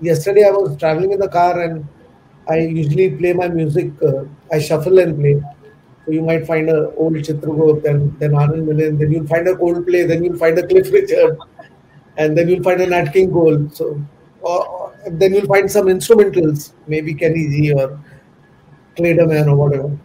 yesterday 0.00 0.44
I 0.46 0.50
was 0.50 0.76
traveling 0.78 1.12
in 1.12 1.20
the 1.20 1.28
car 1.28 1.60
and 1.60 1.86
I 2.48 2.56
usually 2.78 3.10
play 3.10 3.32
my 3.32 3.48
music 3.48 3.90
uh, 4.02 4.24
I 4.52 4.58
shuffle 4.58 4.98
and 4.98 5.18
play 5.18 5.34
so 6.06 6.12
you 6.12 6.22
might 6.22 6.46
find 6.46 6.68
a 6.68 6.90
old 6.96 7.14
Chitragupt, 7.26 7.82
then 7.82 8.14
then 8.18 8.32
Anand 8.32 8.66
Milind, 8.70 8.98
then 8.98 9.10
you'll 9.10 9.26
find 9.26 9.48
a 9.48 9.54
Coldplay, 9.54 10.06
then 10.06 10.22
you'll 10.22 10.36
find 10.36 10.58
a 10.58 10.66
Cliff 10.66 10.90
Richard, 10.92 11.38
and 12.18 12.36
then 12.36 12.46
you'll 12.50 12.62
find 12.62 12.82
a 12.82 12.86
Nat 12.86 13.06
King 13.14 13.32
Cole. 13.32 13.70
So 13.70 13.86
or, 14.42 14.68
or- 14.68 14.92
then 15.12 15.32
you'll 15.32 15.46
find 15.46 15.70
some 15.70 15.86
instrumentals, 15.86 16.72
maybe 16.86 17.14
Kenny 17.14 17.48
G 17.54 17.72
or 17.72 17.98
Clayderman 18.96 19.46
or 19.48 19.56
whatever. 19.56 19.98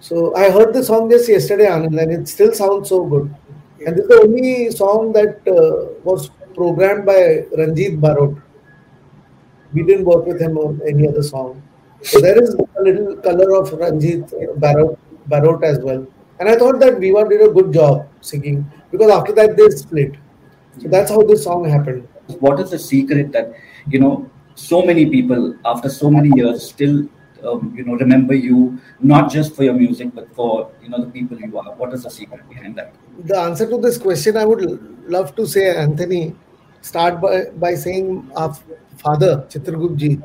So 0.00 0.34
I 0.34 0.50
heard 0.50 0.72
the 0.72 0.82
song 0.82 1.10
just 1.10 1.28
yesterday, 1.28 1.66
Anand, 1.66 2.00
and 2.00 2.12
it 2.12 2.28
still 2.28 2.52
sounds 2.52 2.88
so 2.88 3.04
good. 3.04 3.34
And 3.86 3.96
this 3.96 4.04
is 4.04 4.08
the 4.08 4.22
only 4.22 4.70
song 4.70 5.12
that 5.12 5.40
uh, 5.46 6.00
was 6.04 6.30
programmed 6.54 7.06
by 7.06 7.44
Ranjit 7.56 8.00
Barot. 8.00 8.40
We 9.72 9.82
didn't 9.82 10.04
work 10.04 10.26
with 10.26 10.40
him 10.40 10.58
on 10.58 10.80
any 10.86 11.06
other 11.06 11.22
song. 11.22 11.62
So 12.02 12.20
there 12.20 12.42
is 12.42 12.54
a 12.54 12.82
little 12.82 13.16
color 13.16 13.60
of 13.60 13.72
Ranjit 13.72 14.26
Barot, 14.58 14.98
Barot 15.28 15.62
as 15.62 15.78
well. 15.80 16.06
And 16.38 16.48
I 16.48 16.56
thought 16.56 16.80
that 16.80 16.98
Viva 16.98 17.28
did 17.28 17.42
a 17.42 17.48
good 17.48 17.72
job 17.72 18.08
singing 18.22 18.70
because 18.90 19.10
after 19.10 19.32
that 19.32 19.56
they 19.56 19.68
split. 19.68 20.14
So 20.78 20.88
that's 20.88 21.10
how 21.10 21.22
this 21.22 21.44
song 21.44 21.68
happened. 21.68 22.08
What 22.38 22.58
is 22.60 22.70
the 22.70 22.78
secret 22.78 23.32
that 23.32 23.52
you 23.88 23.98
know 23.98 24.30
so 24.54 24.82
many 24.82 25.04
people 25.06 25.56
after 25.64 25.90
so 25.90 26.10
many 26.10 26.30
years 26.34 26.70
still 26.70 27.06
um, 27.43 27.73
you 27.77 27.83
know 27.83 27.95
remember 27.95 28.33
you 28.33 28.79
not 28.99 29.31
just 29.31 29.55
for 29.55 29.63
your 29.63 29.73
music 29.73 30.13
but 30.13 30.33
for 30.35 30.71
you 30.81 30.89
know 30.89 31.03
the 31.03 31.11
people 31.11 31.39
you 31.39 31.57
are? 31.57 31.73
What 31.75 31.93
is 31.93 32.03
the 32.03 32.09
secret 32.09 32.47
behind 32.49 32.75
that? 32.77 32.93
The 33.25 33.37
answer 33.37 33.67
to 33.69 33.77
this 33.77 33.97
question, 33.97 34.37
I 34.37 34.45
would 34.45 34.61
l- 34.69 34.79
love 35.07 35.35
to 35.35 35.45
say, 35.45 35.75
Anthony, 35.75 36.35
start 36.81 37.21
by, 37.21 37.45
by 37.45 37.75
saying 37.75 38.29
our 38.35 38.53
father, 38.97 39.45
Chitragupta 39.49 39.97
ji, 39.97 40.21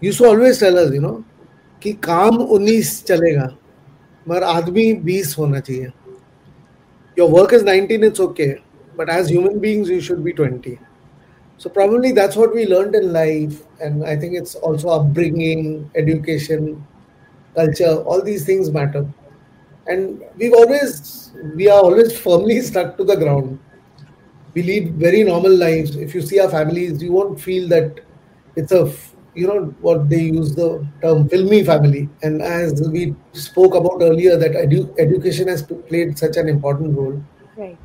used 0.00 0.18
to 0.18 0.26
always 0.26 0.58
tell 0.58 0.78
us, 0.78 0.92
you 0.92 1.00
know, 1.00 1.24
कि 1.82 1.92
काम 2.00 2.36
19 2.48 3.04
चलेगा 3.06 3.46
मगर 4.28 4.42
आदमी 4.42 4.84
20 5.04 5.38
होना 5.38 5.60
चाहिए 5.60 5.92
your 7.16 7.28
work 7.30 7.52
is 7.52 7.62
19 7.62 8.04
it's 8.04 8.20
okay 8.20 8.62
but 8.96 9.08
as 9.08 9.28
human 9.28 9.58
beings 9.58 9.88
you 9.88 10.00
should 10.00 10.22
be 10.24 10.32
20 10.32 10.78
so 11.57 11.69
probably 11.69 12.11
that's 12.11 12.35
what 12.35 12.53
we 12.53 12.65
learned 12.67 12.95
in 12.95 13.11
life 13.13 13.63
and 13.81 14.05
i 14.05 14.15
think 14.15 14.35
it's 14.35 14.55
also 14.55 14.89
upbringing 14.89 15.89
education 15.95 16.85
culture 17.55 17.95
all 18.03 18.21
these 18.23 18.45
things 18.45 18.71
matter. 18.71 19.05
And 19.87 20.21
we've 20.37 20.53
always 20.53 21.31
we 21.55 21.69
are 21.69 21.81
always 21.81 22.17
firmly 22.17 22.61
stuck 22.61 22.97
to 22.97 23.03
the 23.03 23.15
ground. 23.15 23.59
We 24.53 24.63
lead 24.63 24.95
very 24.95 25.23
normal 25.23 25.55
lives. 25.55 25.95
If 25.95 26.15
you 26.15 26.21
see 26.21 26.39
our 26.39 26.49
families 26.49 27.01
you 27.01 27.11
won't 27.13 27.39
feel 27.39 27.67
that 27.69 28.01
it's 28.55 28.71
a 28.71 28.91
you 29.35 29.47
know 29.47 29.65
what 29.81 30.09
they 30.09 30.21
use 30.23 30.55
the 30.55 30.85
term 31.01 31.29
filmy 31.29 31.63
family. 31.63 32.09
And 32.23 32.41
as 32.41 32.81
we 32.91 33.15
spoke 33.33 33.75
about 33.75 34.01
earlier 34.01 34.37
that 34.37 34.51
edu- 34.51 34.93
education 34.99 35.47
has 35.47 35.63
played 35.63 36.17
such 36.17 36.37
an 36.37 36.49
important 36.49 36.97
role. 36.97 37.21
Right. 37.57 37.77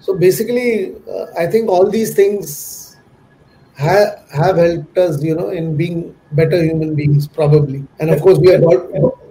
so 0.00 0.14
basically 0.14 0.94
uh, 1.12 1.26
i 1.38 1.46
think 1.46 1.68
all 1.68 1.90
these 1.90 2.14
things 2.14 2.87
ha- 3.78 4.16
have 4.40 4.56
helped 4.56 4.98
us 4.98 5.22
you 5.22 5.34
know 5.34 5.50
in 5.50 5.76
being 5.76 6.14
better 6.32 6.62
human 6.62 6.94
beings 6.94 7.28
probably 7.28 7.84
and 8.00 8.10
of 8.10 8.20
course 8.20 8.38
we 8.38 8.52
are 8.54 8.60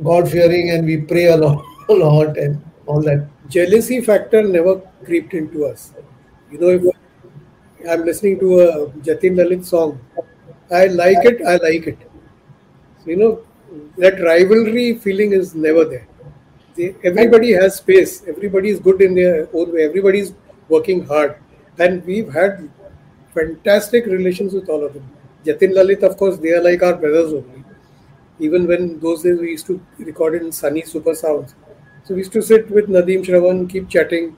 god 0.09 0.29
fearing 0.35 0.71
and 0.71 0.85
we 0.85 0.97
pray 0.97 1.25
a 1.25 1.37
lot 1.37 1.63
a 1.89 1.93
lot 1.93 2.37
and 2.37 2.61
all 2.85 3.01
that 3.01 3.27
jealousy 3.49 4.01
factor 4.01 4.41
never 4.43 4.81
creeped 5.05 5.33
into 5.33 5.65
us. 5.65 5.93
You 6.51 6.59
know, 6.59 6.69
if 6.69 6.83
I'm 7.89 8.05
listening 8.05 8.39
to 8.39 8.59
a 8.59 8.87
Jatin 9.07 9.35
Lalit 9.39 9.65
song, 9.65 9.99
I 10.71 10.87
like 10.87 11.23
it, 11.25 11.41
I 11.45 11.57
like 11.57 11.87
it. 11.87 11.97
So, 13.03 13.09
you 13.09 13.17
know, 13.17 13.39
that 13.97 14.19
rivalry 14.21 14.95
feeling 14.95 15.31
is 15.31 15.55
never 15.55 15.85
there. 15.85 16.07
Everybody 17.03 17.53
has 17.53 17.77
space, 17.77 18.23
everybody 18.27 18.69
is 18.69 18.79
good 18.79 19.01
in 19.01 19.15
their 19.15 19.47
own 19.53 19.73
way, 19.73 19.83
everybody 19.85 20.19
is 20.19 20.33
working 20.69 21.05
hard. 21.05 21.37
And 21.79 22.05
we've 22.05 22.31
had 22.31 22.69
fantastic 23.37 24.05
relations 24.05 24.53
with 24.53 24.69
all 24.69 24.83
of 24.85 24.93
them. 24.93 25.07
Jatin 25.45 25.73
Lalit, 25.77 26.03
of 26.03 26.17
course, 26.17 26.37
they 26.37 26.51
are 26.51 26.63
like 26.63 26.81
our 26.83 26.95
brothers 26.95 27.33
only. 27.33 27.63
Even 28.39 28.67
when 28.67 28.99
those 28.99 29.23
days 29.23 29.39
we 29.39 29.51
used 29.51 29.67
to 29.67 29.79
record 29.99 30.35
in 30.41 30.51
sunny 30.51 30.83
super 30.83 31.15
sounds. 31.15 31.55
So 32.03 32.13
we 32.13 32.21
used 32.21 32.33
to 32.33 32.41
sit 32.41 32.69
with 32.69 32.87
Nadeem 32.87 33.25
Shravan, 33.25 33.69
keep 33.69 33.89
chatting, 33.89 34.37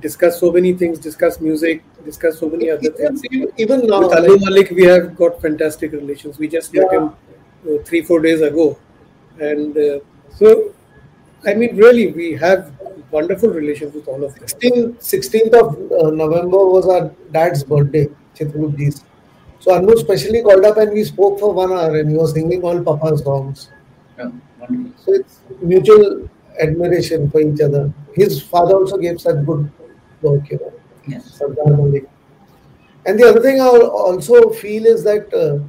discuss 0.00 0.38
so 0.40 0.52
many 0.52 0.72
things, 0.74 0.98
discuss 0.98 1.40
music, 1.40 1.82
discuss 2.04 2.38
so 2.38 2.48
many 2.48 2.70
other 2.70 2.90
things. 2.90 3.22
even, 3.56 3.86
now 3.86 4.00
With 4.00 4.12
Anu 4.18 4.38
Malik, 4.44 4.70
we 4.70 4.84
have 4.84 5.16
got 5.16 5.40
fantastic 5.40 5.92
relations. 5.92 6.38
We 6.38 6.48
just 6.48 6.74
met 6.74 6.92
him 6.92 7.04
uh, 7.08 7.82
three, 7.84 8.02
four 8.02 8.20
days 8.20 8.42
ago. 8.42 8.78
And 9.40 9.76
uh, 9.76 9.98
so, 10.34 10.72
I 11.46 11.54
mean, 11.54 11.76
really, 11.76 12.12
we 12.12 12.32
have 12.34 12.72
wonderful 13.10 13.50
relations 13.50 13.94
with 13.94 14.08
all 14.08 14.24
of 14.24 14.34
them. 14.34 14.44
16th, 14.44 14.98
16th 14.98 15.54
of 15.54 15.92
uh, 15.92 16.10
November 16.10 16.66
was 16.66 16.86
our 16.88 17.10
dad's 17.32 17.62
birthday, 17.64 18.08
Chitraguptji's. 18.34 19.04
So 19.60 19.74
Anu 19.74 19.96
specially 19.96 20.42
called 20.42 20.64
up 20.64 20.76
and 20.78 20.92
we 20.92 21.04
spoke 21.04 21.38
for 21.38 21.52
one 21.52 21.72
hour 21.72 21.96
and 21.98 22.10
he 22.10 22.16
was 22.16 22.32
singing 22.32 22.62
all 22.62 22.82
Papa's 22.82 23.22
songs. 23.22 23.70
Yeah, 24.18 24.30
wonderful. 24.58 24.92
So 25.04 25.12
it's 25.14 25.40
mutual 25.62 26.28
admiration 26.60 27.30
for 27.30 27.40
each 27.40 27.60
other. 27.60 27.92
His 28.14 28.42
father 28.42 28.74
also 28.74 28.98
gave 28.98 29.20
such 29.20 29.44
good 29.46 29.70
work, 30.22 30.50
you 30.50 30.58
know, 30.58 30.72
Yes. 31.06 31.30
Sardar 31.38 31.66
Malik. 31.76 32.08
And 33.06 33.18
the 33.18 33.28
other 33.28 33.40
thing 33.40 33.60
I 33.60 33.66
also 33.68 34.50
feel 34.50 34.86
is 34.86 35.04
that 35.04 35.32
uh, 35.34 35.62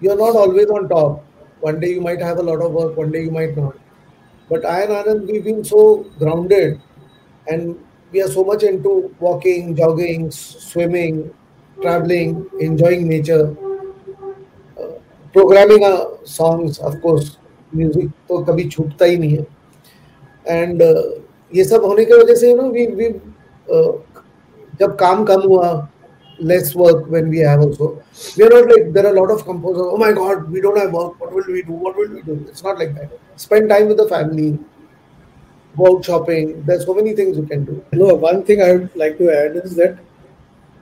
you're 0.00 0.16
not 0.16 0.36
always 0.36 0.66
on 0.66 0.88
top. 0.88 1.24
One 1.60 1.80
day 1.80 1.90
you 1.92 2.00
might 2.00 2.20
have 2.20 2.38
a 2.38 2.42
lot 2.42 2.60
of 2.60 2.72
work, 2.72 2.96
one 2.96 3.10
day 3.10 3.22
you 3.22 3.30
might 3.30 3.56
not. 3.56 3.76
But 4.52 4.66
I 4.66 4.82
and 4.82 4.92
Anand, 4.92 5.26
we've 5.28 5.42
been 5.42 5.64
so 5.64 6.04
grounded 6.18 6.78
and 7.46 7.82
we 8.12 8.20
are 8.20 8.28
so 8.28 8.44
much 8.44 8.62
into 8.62 9.14
walking, 9.18 9.74
jogging, 9.74 10.30
swimming, 10.30 11.32
traveling, 11.80 12.44
enjoying 12.60 13.08
nature, 13.08 13.56
uh, 14.78 14.88
programming 15.32 15.84
our 15.84 16.18
songs, 16.24 16.78
of 16.80 17.00
course, 17.00 17.38
music 17.72 18.10
तो 18.28 18.38
कभी 18.44 18.68
छूटता 18.68 19.04
ही 19.04 19.16
नहीं 19.18 19.36
है 19.36 19.46
and 20.60 20.82
ये 21.56 21.64
सब 21.64 21.84
होने 21.84 22.04
की 22.04 22.12
वजह 22.22 22.34
से 22.40 22.50
यू 22.50 22.56
नो 22.56 22.68
वी 22.70 22.86
वी 22.98 23.08
जब 24.80 24.96
काम 25.00 25.24
कम 25.24 25.48
हुआ 25.48 25.70
less 26.38 26.74
work 26.74 27.06
when 27.08 27.28
we 27.28 27.38
have 27.38 27.60
also 27.60 28.02
we 28.36 28.44
are 28.44 28.48
not 28.50 28.68
like 28.72 28.92
there 28.92 29.06
are 29.06 29.14
a 29.14 29.20
lot 29.20 29.30
of 29.30 29.44
composers 29.44 29.86
oh 29.94 29.96
my 29.96 30.12
god 30.12 30.50
we 30.50 30.60
don't 30.60 30.76
have 30.78 30.92
work 30.92 31.20
what 31.20 31.32
will 31.32 31.44
we 31.56 31.62
do 31.62 31.72
what 31.72 31.96
will 31.96 32.08
we 32.10 32.22
do 32.22 32.34
it's 32.48 32.62
not 32.62 32.78
like 32.78 32.94
that 32.94 33.10
spend 33.36 33.68
time 33.68 33.86
with 33.88 33.96
the 33.98 34.08
family 34.08 34.58
go 35.76 35.86
out 35.96 36.04
shopping 36.04 36.62
there's 36.66 36.84
so 36.86 36.94
many 36.94 37.12
things 37.14 37.36
you 37.36 37.46
can 37.46 37.64
do 37.64 37.84
No, 37.92 38.14
one 38.14 38.42
thing 38.44 38.60
I 38.62 38.72
would 38.72 38.94
like 38.94 39.18
to 39.18 39.30
add 39.30 39.56
is 39.56 39.74
that 39.76 39.98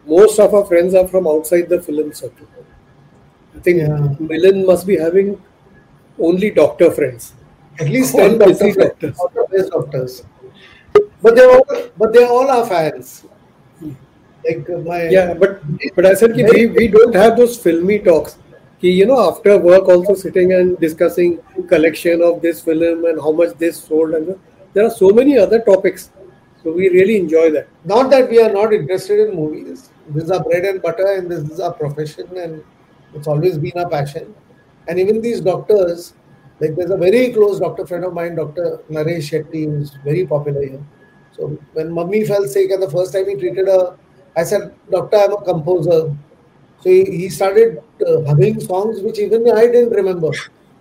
most 0.07 0.38
of 0.40 0.55
our 0.55 0.64
friends 0.64 0.94
are 0.94 1.07
from 1.07 1.26
outside 1.28 1.68
the 1.68 1.80
film 1.80 2.12
circle. 2.12 2.46
I 3.57 3.59
think 3.61 3.78
Yeah. 3.78 4.16
Milind 4.30 4.66
must 4.66 4.86
be 4.86 4.96
having 4.96 5.40
only 6.18 6.51
doctor 6.51 6.90
friends. 6.90 7.34
at 7.78 7.88
least 7.88 8.14
All 8.14 8.20
10 8.28 8.38
busy 8.38 8.72
doctors, 8.72 8.76
doctors. 8.88 9.18
all 9.20 9.30
the 9.34 9.44
best 9.57 9.70
doctors 9.70 10.22
but 11.22 11.34
they're 11.36 11.51
all 11.51 11.66
but 11.96 12.12
they're 12.12 12.28
all 12.36 12.48
our 12.57 12.66
fans 12.66 13.24
like 14.45 14.68
my 14.84 15.09
Yeah, 15.09 15.34
but 15.34 15.61
but 15.95 16.07
I 16.07 16.14
said 16.14 16.34
ki 16.34 16.45
we, 16.45 16.66
we 16.66 16.88
don't 16.88 17.14
have 17.14 17.36
those 17.36 17.59
filmy 17.59 17.99
talks. 17.99 18.38
Ki, 18.80 18.91
you 18.91 19.07
know, 19.07 19.28
after 19.30 19.59
work 19.59 19.88
also 19.88 20.14
sitting 20.14 20.53
and 20.53 20.78
discussing 20.78 21.38
collection 21.68 22.22
of 22.22 22.41
this 22.43 22.62
film 22.62 23.05
and 23.05 23.20
how 23.20 23.32
much 23.32 23.57
this 23.59 23.82
sold 23.82 24.14
and 24.14 24.38
there 24.72 24.86
are 24.86 24.91
so 24.91 25.11
many 25.11 25.38
other 25.38 25.61
topics. 25.61 26.11
So 26.62 26.72
we 26.72 26.88
really 26.91 27.16
enjoy 27.16 27.51
that. 27.53 27.68
not 27.84 28.11
that 28.11 28.28
we 28.28 28.41
are 28.43 28.53
not 28.53 28.72
interested 28.72 29.20
in 29.26 29.34
movies 29.34 29.91
this 30.09 30.24
is 30.24 30.30
our 30.30 30.43
bread 30.43 30.64
and 30.64 30.82
butter 30.82 31.07
and 31.14 31.30
this 31.30 31.49
is 31.51 31.61
our 31.61 31.72
profession 31.72 32.26
and 32.36 32.62
it's 33.14 33.26
always 33.26 33.59
been 33.59 33.72
our 33.76 33.88
passion 33.88 34.34
and 34.88 34.99
even 34.99 35.20
these 35.20 35.41
doctors 35.41 36.14
like 36.61 36.74
there's 36.76 36.91
a 36.91 36.97
very 36.97 37.32
close 37.32 37.59
doctor 37.61 37.86
friend 37.86 38.05
of 38.05 38.12
mine 38.12 38.34
dr 38.34 38.80
naresh 38.91 39.30
shetty 39.30 39.64
who's 39.64 39.93
very 40.05 40.26
popular 40.26 40.62
here 40.62 40.84
so 41.32 41.49
when 41.72 41.91
mummy 41.91 42.24
fell 42.24 42.47
sick 42.47 42.70
and 42.70 42.82
the 42.82 42.91
first 42.91 43.12
time 43.12 43.28
he 43.28 43.36
treated 43.36 43.68
her 43.68 43.97
i 44.37 44.45
said 44.45 44.74
doctor 44.91 45.16
i'm 45.16 45.33
a 45.33 45.43
composer. 45.45 46.14
So 46.83 46.89
he, 46.89 47.05
he 47.05 47.28
started 47.28 47.83
uh, 48.07 48.22
humming 48.24 48.59
songs 48.61 49.01
which 49.03 49.18
even 49.18 49.51
i 49.51 49.66
didn't 49.66 49.91
remember. 49.91 50.31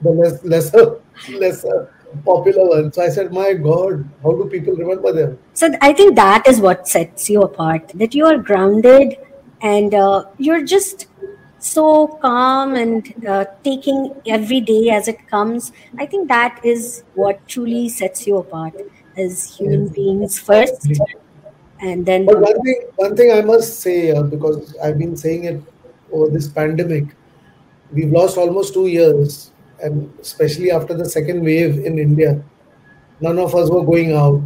The 0.01 0.11
less, 0.11 0.43
lesser 0.43 0.99
lesser 1.29 1.93
popular 2.25 2.67
ones. 2.69 2.95
So 2.95 3.01
i 3.01 3.09
said 3.09 3.33
my 3.33 3.53
god 3.53 4.07
how 4.23 4.31
do 4.31 4.45
people 4.49 4.75
remember 4.75 5.11
them? 5.11 5.37
So 5.53 5.71
I 5.81 5.93
think 5.93 6.15
that 6.15 6.47
is 6.47 6.61
what 6.61 6.87
sets 6.87 7.29
you 7.29 7.41
apart. 7.41 7.91
That 7.95 8.15
you 8.15 8.25
are 8.25 8.37
grounded 8.37 9.17
and 9.61 9.93
uh, 9.93 10.25
you're 10.37 10.63
just 10.63 11.07
so 11.59 12.07
calm 12.07 12.75
and 12.75 13.25
uh, 13.27 13.45
taking 13.63 14.13
every 14.25 14.61
day 14.61 14.89
as 14.89 15.07
it 15.07 15.27
comes. 15.27 15.71
I 15.97 16.05
think 16.05 16.29
that 16.29 16.59
is 16.63 17.03
what 17.13 17.45
truly 17.47 17.89
sets 17.89 18.25
you 18.25 18.37
apart 18.37 18.73
as 19.17 19.57
human 19.57 19.89
beings 19.89 20.39
first, 20.39 20.87
and 21.81 22.05
then 22.05 22.25
But 22.25 22.39
one 22.41 22.61
thing, 22.61 22.81
one 22.95 23.15
thing 23.15 23.31
I 23.31 23.41
must 23.41 23.79
say, 23.79 24.11
uh, 24.11 24.23
because 24.23 24.75
I've 24.83 24.97
been 24.97 25.15
saying 25.15 25.45
it 25.45 25.61
over 26.11 26.29
this 26.29 26.47
pandemic, 26.47 27.05
we've 27.91 28.11
lost 28.11 28.37
almost 28.37 28.73
two 28.73 28.87
years, 28.87 29.51
and 29.81 30.11
especially 30.19 30.71
after 30.71 30.93
the 30.93 31.05
second 31.05 31.43
wave 31.43 31.85
in 31.85 31.97
India, 31.97 32.43
none 33.21 33.39
of 33.39 33.55
us 33.55 33.69
were 33.69 33.83
going 33.83 34.13
out. 34.13 34.41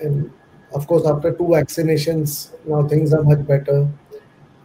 And 0.00 0.32
of 0.72 0.86
course, 0.86 1.06
after 1.06 1.32
two 1.32 1.44
vaccinations, 1.44 2.52
now 2.66 2.86
things 2.88 3.12
are 3.12 3.22
much 3.22 3.46
better, 3.46 3.88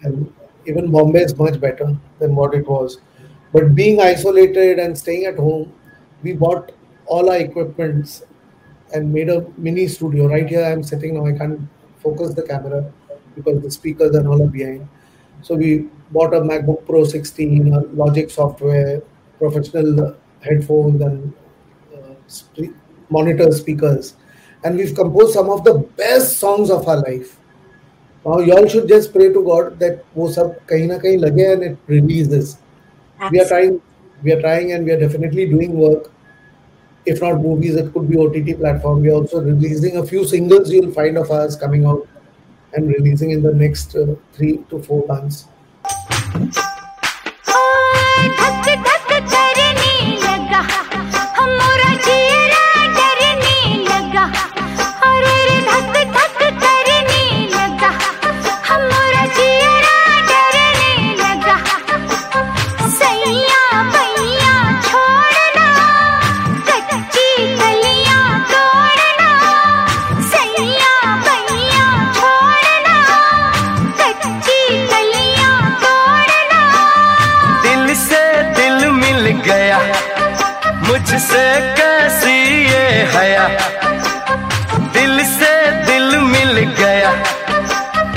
and 0.04 0.32
even 0.66 0.92
Bombay 0.92 1.24
is 1.24 1.38
much 1.38 1.60
better 1.60 1.96
than 2.20 2.36
what 2.36 2.54
it 2.54 2.68
was. 2.68 3.00
But 3.52 3.76
being 3.76 4.00
isolated 4.02 4.80
and 4.80 4.98
staying 4.98 5.26
at 5.26 5.36
home, 5.36 5.74
we 6.24 6.34
bought 6.34 6.72
all 7.06 7.30
our 7.30 7.38
equipments 7.38 8.24
and 8.94 9.12
made 9.12 9.30
a 9.30 9.46
mini 9.58 9.88
studio. 9.88 10.28
Right 10.28 10.48
here, 10.48 10.64
I'm 10.64 10.84
sitting 10.84 11.16
now. 11.16 11.26
I 11.26 11.38
can't 11.38 11.60
focus 12.03 12.35
the 12.35 12.43
camera 12.43 12.91
because 13.35 13.63
the 13.63 13.71
speakers 13.71 14.15
and 14.15 14.27
all 14.27 14.43
are 14.43 14.47
behind. 14.47 14.89
So 15.43 15.55
we 15.55 15.89
bought 16.11 16.35
a 16.35 16.41
MacBook 16.41 16.85
Pro 16.87 17.05
16, 17.05 17.73
a 17.73 17.81
Logic 18.03 18.31
software, 18.31 19.03
professional 19.39 20.17
headphones, 20.41 21.01
and 21.01 21.33
uh, 21.95 22.15
spe- 22.27 22.75
monitor 23.11 23.51
speakers, 23.53 24.17
and 24.65 24.77
we've 24.77 24.95
composed 24.95 25.35
some 25.35 25.51
of 25.51 25.65
the 25.65 25.79
best 25.97 26.39
songs 26.39 26.71
of 26.71 26.89
our 26.89 27.01
life. 27.03 27.39
Now, 28.25 28.41
y'all 28.41 28.67
should 28.67 28.89
just 28.89 29.13
pray 29.13 29.33
to 29.33 29.45
God 29.45 29.79
that 29.79 30.05
वो 30.17 30.29
सब 30.33 30.57
कहीं 30.69 30.87
ना 30.89 30.99
कहीं 30.99 31.19
लगे 31.19 31.53
and 31.53 31.63
it 31.63 31.77
releases. 31.87 32.59
We 33.31 33.41
are 33.41 33.49
trying, 33.49 33.81
we 34.23 34.33
are 34.33 34.41
trying, 34.41 34.73
and 34.73 34.85
we 34.85 34.93
are 34.93 35.01
definitely 35.01 35.47
doing 35.47 35.79
work 35.79 36.11
if 37.06 37.22
not 37.22 37.42
movies, 37.42 37.76
it 37.76 37.94
could 37.94 38.10
be 38.10 38.18
OTT 38.18 38.60
platform. 38.60 39.02
We're 39.02 39.14
also 39.14 39.42
releasing 39.42 39.98
a 39.98 40.06
few 40.06 40.26
singles 40.26 40.72
you'll 40.72 40.92
find 40.92 41.18
of 41.18 41.30
ours 41.32 41.56
coming 41.56 41.86
out 41.86 42.08
and 42.74 42.88
releasing 42.88 43.32
in 43.32 43.44
the 43.44 43.54
next 43.54 43.96
uh, 43.96 44.16
three 44.34 44.58
to 44.70 44.82
four 44.82 45.06
months. 45.08 45.48
मुझसे 81.14 81.76
कैसी 81.78 82.66
ये 82.70 83.04
हया? 83.16 83.48
दिल 84.94 85.26
से 85.26 85.72
दिल 85.72 86.20
मिल 86.20 86.60
गया। 86.60 87.12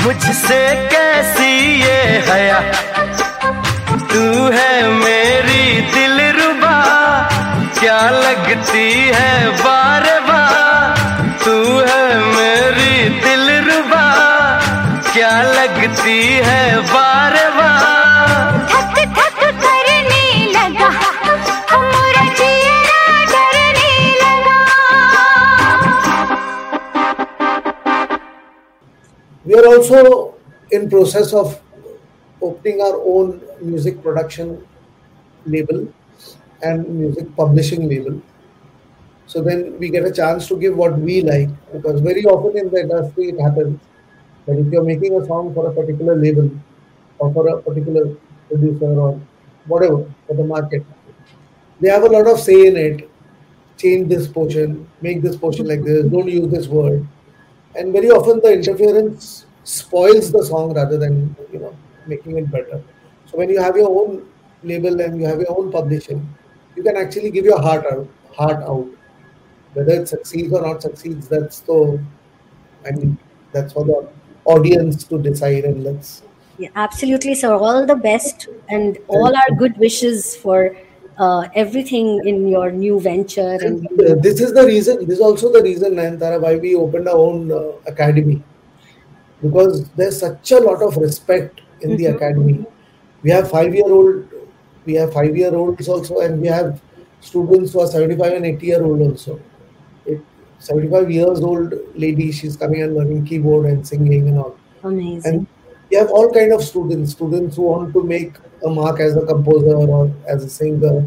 मुझसे 0.03 0.89
कैसी 0.93 1.83
ये 1.83 2.25
हया? 2.29 2.61
तू 4.13 4.49
है 4.49 4.89
मेरी 4.89 5.81
दिल 5.81 6.41
रुबा। 6.41 6.77
क्या 7.81 8.11
लगती 8.11 9.13
है 9.15 9.49
बार 9.49 10.21
बार 10.21 11.23
तू 11.45 11.79
है 11.79 12.19
मेरी 12.19 13.09
दिल 13.09 13.73
रुबा। 13.73 14.07
क्या 15.13 15.43
लगती 15.43 16.41
है 16.45 16.86
We 29.57 29.63
are 29.63 29.69
also 29.69 30.35
in 30.71 30.91
process 30.91 31.33
of 31.33 31.59
opening 32.43 32.83
our 32.83 33.01
own 33.01 33.41
music 33.63 34.03
production 34.03 34.67
label 35.47 35.89
and 36.63 36.87
music 36.87 37.35
publishing 37.35 37.89
label. 37.89 38.21
So 39.27 39.41
then 39.41 39.79
we 39.79 39.89
get 39.89 40.05
a 40.05 40.13
chance 40.13 40.47
to 40.49 40.61
give 40.61 40.77
what 40.77 40.99
we 40.99 41.23
like 41.23 41.49
because 41.73 42.03
very 42.03 42.27
often 42.27 42.59
in 42.59 42.71
the 42.71 42.81
industry 42.83 43.31
it 43.31 43.41
happens 43.41 43.81
that 44.45 44.59
if 44.59 44.71
you're 44.71 44.85
making 44.85 45.15
a 45.15 45.25
song 45.25 45.55
for 45.55 45.71
a 45.71 45.73
particular 45.73 46.17
label 46.17 46.51
or 47.19 47.33
for 47.33 47.49
a 47.49 47.63
particular 47.63 48.15
producer 48.51 48.93
or 49.07 49.19
whatever 49.69 50.05
for 50.27 50.37
the 50.37 50.45
market, 50.45 50.85
they 51.81 51.89
have 51.89 52.03
a 52.03 52.11
lot 52.19 52.27
of 52.27 52.39
say 52.39 52.67
in 52.67 52.77
it. 52.77 53.11
Change 53.79 54.11
this 54.11 54.29
portion, 54.29 54.87
make 55.01 55.23
this 55.23 55.37
portion 55.37 55.67
like 55.67 55.83
this, 55.83 56.05
don't 56.11 56.29
use 56.29 56.51
this 56.51 56.67
word 56.67 57.07
and 57.79 57.93
very 57.93 58.11
often 58.11 58.41
the 58.41 58.53
interference 58.53 59.47
spoils 59.65 60.33
the 60.33 60.45
song 60.45 60.75
rather 60.75 60.99
than 60.99 61.35
you 61.53 61.59
know 61.59 61.77
making 62.07 62.39
it 62.39 62.51
better. 62.51 62.83
So 63.27 63.39
when 63.39 63.49
you 63.49 63.61
have 63.61 63.77
your 63.77 63.91
own 63.91 64.29
label 64.63 65.01
and 65.01 65.21
you 65.21 65.27
have 65.27 65.41
your 65.41 65.59
own 65.59 65.71
publishing 65.71 66.27
you 66.77 66.83
can 66.83 66.97
actually 66.97 67.31
give 67.31 67.45
your 67.45 67.61
heart 67.61 67.87
out 67.87 68.07
heart 68.35 68.63
out. 68.63 68.87
Whether 69.73 70.01
it 70.01 70.09
succeeds 70.09 70.53
or 70.53 70.63
not 70.63 70.81
succeeds 70.81 71.29
that's 71.29 71.61
the 71.61 72.01
i 72.87 72.93
mean 72.93 73.19
that's 73.53 73.75
for 73.75 73.85
the 73.85 74.09
audience 74.45 75.05
to 75.05 75.19
decide 75.19 75.65
and 75.65 75.85
let's 75.85 76.23
Yeah, 76.59 76.71
absolutely, 76.75 77.35
sir. 77.35 77.53
All 77.53 77.85
the 77.85 77.97
best 77.97 78.49
and 78.71 78.99
all 79.09 79.37
our 79.41 79.51
good 79.59 79.77
wishes 79.77 80.35
for 80.37 80.75
uh, 81.19 81.49
everything 81.55 82.21
in 82.27 82.49
your 82.49 82.71
new 82.71 83.01
venture. 83.01 83.59
And 83.61 83.87
Uh, 83.87 84.15
this 84.21 84.41
is 84.41 84.53
the 84.53 84.65
reason 84.65 85.07
this 85.07 85.19
is 85.19 85.21
also 85.21 85.53
the 85.53 85.63
reason 85.63 85.95
Nayantara 85.95 86.41
why 86.41 86.57
we 86.57 86.75
opened 86.75 87.09
our 87.09 87.17
own 87.17 87.51
uh, 87.53 87.73
academy 87.87 88.43
because 89.43 89.89
there's 89.91 90.19
such 90.21 90.53
a 90.53 90.61
lot 90.61 90.83
of 90.83 90.97
respect 90.97 91.61
in 91.83 91.97
the 91.97 92.07
academy 92.07 92.65
we 93.23 93.31
have 93.31 93.51
five 93.51 93.75
year 93.75 93.93
old 93.99 94.25
we 94.85 94.95
have 94.95 95.13
five 95.13 95.37
year 95.37 95.55
olds 95.55 95.89
also 95.89 96.21
and 96.21 96.41
we 96.41 96.49
have 96.49 96.81
students 97.21 97.73
who 97.73 97.81
are 97.81 97.87
75 97.87 98.33
and 98.33 98.47
80 98.47 98.67
year 98.67 98.83
old 98.85 99.01
also 99.01 99.41
it, 100.07 100.21
75 100.59 101.11
years 101.11 101.41
old 101.41 101.75
lady 101.95 102.31
she's 102.33 102.57
coming 102.57 102.83
and 102.83 102.95
learning 102.95 103.27
keyboard 103.27 103.67
and 103.67 103.87
singing 103.87 104.29
and 104.29 104.39
all 104.39 104.57
amazing. 104.85 105.35
and 105.35 105.47
you 105.91 105.99
have 105.99 106.11
all 106.11 106.33
kind 106.33 106.53
of 106.53 106.63
students 106.63 107.13
students 107.13 107.57
who 107.57 107.63
want 107.63 107.93
to 107.93 108.03
make 108.03 108.35
a 108.65 108.69
mark 108.69 109.01
as 109.01 109.17
a 109.17 109.25
composer 109.27 109.77
or 109.77 110.13
as 110.29 110.45
a 110.45 110.51
singer 110.51 111.07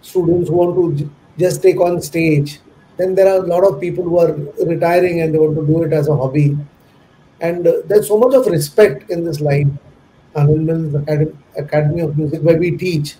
students 0.00 0.48
who 0.48 0.56
want 0.56 0.98
to 0.98 1.10
just 1.38 1.62
take 1.62 1.80
on 1.80 2.00
stage. 2.02 2.58
Then 2.96 3.14
there 3.14 3.28
are 3.28 3.42
a 3.42 3.46
lot 3.46 3.64
of 3.64 3.80
people 3.80 4.04
who 4.04 4.18
are 4.18 4.32
retiring 4.66 5.22
and 5.22 5.32
they 5.32 5.38
want 5.38 5.56
to 5.56 5.66
do 5.66 5.82
it 5.84 5.92
as 5.92 6.08
a 6.08 6.16
hobby. 6.16 6.56
And 7.40 7.66
uh, 7.66 7.72
there's 7.86 8.08
so 8.08 8.18
much 8.18 8.34
of 8.34 8.46
respect 8.46 9.10
in 9.10 9.24
this 9.24 9.40
line 9.40 9.78
Anand 10.36 11.02
Academy, 11.02 11.32
Academy 11.56 12.00
of 12.00 12.16
Music 12.16 12.42
where 12.42 12.58
we 12.58 12.76
teach 12.76 13.16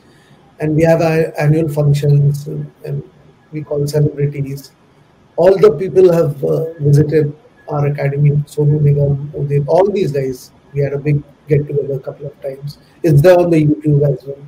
and 0.61 0.77
we 0.77 0.83
have 0.83 1.01
our 1.01 1.33
annual 1.39 1.69
functions 1.69 2.47
and, 2.47 2.71
and 2.85 3.03
we 3.51 3.63
call 3.63 3.87
celebrities. 3.87 4.73
All 5.37 5.57
the 5.59 5.73
people 5.73 6.13
have 6.13 6.43
uh, 6.45 6.73
visited 6.75 7.37
our 7.69 7.87
academy, 7.87 8.31
Sonu 8.47 8.79
Nigam, 8.81 9.67
all 9.67 9.91
these 9.91 10.13
guys. 10.13 10.53
We 10.73 10.81
had 10.81 10.93
a 10.93 10.99
big 10.99 11.23
get 11.49 11.67
together 11.67 11.95
a 11.95 12.01
couple 12.01 12.27
of 12.27 12.41
times. 12.43 12.79
It's 13.03 13.21
there 13.21 13.39
on 13.39 13.51
the 13.51 13.67
YouTube 13.67 14.03
as 14.11 14.25
well. 14.25 14.39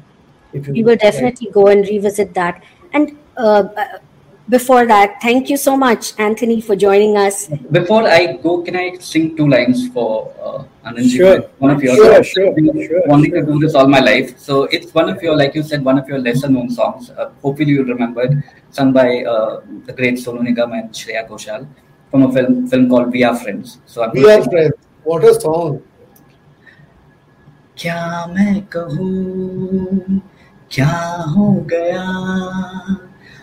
If 0.52 0.68
you 0.68 0.72
we 0.72 0.82
will 0.84 0.96
definitely 0.96 1.50
go 1.50 1.66
and 1.66 1.86
revisit 1.86 2.34
that. 2.34 2.62
And 2.92 3.18
uh, 3.36 3.68
uh, 3.76 3.98
before 4.48 4.86
that, 4.86 5.20
thank 5.20 5.50
you 5.50 5.56
so 5.56 5.76
much, 5.76 6.12
Anthony, 6.18 6.60
for 6.60 6.76
joining 6.76 7.16
us. 7.16 7.48
Before 7.70 8.06
I 8.06 8.36
go, 8.36 8.62
can 8.62 8.76
I 8.76 8.94
sing 8.98 9.36
two 9.36 9.48
lines 9.48 9.88
for 9.88 10.32
uh, 10.42 10.88
Anandji? 10.88 11.16
Sure. 11.16 11.40
One 11.58 11.70
of 11.70 11.82
your 11.82 11.96
Sure, 11.96 12.14
songs. 12.14 12.26
sure, 12.28 12.48
I've 12.48 12.54
been 12.56 12.86
sure, 12.86 13.02
wanting 13.06 13.30
sure. 13.32 13.40
to 13.44 13.52
do 13.52 13.58
this 13.58 13.74
all 13.74 13.88
my 13.88 14.00
life. 14.00 14.38
So 14.38 14.64
it's 14.64 14.92
one 14.94 15.08
of 15.08 15.22
your, 15.22 15.36
like 15.36 15.54
you 15.54 15.62
said, 15.62 15.84
one 15.84 15.98
of 15.98 16.06
your 16.08 16.18
lesser 16.18 16.48
known 16.48 16.70
songs. 16.70 17.10
Uh, 17.10 17.30
hopefully 17.42 17.70
you 17.70 17.84
remembered, 17.84 18.44
sung 18.70 18.92
by 18.92 19.24
uh, 19.24 19.62
the 19.86 19.92
great 19.92 20.14
Sonu 20.16 20.40
Nigam 20.40 20.78
and 20.78 20.90
Shreya 20.92 21.26
Ghoshal 21.28 21.66
from 22.10 22.22
a 22.24 22.32
film 22.32 22.68
film 22.68 22.88
called 22.88 23.10
We 23.12 23.24
Are 23.24 23.34
Friends. 23.36 23.80
So 23.86 24.04
I'm 24.04 24.12
We 24.12 24.30
are 24.30 24.44
friends. 24.44 24.74
What 25.04 25.24
a 25.24 25.40
song. 25.40 25.82
क्या 27.78 28.26
मैं 28.26 28.60
कहूँ? 28.60 30.20
क्या 30.70 31.24
हो 31.36 31.52
गया? 31.52 32.06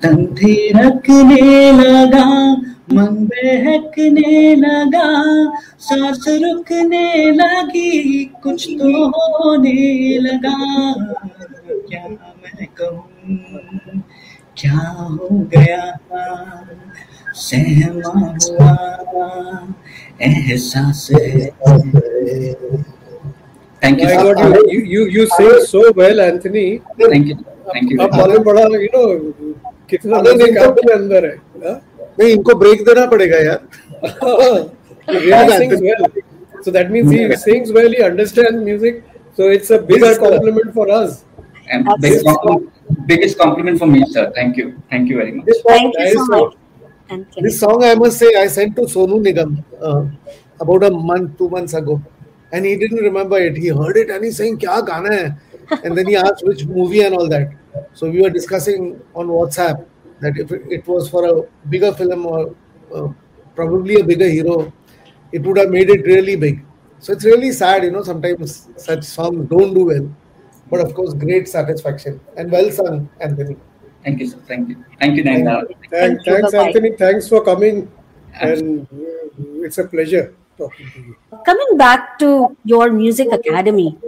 तन 0.02 0.36
रखने 0.76 1.72
लगा। 1.72 2.56
मन 2.94 3.14
बहकने 3.30 4.54
लगा 4.56 5.06
सांस 5.86 6.24
रुकने 6.42 7.06
लगी 7.32 8.24
कुछ 8.42 8.66
तो 8.80 8.90
होने 9.14 10.18
लगा। 10.26 10.56
क्या 11.88 12.02
मैं 12.08 12.66
कहूँ 12.80 14.02
क्या 14.58 14.78
हो 14.98 15.38
गया? 15.54 15.82
सहमा 17.40 18.10
हुआ 18.44 18.70
एहसास 20.26 21.06
thank 23.82 24.00
you 24.00 24.06
My 24.06 24.14
God, 24.22 24.38
you, 24.44 24.62
you, 24.72 24.80
you, 24.92 25.02
you 25.16 25.24
sing 25.34 25.58
so 25.72 25.82
well, 25.98 26.18
Anthony. 26.28 26.68
Thank 27.00 27.26
you 27.28 27.34
thank 27.74 27.92
you 27.92 27.98
अब 28.06 28.14
मालूम 28.20 28.42
पड़ा 28.44 28.62
you 28.84 28.90
know 28.94 29.08
कितना 29.90 30.22
म्यूज़िक 30.22 30.58
आपके 30.58 30.92
अंदर 30.92 31.26
है 31.26 31.34
हाँ? 31.66 31.76
नहीं 32.18 32.30
इनको 32.36 32.54
ब्रेक 32.54 32.84
देना 32.84 33.06
पड़ेगा 33.06 33.38
यार. 33.48 33.60
So 36.62 36.72
that 36.72 36.90
means 36.90 37.10
he 37.10 37.36
sings 37.36 37.72
well, 37.72 37.88
he 37.90 38.02
understands 38.02 38.62
music. 38.62 39.04
So 39.34 39.50
it's 39.50 39.70
a 39.70 39.78
bigger 39.78 40.16
compliment 40.18 40.74
for 40.74 40.90
us. 40.90 41.24
And 41.70 41.88
big 42.00 42.24
compliment, 42.24 42.72
biggest 43.06 43.38
compliment 43.38 43.78
for 43.78 43.86
me, 43.86 44.04
sir. 44.06 44.32
Thank 44.34 44.56
you. 44.56 44.82
Thank 44.90 45.08
you 45.08 45.16
very 45.16 45.32
much. 45.32 45.46
This 45.46 45.62
song, 45.62 45.92
Thank 45.96 46.14
you 46.14 46.26
so 46.26 46.44
much. 46.44 46.56
This 47.36 47.60
song 47.60 47.84
I 47.84 47.94
must 47.94 48.18
say 48.18 48.34
I 48.34 48.46
sent 48.48 48.74
to 48.76 48.82
Sonu 48.82 49.20
Nigam 49.22 49.62
uh, 49.80 50.06
about 50.60 50.82
a 50.84 50.90
month, 50.90 51.38
two 51.38 51.48
months 51.48 51.74
ago, 51.74 52.02
and 52.52 52.64
he 52.64 52.76
didn't 52.76 52.98
remember 52.98 53.38
it. 53.38 53.56
He 53.56 53.68
heard 53.68 53.96
it 53.96 54.10
and 54.10 54.24
he's 54.24 54.36
saying, 54.36 54.58
"Kya 54.58 54.84
gana 54.86 55.12
hai?" 55.16 55.80
And 55.84 55.96
then 55.96 56.06
he 56.06 56.16
asked 56.16 56.44
which 56.44 56.64
movie 56.64 57.02
and 57.02 57.14
all 57.14 57.28
that. 57.28 57.50
So 57.94 58.10
we 58.10 58.22
were 58.22 58.30
discussing 58.30 59.00
on 59.14 59.28
WhatsApp 59.28 59.84
that 60.20 60.38
if 60.38 60.50
it, 60.52 60.62
it 60.70 60.86
was 60.86 61.08
for 61.08 61.24
a 61.26 61.42
bigger 61.68 61.92
film 61.92 62.26
or 62.26 62.54
uh, 62.94 63.08
probably 63.54 64.00
a 64.00 64.04
bigger 64.04 64.28
hero, 64.28 64.72
it 65.32 65.42
would 65.42 65.58
have 65.58 65.70
made 65.70 65.90
it 65.90 66.04
really 66.06 66.36
big. 66.36 66.64
So 66.98 67.12
it's 67.12 67.24
really 67.24 67.52
sad, 67.52 67.84
you 67.84 67.90
know. 67.90 68.02
Sometimes 68.02 68.68
such 68.76 69.04
songs 69.04 69.48
don't 69.48 69.74
do 69.74 69.84
well, 69.84 70.10
but 70.70 70.80
of 70.80 70.94
course, 70.94 71.12
great 71.14 71.48
satisfaction 71.48 72.20
and 72.36 72.50
well 72.50 72.70
sung, 72.70 73.08
Anthony. 73.20 73.56
Thank 74.04 74.20
you, 74.20 74.28
sir. 74.28 74.38
Thank 74.46 74.68
you. 74.68 74.84
Thank 75.00 75.16
you, 75.16 75.24
Naina. 75.24 75.66
Thank, 75.66 75.90
Thank 75.90 76.24
thanks, 76.24 76.52
bye-bye. 76.52 76.66
Anthony. 76.66 76.96
Thanks 76.96 77.28
for 77.28 77.44
coming. 77.44 77.90
And 78.34 78.86
uh, 78.92 79.64
it's 79.66 79.78
a 79.78 79.84
pleasure 79.84 80.34
talking 80.56 80.90
to 80.92 81.00
you. 81.00 81.16
Coming 81.44 81.76
back 81.76 82.18
to 82.20 82.56
your 82.64 82.92
music 82.92 83.32
academy, 83.32 83.98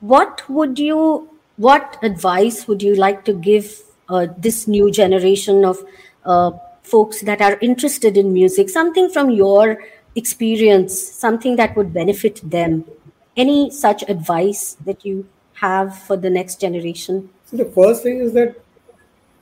what 0.00 0.42
would 0.48 0.78
you, 0.78 1.28
what 1.56 1.96
advice 2.02 2.66
would 2.66 2.82
you 2.82 2.94
like 2.96 3.24
to 3.26 3.32
give 3.32 3.82
this 4.38 4.66
new 4.66 4.90
generation 4.90 5.64
of 5.64 5.84
uh, 6.24 6.50
folks 6.82 7.20
that 7.22 7.40
are 7.40 7.58
interested 7.60 8.16
in 8.16 8.32
music? 8.32 8.68
Something 8.68 9.10
from 9.10 9.30
your 9.30 9.78
experience, 10.16 11.00
something 11.00 11.56
that 11.56 11.76
would 11.76 11.92
benefit 11.92 12.40
them. 12.42 12.84
Any 13.36 13.70
such 13.70 14.02
advice 14.08 14.76
that 14.84 15.04
you 15.04 15.26
have 15.54 15.96
for 16.02 16.16
the 16.16 16.30
next 16.30 16.60
generation? 16.60 17.30
So 17.46 17.56
the 17.56 17.66
first 17.66 18.02
thing 18.02 18.18
is 18.18 18.32
that 18.32 18.56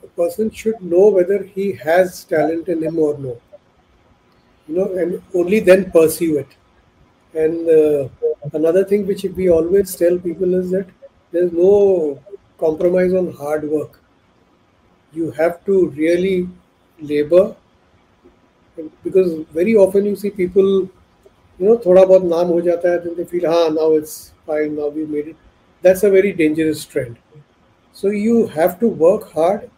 a 0.03 0.07
person 0.07 0.51
should 0.51 0.81
know 0.81 1.09
whether 1.09 1.43
he 1.43 1.71
has 1.73 2.23
talent 2.23 2.67
in 2.67 2.83
him 2.83 2.99
or 2.99 3.17
no. 3.17 3.41
You 4.67 4.75
know, 4.75 4.93
and 4.93 5.21
only 5.33 5.59
then 5.59 5.91
pursue 5.91 6.37
it. 6.37 6.47
And 7.33 7.69
uh, 7.69 8.09
another 8.53 8.83
thing 8.83 9.05
which 9.05 9.23
we 9.23 9.49
always 9.49 9.95
tell 9.95 10.17
people 10.17 10.53
is 10.55 10.71
that 10.71 10.87
there's 11.31 11.51
no 11.51 12.21
compromise 12.57 13.13
on 13.13 13.31
hard 13.33 13.63
work. 13.69 13.98
You 15.13 15.31
have 15.31 15.65
to 15.65 15.89
really 15.89 16.47
labor 17.01 17.55
because 19.03 19.45
very 19.53 19.75
often 19.75 20.05
you 20.05 20.15
see 20.15 20.29
people, 20.29 20.63
you 20.63 21.65
know, 21.65 21.77
thoda 21.77 22.05
bahut 22.11 22.27
naam 22.33 22.47
ho 22.47 22.61
jata 22.61 22.91
hai, 22.91 22.97
then 22.97 23.15
they 23.15 23.25
feel, 23.25 23.47
ah, 23.47 23.69
now 23.69 23.91
it's 23.93 24.33
fine, 24.45 24.75
now 24.75 24.87
we 24.87 25.05
made 25.05 25.29
it. 25.29 25.35
That's 25.81 26.03
a 26.03 26.09
very 26.09 26.31
dangerous 26.33 26.85
trend. 26.85 27.17
So 27.93 28.09
you 28.09 28.47
have 28.47 28.79
to 28.79 28.87
work 28.87 29.31
hard 29.31 29.69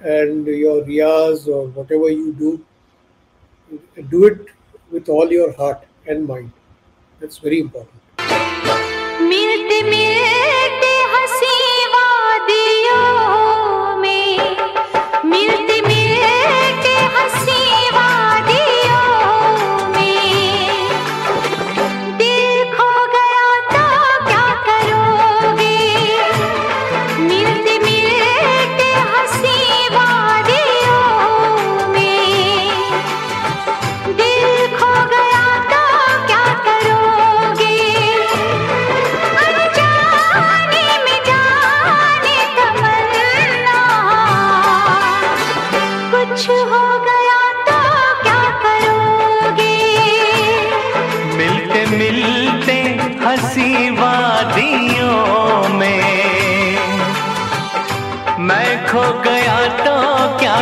and 0.00 0.46
your 0.46 0.82
riyaz 0.82 1.46
or 1.46 1.68
whatever 1.68 2.10
you 2.10 2.32
do, 2.32 2.64
do 4.10 4.24
it 4.26 4.46
with 4.90 5.08
all 5.08 5.30
your 5.30 5.52
heart 5.52 5.84
and 6.06 6.26
mind. 6.26 6.52
That's 7.20 7.38
very 7.38 7.60
important. 7.60 8.00
मिलते 15.31 15.70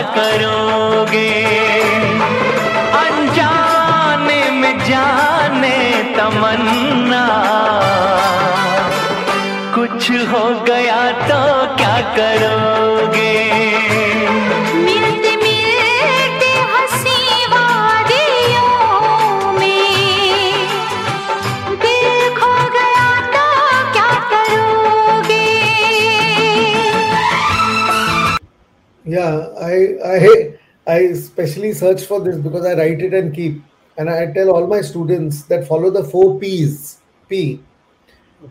करोगे। 0.03 1.44
अनजाने 2.92 4.51
में 4.51 4.78
जाने 4.78 5.78
तमन्ना। 6.16 7.26
कुछ 9.74 10.11
हो 10.11 10.61
गया 10.61 11.12
तो 11.12 11.76
क्या 11.76 12.01
करोगे? 12.16 13.70
Yeah, 29.15 29.49
I 29.59 29.75
I 30.15 30.19
I 30.87 30.99
especially 31.17 31.73
search 31.73 32.03
for 32.11 32.21
this 32.21 32.37
because 32.47 32.65
I 32.71 32.75
write 32.81 33.01
it 33.09 33.15
and 33.15 33.35
keep, 33.35 33.63
and 33.97 34.11
I 34.11 34.27
tell 34.33 34.51
all 34.55 34.67
my 34.67 34.81
students 34.83 35.43
that 35.53 35.67
follow 35.67 35.91
the 35.91 36.05
four 36.05 36.39
P's. 36.39 36.99
P. 37.29 37.61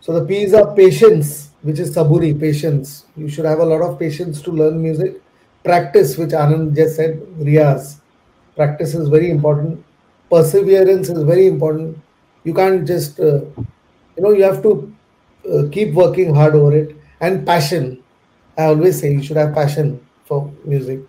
So 0.02 0.14
the 0.20 0.26
P's 0.26 0.54
are 0.54 0.74
patience, 0.76 1.52
which 1.62 1.80
is 1.80 1.96
saburi, 1.96 2.40
patience. 2.40 3.06
You 3.18 3.30
should 3.30 3.46
have 3.46 3.60
a 3.60 3.66
lot 3.66 3.82
of 3.88 4.00
patience 4.00 4.42
to 4.44 4.52
learn 4.52 4.82
music. 4.82 5.22
Practice, 5.64 6.18
which 6.18 6.32
Anand 6.32 6.76
just 6.76 6.96
said, 6.98 7.20
riyaz. 7.40 8.00
Practice 8.56 8.96
is 8.96 9.10
very 9.10 9.30
important. 9.32 9.84
Perseverance 10.32 11.10
is 11.10 11.24
very 11.24 11.48
important. 11.48 11.98
You 12.44 12.54
can't 12.54 12.88
just, 12.88 13.20
uh, 13.20 13.42
you 14.18 14.24
know, 14.24 14.32
you 14.32 14.44
have 14.44 14.62
to 14.64 14.96
uh, 15.52 15.64
keep 15.72 15.94
working 15.94 16.34
hard 16.36 16.56
over 16.56 16.76
it. 16.76 16.96
And 17.22 17.46
passion. 17.46 18.04
I 18.58 18.66
always 18.66 19.00
say 19.00 19.12
you 19.14 19.24
should 19.24 19.38
have 19.38 19.54
passion 19.54 20.00
for 20.30 20.40
music. 20.64 21.00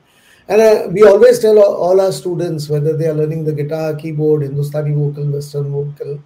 And 0.49 0.61
uh, 0.61 0.89
we 0.91 1.05
always 1.05 1.39
tell 1.39 1.59
all, 1.65 1.75
all 1.87 2.01
our 2.01 2.11
students, 2.11 2.69
whether 2.69 2.97
they 2.97 3.07
are 3.07 3.15
learning 3.15 3.45
the 3.45 3.53
guitar, 3.53 3.95
keyboard, 3.95 4.43
Hindustani 4.43 4.93
vocal, 4.93 5.31
Western 5.31 5.71
vocal, 5.71 6.19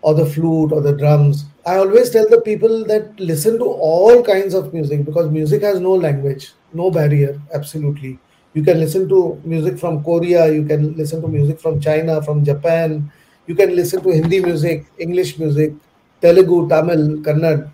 or 0.00 0.14
the 0.14 0.24
flute 0.24 0.72
or 0.72 0.80
the 0.80 0.96
drums, 0.96 1.44
I 1.66 1.76
always 1.76 2.10
tell 2.10 2.28
the 2.30 2.40
people 2.40 2.84
that 2.86 3.20
listen 3.20 3.58
to 3.58 3.64
all 3.64 4.22
kinds 4.22 4.54
of 4.54 4.72
music 4.72 5.04
because 5.04 5.30
music 5.30 5.62
has 5.62 5.80
no 5.80 5.92
language, 5.92 6.52
no 6.72 6.90
barrier, 6.90 7.38
absolutely. 7.52 8.18
You 8.54 8.62
can 8.62 8.78
listen 8.80 9.08
to 9.10 9.40
music 9.44 9.78
from 9.78 10.02
Korea, 10.02 10.50
you 10.50 10.64
can 10.64 10.96
listen 10.96 11.20
to 11.20 11.28
music 11.28 11.60
from 11.60 11.80
China, 11.80 12.22
from 12.22 12.44
Japan, 12.44 13.12
you 13.46 13.54
can 13.54 13.76
listen 13.76 14.02
to 14.02 14.10
Hindi 14.10 14.40
music, 14.40 14.86
English 14.98 15.38
music, 15.38 15.74
Telugu, 16.22 16.68
Tamil, 16.68 17.20
Kannada. 17.26 17.70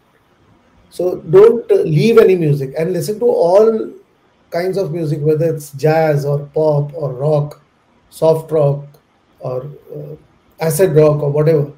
So 0.91 1.17
don't 1.37 1.71
leave 1.85 2.19
any 2.19 2.37
music 2.37 2.75
and 2.79 2.93
listen 2.93 3.19
to 3.21 3.27
all 3.27 3.93
kinds 4.57 4.77
of 4.79 4.93
music, 4.93 5.21
whether 5.21 5.55
it's 5.55 5.71
jazz 5.85 6.25
or 6.25 6.39
pop 6.59 6.93
or 6.95 7.13
rock, 7.13 7.61
soft 8.11 8.51
rock 8.51 8.85
or 9.41 9.57
uh, 9.95 10.15
acid 10.61 10.95
rock 11.01 11.23
or 11.23 11.31
whatever. 11.31 11.71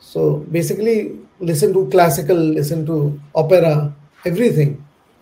So 0.00 0.44
basically, 0.56 0.96
listen 1.40 1.72
to 1.74 1.86
classical, 1.90 2.36
listen 2.36 2.84
to 2.86 3.20
opera, 3.34 3.92
everything. 4.24 4.72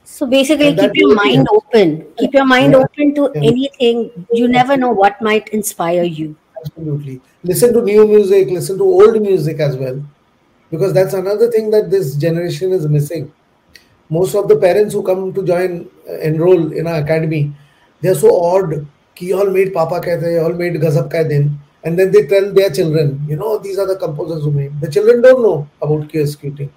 So 0.05 0.27
basically, 0.27 0.75
keep 0.75 0.95
your 0.95 1.15
mind 1.15 1.47
open. 1.59 2.07
Keep 2.23 2.35
your 2.35 2.47
mind 2.47 2.73
Yeah. 2.73 2.85
open 2.87 3.15
to 3.19 3.29
Yeah. 3.35 3.51
anything. 3.51 4.27
You 4.41 4.49
never 4.49 4.77
know 4.77 4.91
what 5.03 5.23
might 5.29 5.53
inspire 5.61 6.09
you. 6.21 6.35
Absolutely. 6.65 7.21
Listen 7.51 7.73
to 7.75 7.83
new 7.83 8.07
music, 8.07 8.51
listen 8.57 8.79
to 8.79 8.85
old 8.85 9.21
music 9.23 9.61
as 9.61 9.77
well. 9.77 10.03
Because 10.71 10.93
that's 10.99 11.15
another 11.15 11.51
thing 11.55 11.71
that 11.71 11.91
this 11.91 12.15
generation 12.27 12.73
is 12.73 12.89
missing. 12.89 13.31
Most 14.19 14.35
of 14.35 14.49
the 14.49 14.57
parents 14.57 14.95
who 14.95 15.03
come 15.03 15.33
to 15.33 15.43
join, 15.51 15.89
uh, 16.09 16.19
enroll 16.31 16.73
in 16.73 16.87
our 16.87 17.01
academy, 17.05 17.43
they're 18.01 18.21
so 18.23 18.33
odd. 18.45 18.87
Ki 19.15 19.33
all 19.33 19.51
made 19.57 19.73
Papa 19.73 20.01
kehte 20.07 20.43
all 20.45 20.53
made 20.63 20.75
Gazab 20.85 21.11
ka 21.15 21.23
din. 21.23 21.59
And 21.85 21.99
then 21.99 22.13
they 22.13 22.27
tell 22.27 22.53
their 22.53 22.71
children, 22.71 23.25
you 23.29 23.37
know, 23.37 23.59
these 23.59 23.79
are 23.79 23.87
the 23.87 23.97
composers 23.97 24.45
who 24.45 24.53
made. 24.53 24.81
The 24.81 24.91
children 24.91 25.23
don't 25.23 25.43
know 25.43 25.69
about 25.81 26.09
QSQT 26.09 26.69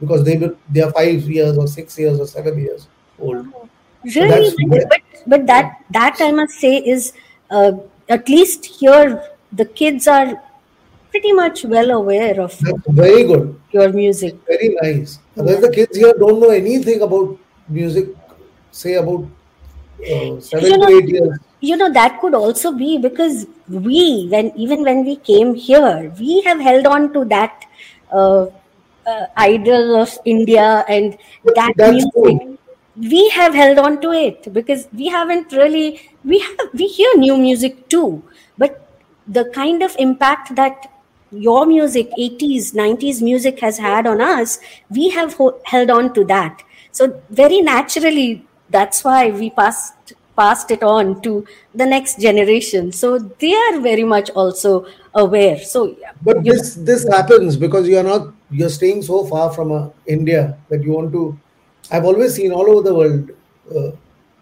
because 0.00 0.24
they 0.24 0.36
they 0.70 0.82
are 0.82 0.92
five 0.92 1.28
years 1.38 1.58
or 1.64 1.66
six 1.66 1.98
years 1.98 2.20
or 2.20 2.26
seven 2.26 2.58
years 2.58 2.88
old. 3.18 3.46
Really, 4.04 4.28
that's 4.28 4.54
but, 4.68 4.88
but 4.88 5.02
but 5.26 5.46
that 5.46 5.84
that 5.90 6.16
I 6.20 6.30
must 6.32 6.60
say 6.60 6.76
is 6.94 7.12
uh, 7.50 7.72
at 8.08 8.28
least 8.28 8.66
here 8.66 9.22
the 9.52 9.64
kids 9.64 10.08
are 10.08 10.42
pretty 11.12 11.32
much 11.32 11.64
well 11.76 11.90
aware 11.98 12.40
of 12.40 12.58
That's 12.60 12.88
very 13.02 13.22
good. 13.24 13.46
your 13.72 13.92
music. 13.92 14.34
Very 14.48 14.70
nice. 14.82 15.18
Otherwise, 15.38 15.62
the 15.62 15.72
kids 15.78 15.96
here 15.96 16.12
don't 16.24 16.40
know 16.40 16.50
anything 16.50 17.02
about 17.02 17.38
music, 17.68 18.08
say 18.72 18.94
about 18.94 19.24
uh, 20.10 20.40
seven 20.40 20.70
You 20.70 20.78
know- 20.78 20.88
to 20.88 20.96
eight 20.98 21.08
years. 21.16 21.38
You 21.64 21.76
know 21.76 21.92
that 21.92 22.20
could 22.20 22.34
also 22.34 22.72
be 22.72 22.98
because 22.98 23.46
we 23.68 24.26
when 24.30 24.50
even 24.56 24.82
when 24.82 25.04
we 25.08 25.14
came 25.28 25.54
here 25.54 26.12
we 26.18 26.40
have 26.46 26.58
held 26.68 26.86
on 26.92 27.12
to 27.12 27.24
that 27.26 27.64
uh, 28.12 28.46
uh, 29.06 29.26
idol 29.36 29.94
of 30.00 30.18
India 30.24 30.84
and 30.88 31.16
that 31.54 31.72
music. 31.76 32.10
good. 32.16 32.58
we 33.12 33.28
have 33.36 33.54
held 33.54 33.78
on 33.78 34.00
to 34.00 34.10
it 34.22 34.52
because 34.52 34.88
we 35.02 35.06
haven't 35.18 35.52
really 35.52 35.86
we 36.24 36.40
have 36.40 36.74
we 36.82 36.88
hear 36.96 37.12
new 37.16 37.36
music 37.44 37.78
too 37.88 38.08
but 38.58 38.74
the 39.38 39.44
kind 39.60 39.84
of 39.88 39.94
impact 40.08 40.52
that 40.56 40.90
your 41.32 41.66
music 41.66 42.10
80s 42.18 42.74
90s 42.74 43.22
music 43.22 43.60
has 43.60 43.78
had 43.78 44.06
on 44.06 44.20
us 44.20 44.58
we 44.90 45.10
have 45.10 45.34
ho- 45.34 45.58
held 45.64 45.90
on 45.90 46.12
to 46.14 46.24
that 46.24 46.62
so 46.90 47.20
very 47.30 47.60
naturally 47.60 48.44
that's 48.70 49.04
why 49.04 49.30
we 49.30 49.50
passed 49.50 50.12
passed 50.36 50.70
it 50.70 50.82
on 50.82 51.20
to 51.22 51.46
the 51.74 51.86
next 51.86 52.20
generation 52.20 52.90
so 52.92 53.18
they 53.18 53.54
are 53.54 53.80
very 53.80 54.04
much 54.04 54.30
also 54.30 54.86
aware 55.14 55.58
so 55.58 55.86
yeah, 55.86 56.12
But 56.22 56.44
this 56.44 56.74
this 56.74 57.06
happens 57.08 57.56
because 57.56 57.88
you 57.88 57.98
are 57.98 58.08
not 58.08 58.28
you're 58.50 58.70
staying 58.70 59.02
so 59.02 59.24
far 59.26 59.52
from 59.52 59.72
uh, 59.72 59.88
India 60.06 60.56
that 60.70 60.82
you 60.82 60.92
want 60.92 61.12
to. 61.12 61.38
I've 61.90 62.04
always 62.04 62.34
seen 62.34 62.52
all 62.52 62.70
over 62.70 62.82
the 62.88 62.94
world, 62.94 63.30
uh, 63.76 63.90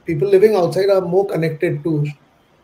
people 0.05 0.29
living 0.29 0.55
outside 0.55 0.91
are 0.91 1.01
more 1.01 1.27
connected 1.27 1.83
to 1.85 2.07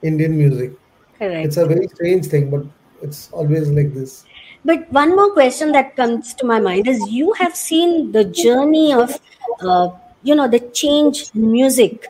Indian 0.02 0.36
music. 0.36 0.72
correct 1.18 1.46
It's 1.46 1.56
a 1.56 1.66
very 1.66 1.88
strange 1.94 2.26
thing, 2.26 2.50
but 2.50 2.64
it's 3.02 3.30
always 3.32 3.68
like 3.68 3.94
this. 3.94 4.24
But 4.64 4.90
one 4.92 5.14
more 5.14 5.32
question 5.32 5.72
that 5.72 5.94
comes 5.96 6.34
to 6.34 6.46
my 6.46 6.58
mind 6.60 6.88
is 6.88 7.00
you 7.08 7.32
have 7.34 7.54
seen 7.54 8.12
the 8.12 8.24
journey 8.24 8.92
of, 8.92 9.18
uh, 9.60 9.90
you 10.22 10.34
know 10.34 10.48
the 10.48 10.60
change 10.70 11.30
in 11.34 11.52
music 11.52 12.08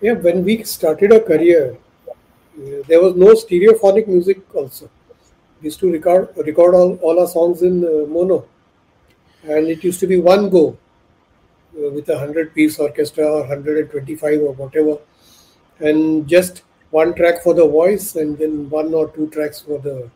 Yeah, 0.00 0.14
when 0.14 0.44
we 0.44 0.62
started 0.64 1.12
our 1.12 1.20
career, 1.20 1.78
there 2.88 3.00
was 3.00 3.14
no 3.16 3.28
stereophonic 3.32 4.06
music 4.06 4.42
also. 4.54 4.90
We 5.60 5.66
used 5.66 5.80
to 5.80 5.90
record 5.90 6.28
record 6.36 6.74
all, 6.74 6.96
all 6.96 7.20
our 7.20 7.26
songs 7.26 7.62
in 7.62 7.84
uh, 7.84 8.06
mono, 8.06 8.44
and 9.44 9.68
it 9.68 9.82
used 9.82 10.00
to 10.00 10.06
be 10.06 10.18
one 10.18 10.50
go 10.50 10.76
uh, 11.78 11.90
with 11.90 12.08
a 12.10 12.18
hundred 12.18 12.52
piece 12.54 12.78
orchestra 12.78 13.24
or 13.24 13.46
hundred 13.46 13.78
and 13.78 13.90
twenty 13.90 14.14
five 14.14 14.42
or 14.42 14.52
whatever, 14.52 14.98
and 15.78 16.28
just 16.28 16.62
one 17.00 17.14
track 17.14 17.42
for 17.42 17.54
the 17.54 17.66
voice 17.66 18.14
and 18.16 18.38
then 18.38 18.70
one 18.70 18.94
or 18.94 19.08
two 19.14 19.28
tracks 19.30 19.60
for 19.60 19.78
the, 19.78 20.08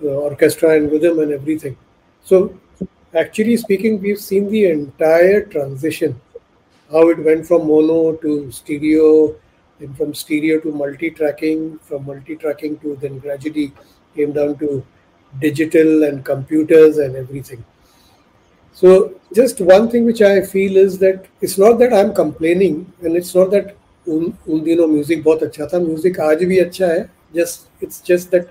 the 0.00 0.10
orchestra 0.10 0.70
and 0.76 0.90
rhythm 0.90 1.18
and 1.20 1.32
everything. 1.32 1.76
So, 2.24 2.58
actually 3.14 3.56
speaking, 3.58 4.00
we've 4.00 4.20
seen 4.20 4.50
the 4.50 4.66
entire 4.70 5.42
transition 5.42 6.20
how 6.90 7.08
it 7.10 7.18
went 7.22 7.46
from 7.46 7.66
mono 7.68 8.16
to 8.16 8.50
stereo, 8.50 9.34
then 9.78 9.94
from 9.94 10.14
stereo 10.14 10.58
to 10.60 10.72
multi-tracking, 10.72 11.78
from 11.80 12.06
multi-tracking 12.06 12.78
to 12.78 12.96
then 12.96 13.18
gradually 13.18 13.72
came 14.14 14.32
down 14.32 14.56
to 14.58 14.82
digital 15.40 16.04
and 16.04 16.24
computers 16.24 16.98
and 16.98 17.16
everything. 17.16 17.62
So 18.72 19.20
just 19.34 19.60
one 19.60 19.90
thing 19.90 20.06
which 20.06 20.22
I 20.22 20.40
feel 20.40 20.76
is 20.76 20.98
that 21.00 21.26
it's 21.42 21.58
not 21.58 21.78
that 21.80 21.92
I'm 21.92 22.14
complaining 22.14 22.90
and 23.02 23.16
it's 23.16 23.34
not 23.34 23.50
that 23.50 23.76
उन 24.08 24.32
उन 24.48 24.60
दिनों 24.64 24.86
music 24.88 25.22
बहुत 25.24 25.42
अच्छा 25.42 25.66
था। 25.66 25.78
Music 25.78 26.20
आज 26.20 26.44
भी 26.44 26.58
अच्छा 26.58 26.86
है। 26.86 27.02
Just 27.34 27.84
it's 27.84 28.02
just 28.06 28.30
that 28.32 28.46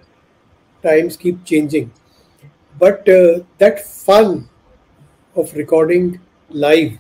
times 0.84 1.18
keep 1.18 1.44
changing 1.48 1.90
but 2.76 3.10
that 3.60 3.80
fun 3.80 4.44
of 5.36 5.56
recording 5.58 6.14
live 6.52 6.98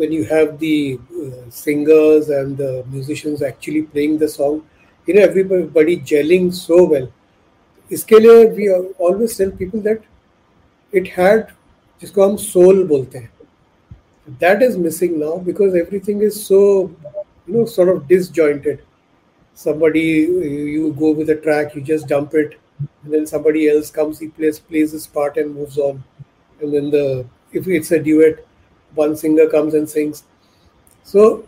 when 0.00 0.12
you 0.12 0.22
have 0.32 0.58
the 0.62 1.50
singers 1.54 2.30
and 2.30 2.56
the 2.56 2.82
musicians 2.88 3.42
actually 3.42 3.80
playing 3.82 4.18
the 4.18 4.26
song 4.28 5.08
you 5.08 5.14
know 5.14 5.20
everybody 5.20 5.96
jelling 6.08 6.50
so 6.52 6.86
well 6.86 7.08
इसके 7.90 8.18
लिए 8.18 8.48
we 8.50 8.68
always 8.68 9.30
sell 9.30 9.50
people 9.58 9.80
that 9.80 10.02
it 10.92 11.08
had 11.18 11.44
जिसको 12.02 12.24
हम 12.24 12.36
soul 12.36 12.86
बोलते 12.88 13.18
हैं 13.18 13.30
that 14.28 14.62
is 14.62 14.78
missing 14.78 15.16
now 15.20 15.38
because 15.40 15.76
everything 15.76 16.22
is 16.22 16.38
so 16.38 16.60
you 17.48 17.54
know 17.54 17.64
sort 17.66 17.88
of 17.88 18.06
disjointed. 18.08 18.82
Somebody 19.54 20.00
you 20.00 20.94
go 20.98 21.12
with 21.12 21.30
a 21.30 21.36
track 21.36 21.74
you 21.74 21.82
just 21.82 22.06
dump 22.08 22.34
it 22.34 22.58
and 23.02 23.12
then 23.12 23.26
somebody 23.26 23.68
else 23.68 23.90
comes 23.90 24.18
he 24.18 24.28
plays 24.28 24.58
plays 24.58 24.92
his 24.92 25.06
part 25.06 25.36
and 25.36 25.54
moves 25.54 25.78
on. 25.78 26.04
And 26.60 26.74
then 26.74 26.90
the 26.90 27.26
if 27.52 27.66
it's 27.66 27.90
a 27.92 27.98
duet 27.98 28.46
one 28.94 29.16
singer 29.16 29.48
comes 29.48 29.74
and 29.74 29.88
sings. 29.88 30.24
So 31.04 31.46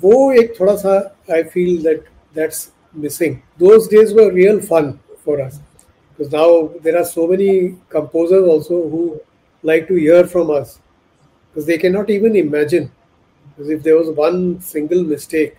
wo 0.00 0.30
ek 0.30 0.56
thoda 0.56 0.78
sa 0.78 0.94
i 1.40 1.42
feel 1.42 1.82
that 1.82 2.04
that's 2.34 2.72
missing. 2.92 3.42
Those 3.58 3.88
days 3.88 4.14
were 4.14 4.30
real 4.32 4.60
fun 4.60 5.00
for 5.24 5.40
us. 5.40 5.60
Because 6.16 6.32
now 6.32 6.70
there 6.82 6.98
are 6.98 7.04
so 7.04 7.26
many 7.26 7.76
composers 7.88 8.46
also 8.46 8.88
who 8.88 9.20
like 9.62 9.88
to 9.88 9.94
hear 9.94 10.26
from 10.26 10.50
us. 10.50 10.78
Because 11.50 11.66
they 11.66 11.78
cannot 11.78 12.10
even 12.10 12.36
imagine 12.36 12.90
because 13.56 13.70
if 13.70 13.82
there 13.82 13.96
was 13.96 14.08
one 14.10 14.60
single 14.60 15.02
mistake 15.02 15.56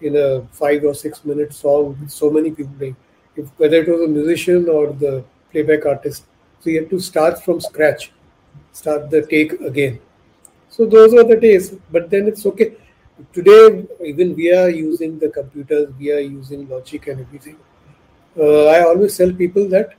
in 0.00 0.16
a 0.16 0.42
five 0.52 0.84
or 0.84 0.94
six 0.94 1.24
minute 1.24 1.52
song 1.54 1.96
with 2.00 2.10
so 2.10 2.30
many 2.30 2.50
people 2.50 2.72
playing, 2.78 2.96
if 3.36 3.48
whether 3.56 3.76
it 3.82 3.88
was 3.88 4.02
a 4.02 4.08
musician 4.08 4.68
or 4.68 4.92
the 4.92 5.24
playback 5.50 5.86
artist, 5.86 6.24
so 6.60 6.70
you 6.70 6.80
have 6.80 6.90
to 6.90 7.00
start 7.00 7.42
from 7.42 7.60
scratch, 7.60 8.12
start 8.72 9.10
the 9.10 9.22
take 9.26 9.52
again. 9.60 10.00
So 10.68 10.86
those 10.86 11.12
were 11.12 11.24
the 11.24 11.36
days, 11.36 11.70
but 11.90 12.10
then 12.10 12.26
it's 12.26 12.44
okay. 12.46 12.74
Today, 13.32 13.86
even 14.04 14.34
we 14.34 14.54
are 14.54 14.68
using 14.68 15.18
the 15.18 15.28
computers, 15.28 15.92
we 15.98 16.12
are 16.12 16.20
using 16.20 16.68
logic 16.68 17.06
and 17.06 17.20
everything. 17.20 17.56
Uh, 18.38 18.66
I 18.66 18.82
always 18.82 19.16
tell 19.16 19.32
people 19.32 19.68
that 19.68 19.94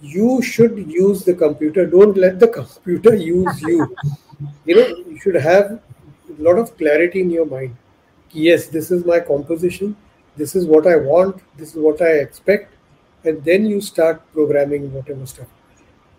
you 0.00 0.42
should 0.42 0.78
use 0.90 1.24
the 1.24 1.34
computer. 1.34 1.86
Don't 1.86 2.16
let 2.16 2.38
the 2.38 2.48
computer 2.58 3.14
use 3.14 3.62
you. 3.62 3.96
you 4.64 4.76
know, 4.76 4.86
you 5.10 5.18
should 5.20 5.36
have 5.36 5.80
lot 6.42 6.58
of 6.58 6.76
clarity 6.76 7.20
in 7.20 7.30
your 7.30 7.46
mind. 7.46 7.76
Yes, 8.30 8.66
this 8.66 8.90
is 8.90 9.04
my 9.04 9.20
composition. 9.20 9.96
This 10.36 10.54
is 10.54 10.66
what 10.66 10.86
I 10.86 10.96
want. 10.96 11.42
This 11.56 11.74
is 11.74 11.76
what 11.76 12.00
I 12.00 12.18
expect. 12.18 12.74
And 13.24 13.44
then 13.44 13.66
you 13.66 13.80
start 13.80 14.22
programming 14.32 14.92
whatever 14.92 15.26
stuff. 15.26 15.46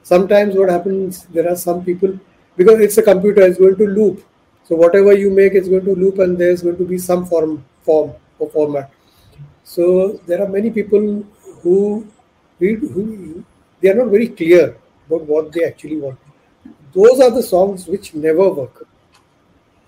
Sometimes 0.03 0.55
what 0.55 0.69
happens, 0.69 1.25
there 1.25 1.49
are 1.49 1.55
some 1.55 1.85
people, 1.85 2.19
because 2.57 2.79
it's 2.79 2.97
a 2.97 3.03
computer, 3.03 3.41
it's 3.41 3.59
going 3.59 3.77
to 3.77 3.87
loop. 3.87 4.25
So 4.65 4.75
whatever 4.75 5.13
you 5.13 5.29
make, 5.29 5.53
it's 5.53 5.67
going 5.67 5.85
to 5.85 5.95
loop 5.95 6.19
and 6.19 6.37
there's 6.37 6.61
going 6.61 6.77
to 6.77 6.85
be 6.85 6.97
some 6.97 7.25
form, 7.25 7.63
form 7.81 8.13
or 8.39 8.49
format. 8.49 8.91
So 9.63 10.19
there 10.27 10.43
are 10.43 10.47
many 10.47 10.69
people 10.69 11.25
who, 11.61 12.07
who 12.59 13.43
they 13.81 13.89
are 13.89 13.95
not 13.95 14.07
very 14.07 14.27
clear 14.27 14.77
about 15.07 15.21
what 15.23 15.51
they 15.51 15.63
actually 15.63 15.97
want. 15.97 16.19
Those 16.93 17.19
are 17.21 17.31
the 17.31 17.43
songs 17.43 17.87
which 17.87 18.13
never 18.13 18.49
work. 18.49 18.87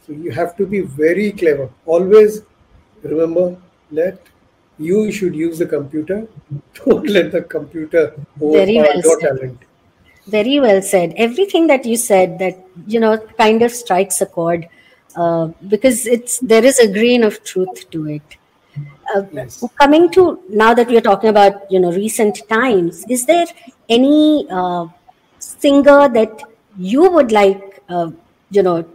So 0.05 0.13
you 0.13 0.31
have 0.31 0.55
to 0.57 0.65
be 0.65 0.81
very 0.81 1.31
clever. 1.31 1.69
Always 1.85 2.41
remember 3.03 3.57
that 3.91 4.19
you 4.79 5.11
should 5.11 5.35
use 5.35 5.59
the 5.59 5.65
computer. 5.65 6.27
Don't 6.85 7.07
let 7.07 7.31
the 7.31 7.41
computer 7.43 8.15
Very 8.41 8.77
overpower 8.77 8.83
well 8.93 9.01
your 9.03 9.19
said. 9.19 9.29
talent. 9.37 9.59
Very 10.27 10.59
well 10.59 10.81
said. 10.81 11.13
Everything 11.17 11.67
that 11.67 11.85
you 11.85 11.97
said 11.97 12.39
that 12.39 12.57
you 12.87 12.99
know 12.99 13.17
kind 13.37 13.61
of 13.63 13.71
strikes 13.71 14.21
a 14.21 14.25
chord 14.25 14.67
uh, 15.15 15.47
because 15.67 16.05
it's 16.05 16.39
there 16.39 16.63
is 16.63 16.79
a 16.79 16.87
grain 16.91 17.23
of 17.23 17.43
truth 17.43 17.89
to 17.91 18.07
it. 18.07 18.37
Uh, 19.15 19.23
Yes. 19.31 19.63
Coming 19.79 20.09
to 20.11 20.41
now 20.49 20.73
that 20.73 20.87
we 20.87 20.97
are 20.97 21.01
talking 21.09 21.29
about 21.29 21.69
you 21.71 21.79
know 21.79 21.91
recent 21.91 22.41
times, 22.49 23.05
is 23.09 23.25
there 23.25 23.45
any 23.89 24.47
uh, 24.49 24.87
singer 25.39 26.07
that 26.09 26.43
you 26.77 27.09
would 27.09 27.31
like 27.31 27.79
uh, 27.89 28.11
you 28.51 28.63
know 28.63 28.85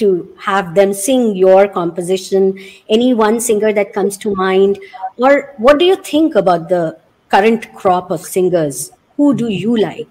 to 0.00 0.34
have 0.38 0.74
them 0.74 0.92
sing 0.92 1.36
your 1.36 1.68
composition? 1.68 2.58
Any 2.88 3.14
one 3.14 3.40
singer 3.40 3.72
that 3.72 3.92
comes 3.92 4.16
to 4.18 4.34
mind, 4.34 4.78
or 5.16 5.54
what 5.58 5.78
do 5.78 5.84
you 5.84 5.96
think 5.96 6.34
about 6.34 6.68
the 6.68 6.98
current 7.28 7.72
crop 7.74 8.10
of 8.10 8.20
singers? 8.20 8.92
Who 9.16 9.34
do 9.34 9.48
you 9.48 9.76
like? 9.76 10.08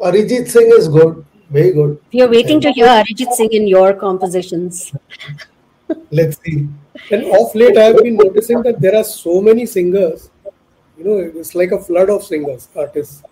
Arijit 0.00 0.48
Singh 0.48 0.72
is 0.76 0.88
good, 0.88 1.24
very 1.50 1.72
good. 1.72 2.00
We 2.12 2.22
are 2.22 2.28
waiting 2.28 2.60
to 2.60 2.70
hear 2.70 2.86
Arijit 2.86 3.32
Singh 3.32 3.52
in 3.52 3.68
your 3.68 3.94
compositions. 3.94 4.92
Let's 6.10 6.40
see. 6.42 6.68
And 7.10 7.24
of 7.24 7.54
late, 7.54 7.76
I 7.76 7.84
have 7.84 7.98
been 7.98 8.16
noticing 8.16 8.62
that 8.62 8.80
there 8.80 8.96
are 8.96 9.04
so 9.04 9.40
many 9.40 9.66
singers. 9.66 10.30
You 10.96 11.04
know, 11.04 11.18
it's 11.40 11.54
like 11.54 11.72
a 11.72 11.78
flood 11.78 12.08
of 12.10 12.22
singers, 12.22 12.68
artists. 12.76 13.22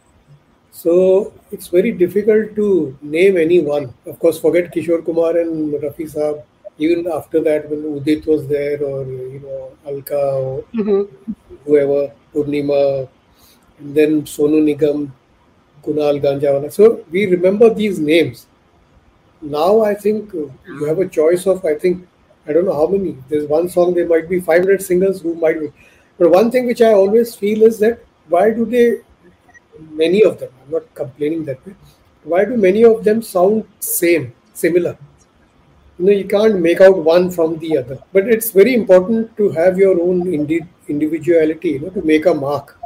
So 0.72 1.32
it's 1.52 1.68
very 1.68 1.92
difficult 1.92 2.56
to 2.56 2.96
name 3.02 3.36
anyone. 3.36 3.92
Of 4.06 4.18
course, 4.18 4.40
forget 4.40 4.72
Kishore 4.74 5.04
Kumar 5.04 5.36
and 5.36 5.74
Rafi 5.74 6.10
Saab. 6.12 6.42
Even 6.78 7.06
after 7.06 7.40
that, 7.42 7.68
when 7.70 7.82
Udit 7.82 8.26
was 8.26 8.46
there, 8.46 8.82
or 8.82 9.04
you 9.04 9.40
know, 9.44 9.68
Alka, 9.86 10.20
or 10.44 10.64
Mhm. 10.74 11.08
whoever, 11.66 12.10
Purnima, 12.34 13.08
and 13.80 13.94
then 13.94 14.22
Sonu 14.22 14.62
Nigam, 14.68 15.10
Kunal 15.84 16.22
Ganjawala. 16.24 16.72
So 16.72 16.88
we 17.10 17.26
remember 17.26 17.72
these 17.82 18.00
names. 18.00 18.46
Now 19.42 19.82
I 19.82 19.94
think 19.94 20.32
you 20.32 20.84
have 20.86 20.98
a 21.00 21.06
choice 21.06 21.46
of, 21.46 21.64
I 21.66 21.74
think, 21.74 22.02
I 22.48 22.52
don't 22.52 22.64
know 22.64 22.80
how 22.80 22.86
many. 22.86 23.16
There's 23.28 23.46
one 23.46 23.68
song, 23.68 23.94
there 23.94 24.08
might 24.08 24.28
be 24.28 24.40
500 24.40 24.82
singers 24.82 25.20
who 25.20 25.34
might 25.34 25.60
be. 25.60 25.72
But 26.18 26.30
one 26.30 26.50
thing 26.50 26.66
which 26.66 26.80
I 26.80 26.92
always 26.92 27.34
feel 27.34 27.62
is 27.62 27.78
that 27.80 27.98
why 28.28 28.50
do 28.50 28.64
they, 28.64 28.86
many 29.78 30.22
of 30.24 30.38
them, 30.38 30.50
I'm 30.64 30.72
not 30.72 30.94
complaining 30.94 31.44
that 31.44 31.64
way, 31.66 31.74
why 32.24 32.44
do 32.44 32.56
many 32.56 32.84
of 32.84 33.04
them 33.04 33.22
sound 33.22 33.64
same, 33.80 34.32
similar? 34.54 34.96
You 35.98 36.06
know, 36.06 36.12
you 36.12 36.24
can't 36.24 36.60
make 36.60 36.80
out 36.80 36.96
one 36.96 37.30
from 37.30 37.58
the 37.58 37.78
other. 37.78 37.98
But 38.12 38.28
it's 38.28 38.50
very 38.50 38.74
important 38.74 39.36
to 39.36 39.50
have 39.50 39.76
your 39.78 40.00
own 40.00 40.32
indi- 40.32 40.66
individuality, 40.88 41.70
you 41.70 41.80
know, 41.80 41.90
to 41.90 42.02
make 42.02 42.26
a 42.26 42.34
mark. 42.34 42.78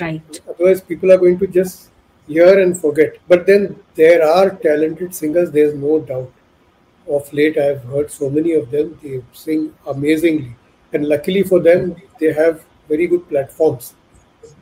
Right. 0.00 0.40
Otherwise, 0.48 0.80
people 0.80 1.10
are 1.10 1.18
going 1.18 1.38
to 1.38 1.46
just 1.46 1.90
hear 2.26 2.60
and 2.60 2.78
forget. 2.78 3.16
But 3.28 3.46
then 3.46 3.76
there 3.94 4.24
are 4.24 4.50
talented 4.50 5.14
singers, 5.14 5.50
there's 5.50 5.74
no 5.74 6.00
doubt. 6.00 6.32
Of 7.08 7.32
late, 7.32 7.58
I've 7.58 7.82
heard 7.84 8.10
so 8.10 8.30
many 8.30 8.52
of 8.52 8.70
them, 8.70 8.98
they 9.02 9.22
sing 9.32 9.74
amazingly. 9.86 10.54
And 10.92 11.06
luckily 11.08 11.42
for 11.42 11.58
them, 11.60 11.96
they 12.20 12.32
have 12.32 12.64
very 12.88 13.06
good 13.06 13.28
platforms 13.28 13.94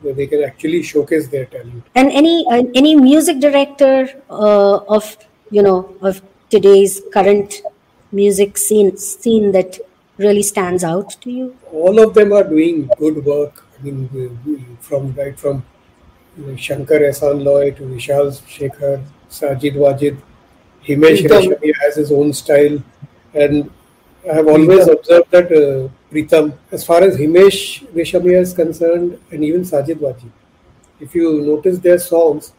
where 0.01 0.13
they 0.13 0.27
can 0.27 0.43
actually 0.43 0.83
showcase 0.83 1.27
their 1.27 1.45
talent. 1.45 1.83
And 1.95 2.11
any 2.11 2.45
uh, 2.49 2.63
any 2.75 2.95
music 2.95 3.39
director 3.39 4.09
uh, 4.29 4.77
of 4.97 5.17
you 5.51 5.61
know 5.61 5.95
of 6.01 6.21
today's 6.49 7.01
current 7.13 7.61
music 8.11 8.57
scene 8.57 8.97
scene 8.97 9.51
that 9.51 9.79
really 10.17 10.43
stands 10.43 10.83
out 10.83 11.11
to 11.21 11.31
you? 11.31 11.55
All 11.71 11.99
of 11.99 12.13
them 12.13 12.33
are 12.33 12.43
doing 12.43 12.89
good 12.97 13.23
work. 13.25 13.65
I 13.79 13.83
mean, 13.83 14.77
from 14.81 15.13
right 15.13 15.39
from 15.39 15.63
you 16.37 16.45
know, 16.45 16.55
Shankar 16.55 16.99
Ehsan 16.99 17.43
Loy 17.43 17.71
to 17.71 17.83
Vishal 17.83 18.31
Shekhar, 18.55 19.03
Sajid 19.29 19.75
Wajid, 19.75 20.17
Himesh. 20.85 21.23
Reshammiya 21.27 21.73
has 21.81 21.95
his 21.95 22.11
own 22.11 22.33
style. 22.33 22.81
And 23.33 23.71
I 24.29 24.35
have 24.35 24.47
always 24.47 24.87
observed 24.87 25.31
that 25.31 25.51
uh, 25.51 25.89
As 26.11 26.83
far 26.85 27.03
as 27.03 27.17
Himesh 27.17 27.85
Reshammiya 27.93 28.41
is 28.41 28.53
concerned, 28.53 29.19
and 29.31 29.43
even 29.43 29.61
Sajid 29.61 29.97
Wajid, 29.97 30.31
if 30.99 31.13
you 31.13 31.41
notice 31.41 31.77
their 31.77 31.99
songs, 31.99 32.51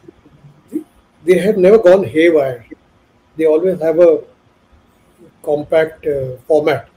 they 1.23 1.37
have 1.37 1.57
never 1.57 1.77
gone 1.77 2.03
haywire. 2.03 2.65
They 3.35 3.45
always 3.45 3.79
have 3.81 3.99
a 3.99 4.21
compact 5.43 6.07
uh, 6.07 6.37
format. 6.47 6.87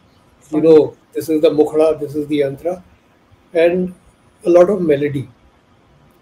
You 0.51 0.60
know, 0.60 0.97
this 1.12 1.28
is 1.28 1.40
the 1.40 1.51
mukhra, 1.51 1.98
this 1.98 2.14
is 2.14 2.26
the 2.28 2.40
antra, 2.40 2.82
and 3.52 3.94
a 4.47 4.51
lot 4.51 4.70
of 4.70 4.81
melody. 4.81 5.28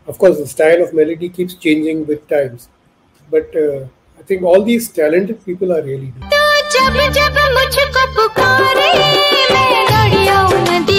Of 0.07 0.19
course, 0.19 0.39
the 0.39 0.47
style 0.47 0.83
of 0.83 0.95
melody 0.95 1.29
keeps 1.29 1.55
changing 1.55 2.07
with 2.07 2.27
times, 2.27 2.69
but 3.31 3.55
uh, 3.55 3.87
I 4.19 4.23
think 4.23 4.43
all 4.43 4.63
these 4.65 4.89
talented 4.91 5.45
people 5.45 5.73
are 5.73 5.83
really 5.83 6.07
good. 6.07 6.31
Radio 10.13 10.49
90. 10.65 10.92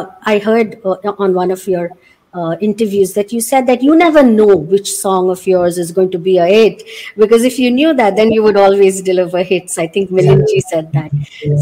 Uh, 0.00 0.10
I 0.22 0.38
heard 0.38 0.80
uh, 0.84 0.96
on 1.18 1.34
one 1.34 1.50
of 1.50 1.66
your 1.66 1.90
uh, 2.32 2.56
interviews 2.60 3.12
that 3.14 3.32
you 3.32 3.40
said 3.40 3.66
that 3.66 3.82
you 3.82 3.96
never 3.96 4.22
know 4.22 4.56
which 4.56 4.92
song 4.92 5.30
of 5.30 5.46
yours 5.46 5.78
is 5.78 5.90
going 5.92 6.10
to 6.10 6.18
be 6.18 6.38
a 6.38 6.46
hit 6.46 6.82
because 7.16 7.42
if 7.44 7.58
you 7.58 7.70
knew 7.70 7.92
that, 7.94 8.16
then 8.16 8.30
you 8.30 8.42
would 8.42 8.56
always 8.56 9.02
deliver 9.02 9.42
hits. 9.42 9.78
I 9.78 9.86
think 9.86 10.10
Milinji 10.10 10.60
said 10.68 10.92
that. 10.92 11.10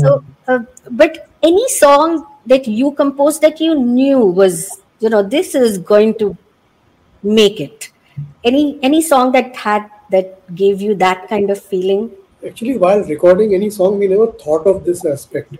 So, 0.00 0.24
uh, 0.46 0.60
but 0.90 1.28
any 1.42 1.68
song 1.68 2.26
that 2.46 2.66
you 2.66 2.92
composed 2.92 3.40
that 3.42 3.60
you 3.60 3.74
knew 3.78 4.18
was, 4.18 4.80
you 5.00 5.08
know, 5.08 5.22
this 5.22 5.54
is 5.54 5.78
going 5.78 6.18
to 6.18 6.36
make 7.22 7.60
it. 7.60 7.90
Any 8.44 8.78
any 8.82 9.02
song 9.02 9.32
that 9.32 9.56
had 9.56 9.90
that 10.10 10.54
gave 10.54 10.80
you 10.80 10.94
that 10.96 11.28
kind 11.28 11.50
of 11.50 11.62
feeling? 11.62 12.10
Actually, 12.46 12.78
while 12.78 13.02
recording 13.02 13.54
any 13.54 13.68
song, 13.68 13.98
we 13.98 14.06
never 14.06 14.26
thought 14.32 14.66
of 14.66 14.84
this 14.84 15.04
aspect. 15.04 15.56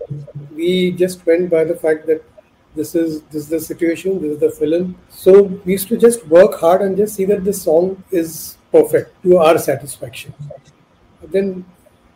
We 0.55 0.91
just 0.91 1.25
went 1.25 1.49
by 1.49 1.63
the 1.65 1.75
fact 1.75 2.07
that 2.07 2.23
this 2.78 2.94
is 2.94 3.22
this 3.22 3.42
is 3.44 3.48
the 3.48 3.60
situation, 3.60 4.20
this 4.20 4.32
is 4.32 4.40
the 4.40 4.50
film. 4.50 4.96
So 5.10 5.42
we 5.42 5.72
used 5.72 5.88
to 5.88 5.96
just 5.96 6.26
work 6.26 6.58
hard 6.60 6.82
and 6.82 6.96
just 6.96 7.14
see 7.14 7.24
that 7.26 7.44
the 7.44 7.52
song 7.52 8.02
is 8.10 8.58
perfect 8.72 9.22
to 9.22 9.38
our 9.38 9.58
satisfaction. 9.58 10.34
But 11.20 11.32
then, 11.32 11.64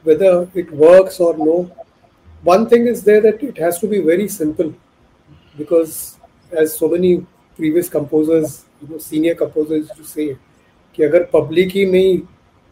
whether 0.04 0.48
it 0.54 0.70
works 0.72 1.20
or 1.20 1.36
no, 1.36 1.70
one 2.42 2.68
thing 2.68 2.86
is 2.86 3.04
there 3.04 3.20
that 3.20 3.42
it 3.42 3.58
has 3.58 3.78
to 3.80 3.86
be 3.86 4.00
very 4.00 4.28
simple, 4.28 4.74
because 5.56 6.18
as 6.52 6.76
so 6.76 6.88
many 6.88 7.26
previous 7.56 7.88
composers, 7.88 8.64
you 8.82 8.88
know, 8.88 8.98
senior 8.98 9.34
composers 9.34 9.88
used 9.88 9.96
to 9.96 10.04
say, 10.04 10.36
कि 10.94 11.02
अगर 11.04 11.22
public 11.32 11.72
ही 11.72 11.84
नहीं 11.86 12.18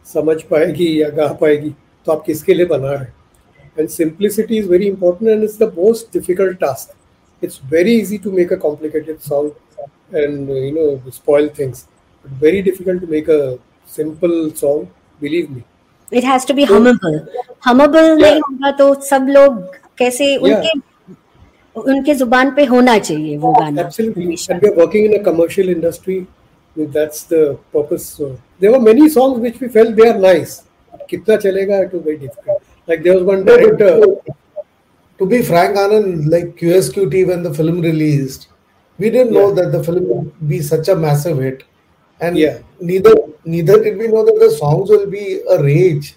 समझ 0.05 0.41
पाएगी 0.49 0.87
या 1.01 1.09
गा 1.09 1.27
पाएगी 1.41 1.69
तो 2.05 2.11
आप 2.11 2.23
किसके 2.25 2.53
लिए 2.53 2.65
बना 2.65 2.91
रहे 2.93 3.81
and 3.81 3.89
simplicity 3.89 4.57
is 4.57 4.67
very 4.69 4.87
important 4.87 5.31
and 5.31 5.43
it's 5.43 5.57
the 5.59 5.71
most 5.77 6.13
difficult 6.13 6.57
task 6.59 6.95
it's 7.43 7.59
very 7.71 7.97
easy 7.99 8.17
to 8.23 8.31
make 8.31 8.53
a 8.53 8.55
complicated 8.65 9.17
song 9.29 10.15
and 10.15 10.49
you 10.49 10.71
know 10.75 11.11
spoil 11.11 11.49
things 11.59 11.85
very 12.43 12.61
difficult 12.61 13.01
to 13.01 13.07
make 13.11 13.29
a 13.29 13.39
simple 13.95 14.49
song 14.61 14.87
believe 15.21 15.51
me 15.51 15.63
it 16.17 16.23
has 16.25 16.47
to 16.47 16.53
be 16.53 16.63
humble 16.73 17.19
humble 17.65 18.15
नहीं 18.21 18.39
होगा 18.41 18.71
तो 18.81 18.93
सब 19.09 19.27
लोग 19.29 19.63
कैसे 19.97 20.35
उनके 20.37 20.79
उनके 21.75 22.13
जुबान 22.15 22.51
पे 22.55 22.65
होना 22.65 22.97
चाहिए 22.97 23.37
वो 23.37 23.51
गाना 23.53 23.81
Absolutely. 23.81 24.37
And 24.49 24.61
we're 24.61 24.75
working 24.75 25.05
in 25.05 25.13
a 25.19 25.23
commercial 25.23 25.69
industry. 25.69 26.15
That's 26.75 27.23
the 27.23 27.41
purpose. 27.75 28.07
So 28.17 28.29
there 28.59 28.71
were 28.71 28.79
many 28.79 29.09
songs 29.09 29.39
which 29.39 29.59
we 29.59 29.69
felt 29.75 29.95
they 29.95 30.07
are 30.09 30.17
nice. 30.17 30.55
Kitna 31.11 31.37
chalega, 31.43 31.85
it 31.85 31.93
was 31.93 32.03
very 32.03 32.17
difficult. 32.17 32.63
Like 32.87 33.03
there 33.03 33.15
was 33.15 33.23
one 33.23 33.45
director. 33.45 33.91
to 35.22 35.26
be 35.28 35.40
frank, 35.40 35.76
Anand, 35.76 36.28
like 36.28 36.56
QSQT 36.56 37.28
when 37.28 37.44
the 37.44 37.54
film 37.54 37.80
released, 37.80 38.48
we 38.98 39.08
didn't 39.08 39.32
know 39.32 39.52
that 39.54 39.70
the 39.70 39.80
film 39.84 40.08
would 40.08 40.48
be 40.48 40.60
such 40.60 40.88
a 40.88 40.96
massive 40.96 41.38
hit, 41.38 41.62
and 42.20 42.36
Yeah. 42.36 42.56
neither 42.80 43.12
neither 43.44 43.76
did 43.84 43.98
we 43.98 44.08
know 44.14 44.24
that 44.28 44.40
the 44.40 44.48
songs 44.54 44.90
will 44.94 45.06
be 45.12 45.26
a 45.48 45.62
rage. 45.62 46.08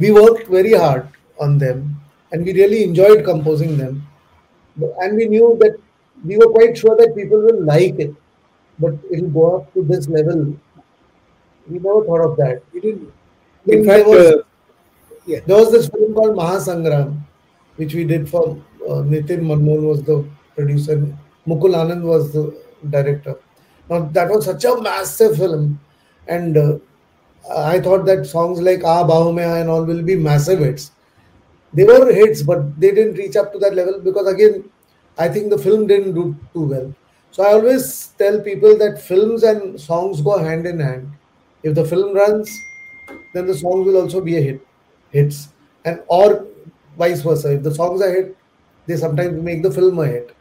We 0.00 0.10
worked 0.16 0.48
very 0.48 0.72
hard 0.72 1.06
on 1.38 1.58
them, 1.58 1.84
and 2.32 2.44
we 2.44 2.52
really 2.56 2.82
enjoyed 2.88 3.22
composing 3.28 3.76
them. 3.82 4.02
And 5.04 5.16
we 5.22 5.28
knew 5.34 5.52
that 5.60 5.76
we 6.24 6.36
were 6.42 6.50
quite 6.56 6.76
sure 6.82 6.96
that 7.02 7.14
people 7.20 7.46
will 7.46 7.62
like 7.70 8.02
it, 8.06 8.12
but 8.80 8.98
it'll 9.12 9.30
go 9.38 9.46
up 9.58 9.72
to 9.74 9.84
this 9.92 10.08
level. 10.08 10.42
We 11.70 11.78
never 11.78 12.02
thought 12.10 12.26
of 12.30 12.36
that. 12.42 12.60
We 12.72 12.80
didn't. 12.80 13.08
In 13.78 13.88
fact, 13.92 14.12
was- 14.16 14.26
uh, 14.34 14.42
yeah. 15.34 15.46
There 15.46 15.62
was 15.62 15.72
this 15.78 15.88
film 15.94 16.12
called 16.20 16.36
Mahasangram, 16.42 17.16
which 17.76 17.94
we 17.94 18.04
did 18.04 18.28
for 18.28 18.56
uh, 18.88 19.02
Nitin 19.12 19.40
Manmohan 19.40 19.82
was 19.82 20.02
the 20.02 20.24
producer, 20.54 20.96
Mukul 21.46 21.74
Anand 21.74 22.02
was 22.02 22.32
the 22.32 22.56
director. 22.90 23.36
Now 23.88 24.00
that 24.12 24.28
was 24.28 24.44
such 24.44 24.64
a 24.64 24.80
massive 24.80 25.36
film, 25.36 25.78
and 26.26 26.56
uh, 26.56 26.78
I 27.48 27.80
thought 27.80 28.04
that 28.06 28.26
songs 28.26 28.60
like 28.60 28.82
Ah 28.84 29.04
Bahu 29.06 29.38
and 29.60 29.68
all 29.70 29.84
will 29.84 30.02
be 30.02 30.16
massive 30.16 30.58
hits. 30.60 30.90
They 31.72 31.84
were 31.84 32.12
hits, 32.12 32.42
but 32.42 32.80
they 32.80 32.90
didn't 32.92 33.14
reach 33.14 33.36
up 33.36 33.52
to 33.52 33.58
that 33.58 33.74
level 33.74 34.00
because 34.00 34.26
again, 34.26 34.70
I 35.18 35.28
think 35.28 35.50
the 35.50 35.58
film 35.58 35.86
didn't 35.86 36.14
do 36.14 36.36
too 36.52 36.62
well. 36.62 36.94
So 37.30 37.44
I 37.44 37.52
always 37.52 38.08
tell 38.18 38.40
people 38.40 38.76
that 38.78 39.00
films 39.00 39.42
and 39.42 39.78
songs 39.80 40.20
go 40.22 40.38
hand 40.38 40.66
in 40.66 40.80
hand. 40.80 41.10
If 41.62 41.74
the 41.74 41.84
film 41.84 42.14
runs, 42.14 42.50
then 43.34 43.46
the 43.46 43.54
songs 43.54 43.86
will 43.86 44.00
also 44.00 44.20
be 44.20 44.36
a 44.36 44.40
hit 44.40 44.66
hits 45.10 45.48
and 45.84 46.00
or 46.08 46.46
vice 46.96 47.22
versa. 47.22 47.54
If 47.54 47.62
the 47.62 47.74
songs 47.74 48.02
are 48.02 48.12
hit 48.12 48.36
they 48.86 48.96
sometimes 48.96 49.42
make 49.42 49.62
the 49.62 49.70
film 49.70 49.98
a 49.98 50.06
hit. 50.06 50.34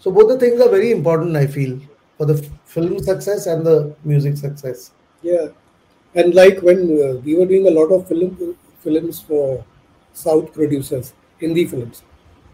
So 0.00 0.10
both 0.10 0.28
the 0.28 0.38
things 0.38 0.60
are 0.60 0.68
very 0.68 0.90
important 0.92 1.36
i 1.36 1.46
feel 1.46 1.78
for 2.16 2.26
the 2.26 2.36
film 2.66 2.98
success 3.02 3.46
and 3.46 3.64
the 3.64 3.94
music 4.04 4.36
success. 4.36 4.90
Yeah, 5.22 5.48
and 6.14 6.34
like 6.34 6.60
when 6.60 6.80
uh, 7.02 7.14
we 7.24 7.34
were 7.36 7.46
doing 7.46 7.66
a 7.66 7.70
lot 7.70 7.92
of 7.96 8.08
film 8.08 8.56
films 8.82 9.20
for 9.20 9.64
South 10.12 10.52
producers, 10.52 11.12
Hindi 11.38 11.66
films. 11.66 12.02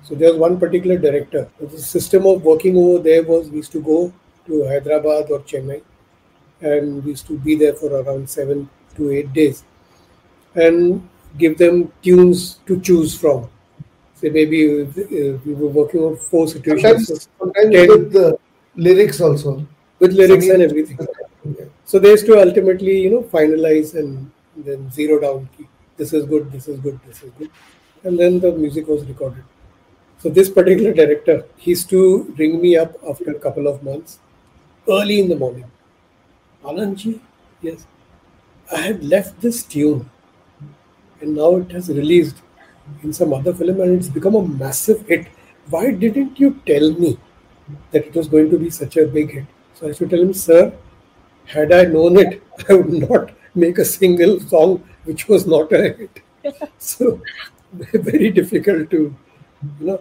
So 0.02 0.14
there 0.14 0.30
was 0.30 0.38
one 0.38 0.58
particular 0.60 0.98
director. 0.98 1.48
The 1.60 1.78
system 1.78 2.26
of 2.26 2.42
working 2.42 2.76
over 2.76 3.02
there 3.02 3.22
was 3.22 3.48
we 3.48 3.58
used 3.58 3.72
to 3.72 3.80
go 3.80 4.12
to 4.46 4.66
Hyderabad 4.68 5.30
or 5.30 5.40
Chennai, 5.40 5.82
and 6.60 7.02
we 7.04 7.12
used 7.12 7.26
to 7.28 7.38
be 7.38 7.54
there 7.54 7.74
for 7.74 7.90
around 8.00 8.28
seven 8.28 8.68
to 8.96 9.10
eight 9.10 9.32
days, 9.32 9.64
and 10.54 11.08
give 11.38 11.58
them 11.58 11.92
tunes 12.02 12.60
to 12.66 12.80
choose 12.80 13.16
from. 13.16 13.48
Say 14.14 14.30
maybe 14.30 14.82
uh, 14.82 15.38
we 15.44 15.54
were 15.54 15.68
working 15.68 16.00
on 16.00 16.16
four 16.16 16.46
situations 16.48 17.06
sometimes, 17.08 17.28
sometimes 17.38 17.88
with 17.88 18.12
the 18.12 18.38
lyrics 18.76 19.20
also 19.20 19.66
with 19.98 20.12
lyrics 20.12 20.48
and 20.48 20.62
everything. 20.62 20.98
So 21.84 21.98
they 21.98 22.10
used 22.10 22.26
to 22.26 22.40
ultimately, 22.40 23.00
you 23.02 23.10
know, 23.10 23.22
finalize 23.22 23.94
and 23.94 24.30
then 24.56 24.90
zero 24.90 25.20
down. 25.20 25.48
Key. 25.56 25.68
This 25.96 26.12
is 26.12 26.24
good. 26.26 26.50
This 26.50 26.68
is 26.68 26.80
good. 26.80 26.98
This 27.06 27.22
is 27.22 27.30
good, 27.38 27.50
and 28.02 28.18
then 28.18 28.40
the 28.40 28.52
music 28.52 28.88
was 28.88 29.04
recorded. 29.04 29.44
So 30.18 30.30
this 30.30 30.48
particular 30.48 30.92
director, 30.92 31.44
he 31.56 31.70
used 31.70 31.90
to 31.90 32.34
ring 32.38 32.60
me 32.60 32.76
up 32.76 32.96
after 33.08 33.30
a 33.30 33.38
couple 33.38 33.66
of 33.68 33.82
months, 33.82 34.18
early 34.88 35.20
in 35.20 35.28
the 35.28 35.36
morning. 35.36 35.70
Anandji, 36.64 37.20
yes, 37.60 37.86
I 38.72 38.80
had 38.80 39.04
left 39.04 39.40
this 39.40 39.62
tune, 39.62 40.08
and 41.20 41.34
now 41.34 41.56
it 41.56 41.70
has 41.72 41.88
released 41.88 42.36
in 43.02 43.12
some 43.12 43.32
other 43.32 43.54
film, 43.54 43.80
and 43.80 43.98
it's 43.98 44.08
become 44.08 44.34
a 44.34 44.46
massive 44.46 45.06
hit. 45.06 45.28
Why 45.70 45.90
didn't 45.90 46.38
you 46.38 46.60
tell 46.66 46.92
me 46.92 47.18
that 47.92 48.06
it 48.06 48.14
was 48.14 48.28
going 48.28 48.50
to 48.50 48.58
be 48.58 48.70
such 48.70 48.96
a 48.96 49.06
big 49.06 49.32
hit? 49.32 49.46
So 49.74 49.86
I 49.86 49.88
used 49.88 50.00
to 50.00 50.08
tell 50.08 50.20
him, 50.20 50.34
sir, 50.34 50.72
had 51.46 51.72
I 51.72 51.84
known 51.84 52.18
it, 52.18 52.42
I 52.68 52.74
would 52.74 53.08
not 53.08 53.30
make 53.54 53.78
a 53.78 53.84
single 53.84 54.40
song 54.40 54.84
which 55.04 55.28
was 55.28 55.46
not 55.46 55.72
a 55.72 55.82
hit. 55.82 56.20
so 56.78 57.20
very 57.72 58.30
difficult 58.30 58.90
to, 58.90 59.14
you 59.80 59.86
know. 59.86 60.00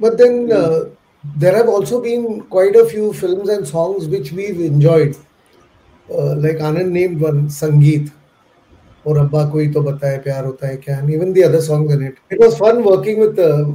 But 0.00 0.16
then 0.18 0.50
uh, 0.52 0.90
there 1.36 1.56
have 1.56 1.68
also 1.68 2.00
been 2.00 2.42
quite 2.42 2.76
a 2.76 2.86
few 2.86 3.12
films 3.12 3.48
and 3.48 3.66
songs 3.66 4.06
which 4.06 4.32
we've 4.32 4.60
enjoyed. 4.60 5.16
Uh, 6.10 6.36
like 6.36 6.56
Anand 6.56 6.90
named 6.90 7.20
one, 7.20 7.48
Sangeet 7.48 8.10
or 9.08 9.18
Abba 9.20 9.50
Koi 9.50 9.66
To 9.72 9.80
Bataya 9.88 10.22
Pyar 10.22 10.44
Hota 10.44 10.66
Hai 10.66 10.76
Kya, 10.76 10.98
and 10.98 11.10
even 11.10 11.32
the 11.32 11.44
other 11.44 11.62
songs 11.62 11.92
in 11.94 12.02
it. 12.02 12.18
It 12.30 12.38
was 12.38 12.58
fun 12.58 12.84
working 12.84 13.20
with 13.20 13.38
uh, 13.38 13.72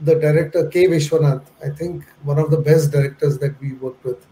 the 0.00 0.14
director 0.16 0.66
K. 0.68 0.86
Vishwanath, 0.88 1.44
I 1.64 1.68
think 1.70 2.04
one 2.24 2.40
of 2.40 2.50
the 2.50 2.58
best 2.58 2.90
directors 2.90 3.38
that 3.38 3.60
we 3.60 3.74
worked 3.74 4.04
with. 4.04 4.26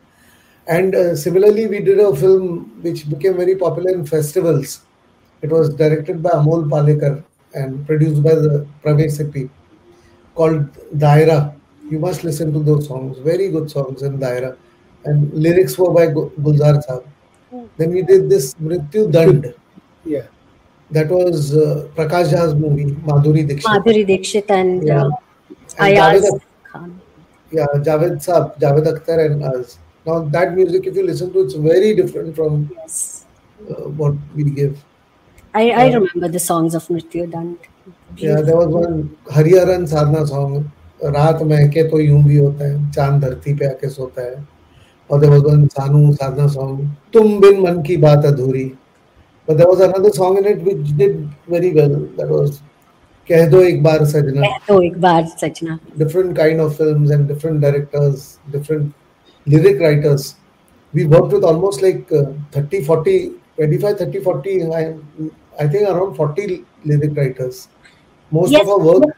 And 0.67 0.95
uh, 0.95 1.15
similarly, 1.15 1.67
we 1.69 1.81
did 1.81 2.01
a 2.01 2.15
film 2.17 2.83
which 2.83 3.09
became 3.09 3.37
very 3.37 3.57
popular 3.57 3.93
in 3.93 4.05
festivals. 4.05 4.81
It 5.43 5.51
was 5.51 5.75
directed 5.75 6.23
by 6.23 6.31
Amol 6.31 6.69
Palekar 6.75 7.23
and 7.55 7.87
produced 7.87 8.23
by 8.23 8.35
the 8.35 8.67
Pravesh 8.83 9.19
Sippi 9.21 9.49
called 10.35 10.73
Daira. 10.97 11.55
You 11.89 11.99
must 12.01 12.25
listen 12.25 12.53
to 12.53 12.61
those 12.61 12.89
songs, 12.89 13.19
very 13.19 13.49
good 13.49 13.71
songs 13.71 14.03
in 14.03 14.19
Daira. 14.19 14.57
And 15.05 15.33
lyrics 15.33 15.79
were 15.79 15.93
by 15.93 16.07
Gulzar 16.07 16.77
Saab. 16.87 17.05
Hmm. 17.51 17.67
Then 17.77 17.91
we 17.91 18.03
did 18.03 18.31
this 18.31 18.55
Mrityu 18.55 19.11
Dand, 19.13 19.55
Yeah. 20.05 20.27
That 20.91 21.09
was 21.09 21.57
uh, 21.57 21.89
Prakash 21.97 22.33
Jha's 22.33 22.55
movie, 22.55 22.87
Madhuri 23.11 23.47
Dixit. 23.49 23.65
Madhuri 23.65 24.07
Dixit 24.07 24.51
and 24.51 24.83
Yeah. 24.87 25.03
uh, 25.05 25.11
And 25.79 25.87
Ayaz 25.89 26.23
Javed, 26.25 26.41
Khan. 26.71 27.01
yeah, 27.51 27.67
Javed 27.77 28.17
Saab, 28.27 28.59
Javed 28.61 28.87
Akhtar 28.93 29.27
and 29.27 29.43
us. 29.43 29.79
Now 30.07 30.21
that 30.21 30.55
music, 30.55 30.87
if 30.87 30.97
you 30.97 31.07
listen 31.07 31.33
to, 31.33 31.41
it's 31.41 31.55
very 31.55 31.95
different 31.95 32.35
from 32.37 32.69
Yes. 32.77 33.25
uh, 33.71 33.89
what 34.01 34.15
we 34.35 34.45
give. 34.51 34.77
I, 35.55 35.71
I 35.71 35.85
Yeah. 35.87 35.95
remember 35.95 36.29
the 36.29 36.41
songs 36.41 36.75
of 36.75 36.87
Mrityu 36.89 37.31
Dand. 37.31 37.57
Yeah, 38.17 38.41
there 38.43 38.57
was 38.57 38.69
one 38.69 39.17
Hariharan 39.31 39.87
Sadhana 39.87 40.25
song. 40.29 40.71
रात 41.05 41.43
महके 41.43 41.83
तो 41.91 41.99
यूँ 42.01 42.23
भी 42.25 42.37
होता 42.37 42.65
है 42.65 42.91
चाँद 42.93 43.21
धरती 43.25 43.55
पे 43.59 43.67
आके 43.67 43.89
सोता 43.91 44.23
है 44.23 44.37
और 45.11 45.21
there 45.21 45.31
was 45.31 45.43
one 45.43 45.67
सानू 45.75 46.13
साधना 46.15 46.47
song 46.55 46.77
तुम 47.13 47.41
बिन 47.41 47.61
मन 47.61 47.83
की 47.87 47.97
बात 48.05 48.25
अधूरी 48.27 48.65
But 49.47 49.59
there 49.59 49.67
was 49.67 49.81
another 49.81 50.11
song 50.11 50.39
in 50.39 50.45
it 50.45 50.61
which 50.63 50.97
did 50.97 51.29
very 51.47 51.73
well. 51.73 51.95
That 52.17 52.29
was 52.29 52.63
"Kehdo 53.27 53.61
Ek 53.61 53.81
Sajna. 53.83 54.43
Kehdo 54.43 54.81
Ek 54.81 54.95
Sajna. 54.95 55.81
Different 55.99 56.37
kind 56.37 56.61
of 56.61 56.77
films 56.77 57.11
and 57.11 57.27
different 57.27 57.61
directors, 57.61 58.39
different 58.51 58.95
lyric 59.47 59.81
writers. 59.81 60.37
We 60.93 61.07
worked 61.07 61.33
with 61.33 61.45
almost 61.45 61.83
like 61.83 62.11
uh, 62.13 62.33
30, 62.53 62.85
40, 62.85 63.33
25, 63.57 63.99
30, 63.99 64.21
40, 64.21 64.73
I, 64.73 64.95
I 65.59 65.67
think 65.67 65.89
around 65.89 66.15
40 66.15 66.65
lyric 66.85 67.17
writers. 67.17 67.69
Most 68.31 68.53
yes. 68.53 68.63
of 68.63 68.69
our 68.69 68.79
work 68.79 69.17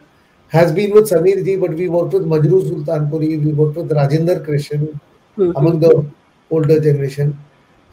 has 0.49 0.73
been 0.73 0.93
with 0.93 1.11
Samir 1.11 1.45
ji, 1.45 1.57
but 1.57 1.75
we 1.75 1.89
worked 1.89 2.13
with 2.13 2.25
Majrooh 2.25 2.63
Sultanpuri, 2.71 3.45
we 3.45 3.53
worked 3.53 3.77
with 3.77 3.91
Rajinder 3.91 4.45
Krishan 4.47 4.99
mm-hmm. 5.37 5.57
among 5.57 5.81
the 5.81 6.07
older 6.51 6.81
generation 6.81 7.39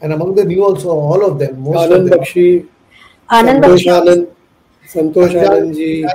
and 0.02 0.12
among 0.12 0.34
the 0.34 0.44
new 0.44 0.64
also, 0.64 0.90
all 0.90 1.24
of 1.24 1.38
them. 1.38 1.60
Most 1.62 1.90
of 1.90 2.00
Anand 2.00 2.10
them. 2.10 2.18
Bakshi, 2.18 2.68
Anand 3.30 3.62
Santosh 3.62 3.80
Bakshi. 3.80 3.96
Anand, 3.98 4.30
Santosh 4.92 5.34
Anand 5.46 5.74
ji. 5.74 6.06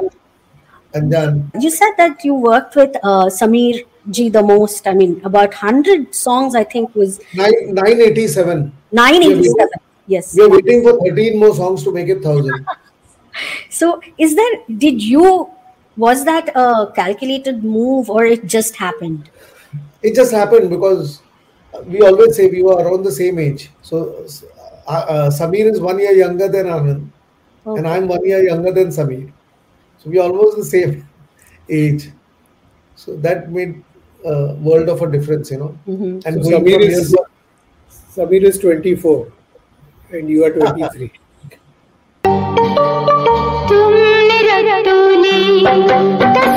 Anjan. 0.94 1.52
You 1.62 1.70
said 1.70 1.92
that 1.98 2.24
you 2.24 2.34
worked 2.34 2.76
with 2.76 2.96
uh, 3.04 3.26
Samir 3.26 3.86
ji 4.10 4.30
the 4.30 4.44
most. 4.44 4.88
I 4.88 4.94
mean, 4.94 5.22
about 5.24 5.50
100 5.50 6.14
songs, 6.14 6.56
I 6.56 6.64
think, 6.64 6.96
was 6.96 7.20
Nine, 7.34 7.74
987. 7.74 8.72
987. 8.92 9.70
Yes. 10.08 10.36
We 10.36 10.44
are 10.44 10.50
waiting 10.50 10.84
for 10.84 10.98
13 11.06 11.38
more 11.38 11.54
songs 11.54 11.84
to 11.84 11.92
make 11.92 12.08
it 12.08 12.24
1000. 12.24 12.66
So, 13.70 14.02
is 14.18 14.36
there, 14.36 14.52
did 14.78 15.00
you, 15.00 15.52
was 15.96 16.26
that 16.26 16.50
a 16.56 16.92
calculated 16.96 17.64
move 17.64 18.10
or 18.10 18.26
it 18.26 18.48
just 18.48 18.76
happened? 18.76 19.30
It 20.02 20.16
just 20.16 20.32
happened 20.32 20.72
because 20.72 21.22
we 21.87 22.01
always 22.03 22.37
say 22.37 22.49
we 22.49 22.63
were 22.63 22.75
around 22.83 23.03
the 23.05 23.13
same 23.13 23.39
age. 23.39 23.71
So 23.83 24.25
uh, 24.87 24.93
uh, 24.93 25.31
Samir 25.31 25.71
is 25.73 25.81
one 25.81 25.99
year 25.99 26.13
younger 26.13 26.49
than 26.49 26.67
Anand, 26.67 27.09
and 27.65 27.87
Okay. 27.87 27.89
I'm 27.89 28.09
one 28.09 28.25
year 28.27 28.43
younger 28.43 28.73
than 28.73 28.89
Samir. 28.89 29.31
So 29.99 30.11
we 30.11 30.19
almost 30.19 30.57
the 30.57 30.65
same 30.65 31.09
age. 31.69 32.11
So 32.97 33.17
that 33.17 33.51
made 33.51 33.83
a 34.25 34.55
world 34.55 34.89
of 34.89 35.03
a 35.03 35.11
difference, 35.11 35.51
you 35.51 35.59
know. 35.59 35.79
Mhm. 35.89 36.23
And 36.27 36.45
So 36.45 36.51
going 36.51 36.65
Samir 36.65 36.73
from 36.73 36.83
here 36.83 37.01
is- 37.01 37.13
to- 37.13 37.27
Samir 38.17 38.43
is 38.53 38.59
24 38.59 39.27
and 40.13 40.29
you 40.29 40.45
are 40.45 40.51
23. 40.51 41.11
तुमने 43.69 44.41
रटोली 44.71 46.56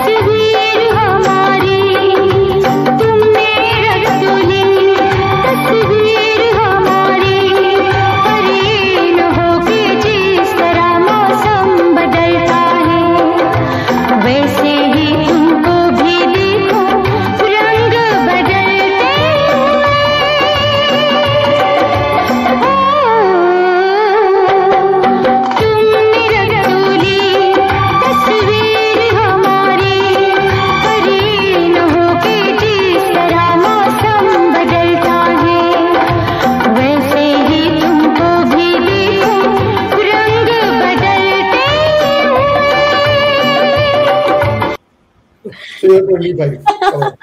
so 45.90 46.20
you're 46.20 46.36
25. 46.36 47.16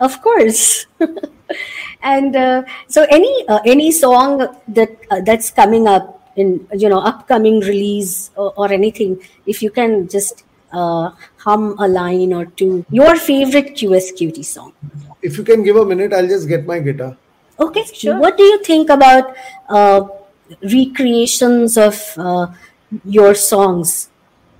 Of 0.00 0.22
course. 0.22 0.86
and 2.02 2.36
uh, 2.36 2.62
so, 2.88 3.06
any 3.10 3.46
uh, 3.48 3.60
any 3.66 3.92
song 3.92 4.38
that 4.68 4.96
uh, 5.10 5.20
that's 5.20 5.50
coming 5.50 5.86
up 5.86 6.30
in 6.36 6.66
you 6.74 6.88
know 6.88 7.00
upcoming 7.00 7.60
release 7.60 8.30
or, 8.36 8.52
or 8.56 8.72
anything, 8.72 9.20
if 9.46 9.62
you 9.62 9.70
can 9.70 10.08
just 10.08 10.44
uh, 10.72 11.10
hum 11.36 11.76
a 11.78 11.88
line 11.88 12.32
or 12.32 12.46
two, 12.46 12.84
your 12.90 13.16
favorite 13.16 13.74
QSQT 13.76 14.44
song. 14.44 14.72
If 15.22 15.36
you 15.36 15.44
can 15.44 15.62
give 15.62 15.76
a 15.76 15.84
minute, 15.84 16.12
I'll 16.12 16.28
just 16.28 16.48
get 16.48 16.66
my 16.66 16.78
guitar. 16.78 17.16
Okay, 17.58 17.84
sure. 17.92 18.18
What 18.18 18.38
do 18.38 18.42
you 18.44 18.62
think 18.64 18.88
about 18.88 19.36
uh, 19.68 20.08
recreations 20.62 21.76
of 21.76 22.00
uh, 22.16 22.46
your 23.04 23.34
songs? 23.34 24.08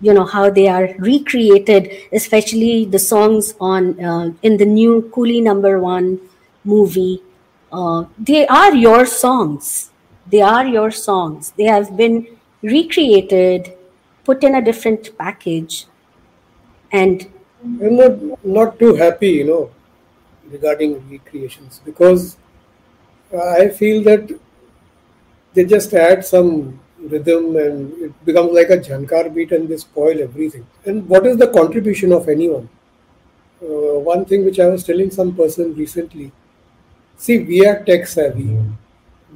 You 0.01 0.14
know 0.14 0.24
how 0.24 0.48
they 0.51 0.66
are 0.68 0.94
recreated, 0.98 1.90
especially 2.12 2.86
the 2.86 2.98
songs 2.98 3.55
on 3.60 4.02
uh, 4.02 4.32
in 4.43 4.56
the 4.56 4.64
new 4.64 5.10
Coolie 5.14 5.43
Number 5.43 5.78
One 5.78 6.18
movie. 6.64 7.22
Uh, 7.72 8.05
they 8.18 8.47
are 8.47 8.74
your 8.74 9.05
songs. 9.06 9.90
They 10.27 10.40
are 10.40 10.66
your 10.66 10.90
songs. 10.90 11.52
They 11.56 11.64
have 11.64 11.97
been 11.97 12.27
recreated, 12.62 13.77
put 14.24 14.43
in 14.43 14.55
a 14.55 14.62
different 14.62 15.16
package, 15.18 15.86
and 16.93 17.27
I'm 17.62 17.97
not, 17.97 18.44
not 18.44 18.78
too 18.78 18.94
happy, 18.94 19.28
you 19.28 19.44
know, 19.44 19.70
regarding 20.51 21.09
recreations 21.10 21.81
because 21.85 22.36
I 23.32 23.68
feel 23.68 24.02
that 24.05 24.31
they 25.55 25.64
just 25.64 25.93
add 25.93 26.24
some 26.24 26.81
rhythm 27.09 27.56
and 27.56 27.93
it 28.02 28.24
becomes 28.24 28.52
like 28.52 28.70
a 28.70 28.77
jhankar 28.77 29.35
beat 29.35 29.52
and 29.52 29.68
they 29.68 29.77
spoil 29.77 30.20
everything. 30.20 30.66
And 30.85 31.09
what 31.09 31.27
is 31.27 31.36
the 31.36 31.48
contribution 31.48 32.12
of 32.12 32.28
anyone? 32.28 32.68
Uh, 33.62 33.98
one 33.98 34.24
thing 34.24 34.44
which 34.44 34.59
I 34.59 34.68
was 34.68 34.85
telling 34.85 35.10
some 35.10 35.35
person 35.35 35.74
recently 35.74 36.32
see, 37.16 37.39
we 37.39 37.66
are 37.66 37.85
tech 37.85 38.06
savvy, 38.06 38.59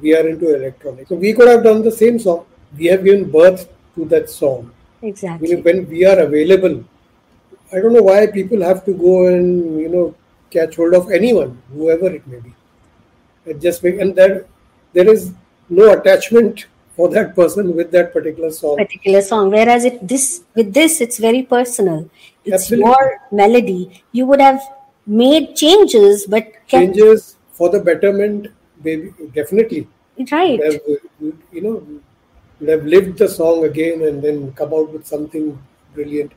we 0.01 0.15
are 0.15 0.27
into 0.27 0.55
electronics. 0.55 1.09
So 1.09 1.15
we 1.15 1.33
could 1.33 1.47
have 1.47 1.63
done 1.63 1.83
the 1.83 1.91
same 1.91 2.17
song. 2.17 2.45
We 2.75 2.87
have 2.87 3.03
given 3.03 3.29
birth 3.29 3.69
to 3.93 4.05
that 4.05 4.29
song 4.29 4.71
exactly. 5.01 5.55
when 5.55 5.87
we 5.87 6.05
are 6.05 6.19
available 6.19 6.83
I 7.71 7.79
don't 7.79 7.93
know 7.93 8.03
why 8.03 8.27
people 8.27 8.61
have 8.61 8.85
to 8.85 8.93
go 8.93 9.27
and 9.27 9.79
you 9.79 9.89
know 9.89 10.15
catch 10.49 10.75
hold 10.75 10.93
of 10.93 11.11
anyone, 11.11 11.61
whoever 11.73 12.07
it 12.07 12.25
may 12.27 12.39
be. 12.39 12.53
It 13.45 13.59
just 13.59 13.83
make, 13.83 13.99
and 13.99 14.15
that 14.15 14.47
there 14.93 15.09
is 15.09 15.33
no 15.69 15.91
attachment 15.91 16.67
for 16.95 17.09
that 17.09 17.35
person 17.35 17.75
with 17.75 17.91
that 17.91 18.13
particular 18.13 18.51
song. 18.51 18.77
particular 18.77 19.21
song 19.21 19.49
whereas 19.51 19.85
it 19.85 20.07
this 20.07 20.43
with 20.55 20.73
this 20.73 21.01
it's 21.01 21.17
very 21.17 21.43
personal 21.43 22.09
it's 22.45 22.63
Absolutely. 22.63 22.85
your 22.85 23.21
melody 23.31 24.03
you 24.11 24.25
would 24.25 24.39
have 24.39 24.61
made 25.05 25.55
changes 25.55 26.25
but 26.25 26.45
kept 26.67 26.95
Changes 26.95 27.35
for 27.55 27.69
the 27.69 27.79
betterment, 27.79 28.47
maybe 28.83 29.13
definitely. 29.33 29.87
right 30.31 30.63
have, 30.63 30.79
you 31.51 31.61
know, 31.61 31.75
would 32.59 32.69
have 32.69 32.85
lived 32.85 33.17
the 33.17 33.27
song 33.27 33.65
again 33.65 34.01
and 34.03 34.21
then 34.21 34.51
come 34.53 34.73
out 34.73 34.91
with 34.91 35.05
something 35.05 35.57
brilliant. 35.93 36.31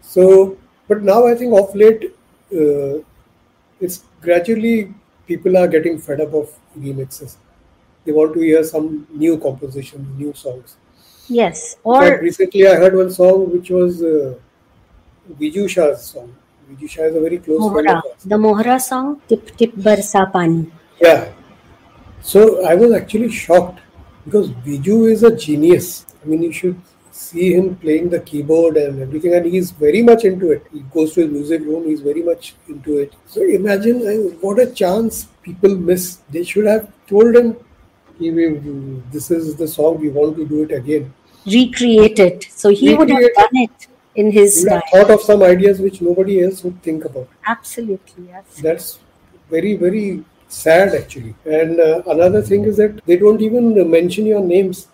So, 0.00 0.58
but 0.88 1.02
now 1.02 1.26
I 1.26 1.34
think 1.34 1.52
of 1.58 1.74
late, 1.74 2.14
uh, 2.54 2.98
it's 3.80 4.04
gradually 4.20 4.94
people 5.26 5.56
are 5.56 5.68
getting 5.68 5.98
fed 5.98 6.20
up 6.20 6.34
of 6.34 6.52
remixes. 6.78 7.36
They 8.04 8.12
want 8.12 8.34
to 8.34 8.40
hear 8.40 8.62
some 8.64 9.06
new 9.10 9.38
compositions, 9.38 10.06
new 10.18 10.32
songs. 10.34 10.76
yes 11.34 11.76
or 11.90 11.98
recently 12.20 12.62
I 12.68 12.74
heard 12.80 12.94
one 13.00 13.10
song 13.16 13.42
which 13.52 13.68
was 13.74 14.02
uh, 14.02 14.34
Viju 15.40 15.68
Shah's 15.74 16.00
song. 16.14 16.34
Viju 16.70 16.88
Shah 16.94 17.04
is 17.10 17.16
a 17.16 17.20
very 17.26 17.38
close 17.44 17.60
friend 17.72 17.88
mohra 17.88 17.94
the 18.32 18.38
mohra 18.46 18.76
song 18.86 19.06
tip 19.28 19.52
tip 19.60 19.76
barsa 19.86 20.24
pani 20.32 20.64
Yeah. 21.04 21.22
So 22.32 22.64
I 22.72 22.74
was 22.74 22.92
actually 23.00 23.30
shocked 23.30 23.80
because 24.24 24.50
Viju 24.66 24.98
is 25.12 25.22
a 25.30 25.34
genius. 25.44 26.06
I 26.22 26.26
mean, 26.26 26.42
you 26.42 26.52
should 26.52 26.80
see 27.10 27.52
him 27.54 27.74
playing 27.76 28.08
the 28.10 28.20
keyboard 28.20 28.76
and 28.76 29.00
everything, 29.06 29.34
and 29.34 29.46
he's 29.46 29.70
very 29.70 30.02
much 30.02 30.24
into 30.24 30.52
it. 30.52 30.66
He 30.72 30.80
goes 30.96 31.14
to 31.14 31.22
his 31.22 31.30
music 31.30 31.62
room, 31.62 31.84
he's 31.88 32.00
very 32.00 32.22
much 32.22 32.54
into 32.68 32.98
it. 32.98 33.14
So 33.26 33.42
imagine 33.42 33.98
uh, 34.12 34.14
what 34.46 34.58
a 34.58 34.70
chance 34.82 35.26
people 35.42 35.76
miss. 35.76 36.16
They 36.30 36.44
should 36.44 36.66
have 36.66 36.88
told 37.08 37.34
him, 37.36 37.56
"Hey, 38.18 38.30
we- 38.30 39.02
This 39.12 39.30
is 39.30 39.54
the 39.56 39.68
song, 39.68 40.00
we 40.00 40.08
want 40.10 40.36
to 40.36 40.44
do 40.46 40.62
it 40.64 40.72
again. 40.82 41.12
recreate 41.52 42.18
it 42.24 42.44
so 42.56 42.70
he 42.80 42.94
would 42.98 43.10
have 43.10 43.18
Recreate 43.18 43.34
done 43.38 43.56
it 43.66 43.86
in 44.22 44.30
his 44.34 44.60
style 44.60 44.82
thought 44.92 45.10
of 45.14 45.22
some 45.28 45.42
ideas 45.46 45.80
which 45.86 45.96
nobody 46.08 46.34
else 46.44 46.62
would 46.64 46.76
think 46.88 47.04
about. 47.08 47.28
absolutely 47.54 48.26
yes 48.28 48.60
That's 48.66 48.98
very, 49.50 49.72
very 49.84 50.24
sad 50.48 50.94
actually. 51.00 51.34
And 51.44 51.80
uh, 51.80 52.02
another 52.14 52.42
thing 52.50 52.64
is 52.64 52.76
that 52.82 53.04
they 53.06 53.16
don't 53.24 53.42
even 53.48 53.90
mention 53.90 54.26
your 54.26 54.40
names 54.40 54.86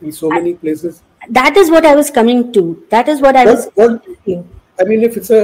in 0.00 0.12
so 0.12 0.30
many 0.30 0.54
places. 0.54 1.02
that 1.38 1.56
is 1.60 1.68
what 1.72 1.84
i 1.88 1.94
was 1.98 2.08
coming 2.14 2.38
to 2.54 2.62
that 2.94 3.08
is 3.12 3.20
what 3.24 3.36
i 3.40 3.44
was 3.48 3.66
What, 3.80 3.90
what 4.06 4.16
you. 4.30 4.38
I 4.80 4.84
mean, 4.90 5.02
if 5.08 5.16
it's 5.18 5.30
a 5.40 5.42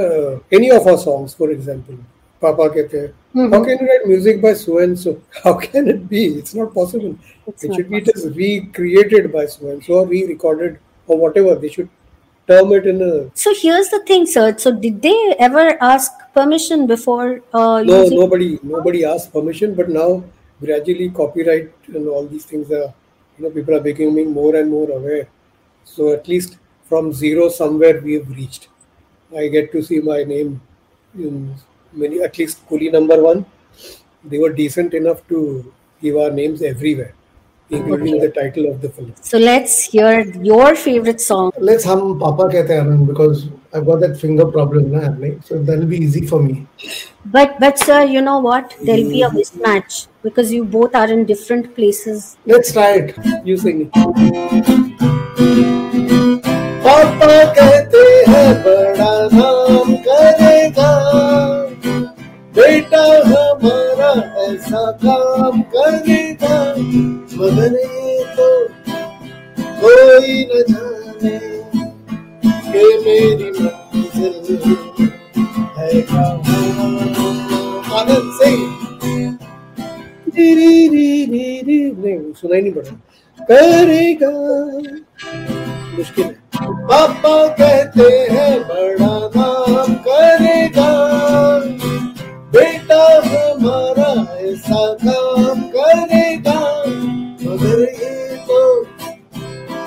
any 0.59 0.70
of 0.78 0.86
our 0.93 0.99
songs, 1.03 1.35
for 1.40 1.51
example, 1.57 1.99
Papa 2.40 2.70
Hain, 2.74 3.12
Mhm. 3.35 3.52
how 3.52 3.65
can 3.65 3.78
you 3.81 3.86
write 3.89 4.06
music 4.06 4.40
by 4.43 4.52
so 4.55 4.78
and 4.78 4.98
so? 4.98 5.20
How 5.44 5.55
can 5.55 5.89
it 5.89 6.09
be? 6.09 6.24
It's 6.40 6.55
not 6.55 6.73
possible. 6.74 7.15
It's 7.47 7.65
it 7.65 7.69
not 7.69 7.77
should 7.77 7.90
be 7.90 8.01
just 8.01 8.27
recreated 8.35 9.32
by 9.32 9.47
so 9.47 9.69
and 9.70 9.85
so 9.85 9.94
or 10.01 10.06
re-recorded 10.06 10.78
or 11.06 11.19
whatever. 11.19 11.55
They 11.55 11.69
should 11.69 11.89
term 12.48 12.73
it 12.73 12.86
in 12.86 13.02
a 13.02 13.31
so 13.35 13.52
here's 13.62 13.89
the 13.94 13.98
thing 14.10 14.24
sir 14.35 14.47
so 14.56 14.73
did 14.85 15.02
they 15.02 15.16
ever 15.47 15.65
ask 15.89 16.12
permission 16.32 16.86
before 16.86 17.43
uh, 17.52 17.82
no 17.82 17.98
using 18.02 18.19
nobody 18.19 18.48
nobody 18.62 19.05
asked 19.05 19.32
permission 19.32 19.74
but 19.81 19.90
now 19.97 20.24
gradually 20.62 21.10
copyright 21.10 21.69
and 21.89 22.09
all 22.09 22.27
these 22.27 22.47
things 22.52 22.70
are 22.78 22.89
you 23.36 23.44
know 23.44 23.51
people 23.51 23.74
are 23.74 23.85
becoming 23.89 24.32
more 24.39 24.56
and 24.60 24.70
more 24.77 24.89
aware 24.97 25.28
so 25.85 26.10
at 26.15 26.27
least 26.27 26.56
from 26.85 27.12
zero 27.12 27.51
somewhere 27.60 28.01
we 28.06 28.15
have 28.15 28.31
reached 28.40 28.69
i 29.43 29.47
get 29.56 29.70
to 29.77 29.82
see 29.90 30.01
my 30.01 30.19
name 30.32 30.59
in 31.27 31.55
many 31.93 32.20
at 32.23 32.39
least 32.39 32.66
Coolie 32.69 32.93
number 32.93 33.23
one, 33.23 33.44
they 34.24 34.39
were 34.39 34.52
decent 34.52 34.94
enough 34.94 35.27
to 35.28 35.73
give 36.01 36.16
our 36.16 36.31
names 36.31 36.62
everywhere, 36.62 37.15
including 37.70 38.16
okay. 38.16 38.27
the 38.27 38.32
title 38.32 38.70
of 38.70 38.81
the 38.81 38.89
film. 38.89 39.15
So 39.20 39.39
let's 39.39 39.85
hear 39.85 40.20
your 40.43 40.74
favorite 40.74 41.20
song. 41.20 41.52
Let's 41.59 41.85
hum 41.85 42.19
Papa 42.19 42.44
Kehte 42.55 43.06
because 43.06 43.48
I've 43.73 43.86
got 43.86 44.01
that 44.01 44.19
finger 44.19 44.47
problem 44.47 44.93
na 44.93 45.01
happening, 45.01 45.43
so 45.44 45.62
that'll 45.62 45.86
be 45.86 45.98
easy 45.98 46.27
for 46.27 46.43
me. 46.43 46.66
But 47.27 47.59
but 47.60 47.78
sir, 47.78 48.05
you 48.05 48.20
know 48.20 48.39
what? 48.39 48.77
There'll 48.82 49.09
be 49.09 49.23
a 49.23 49.28
mm. 49.28 49.40
mismatch 49.40 50.06
because 50.23 50.52
you 50.52 50.65
both 50.65 50.94
are 50.94 51.10
in 51.10 51.27
different 51.27 51.74
places. 51.74 52.36
Let's 52.47 52.73
try 52.73 52.90
it. 53.02 53.44
You 53.44 53.56
sing 53.56 53.90
it. 53.93 55.09
पापा 56.89 57.44
कहते 57.55 57.98
हैं 58.31 58.52
बड़ा 58.65 59.09
बेटा 62.56 63.02
हमारा 63.28 64.10
ऐसा 64.42 64.90
काम 65.04 65.60
करेगा 65.74 66.56
मगर 67.38 67.74
ये 67.74 68.24
तो 68.36 68.48
कोई 69.80 70.32
न 70.44 70.62
जाने 70.70 71.36
कि 72.70 72.84
मेरी 73.04 73.50
मंजिल 73.58 74.34
है 75.78 75.90
आनंद 77.98 78.30
सिंह। 78.40 78.58
नहीं, 82.00 82.32
सुनाई 82.32 82.60
नहीं 82.60 82.72
पड़ा 82.72 82.92
करेगा। 83.40 84.30
मुश्किल 85.98 86.24
है। 86.24 86.30
पापा 86.88 87.36
कहते 87.48 88.08
हैं 88.32 88.54
बड़ा 88.62 89.14
नाम 89.36 89.94
करेगा। 90.08 90.90
बेटा 92.59 93.02
हमारा 93.28 94.10
ऐसा 94.51 94.82
काम 95.05 95.60
करेगा 95.74 96.59
मगर 97.43 97.80
ये 97.82 98.36
तो 98.48 98.62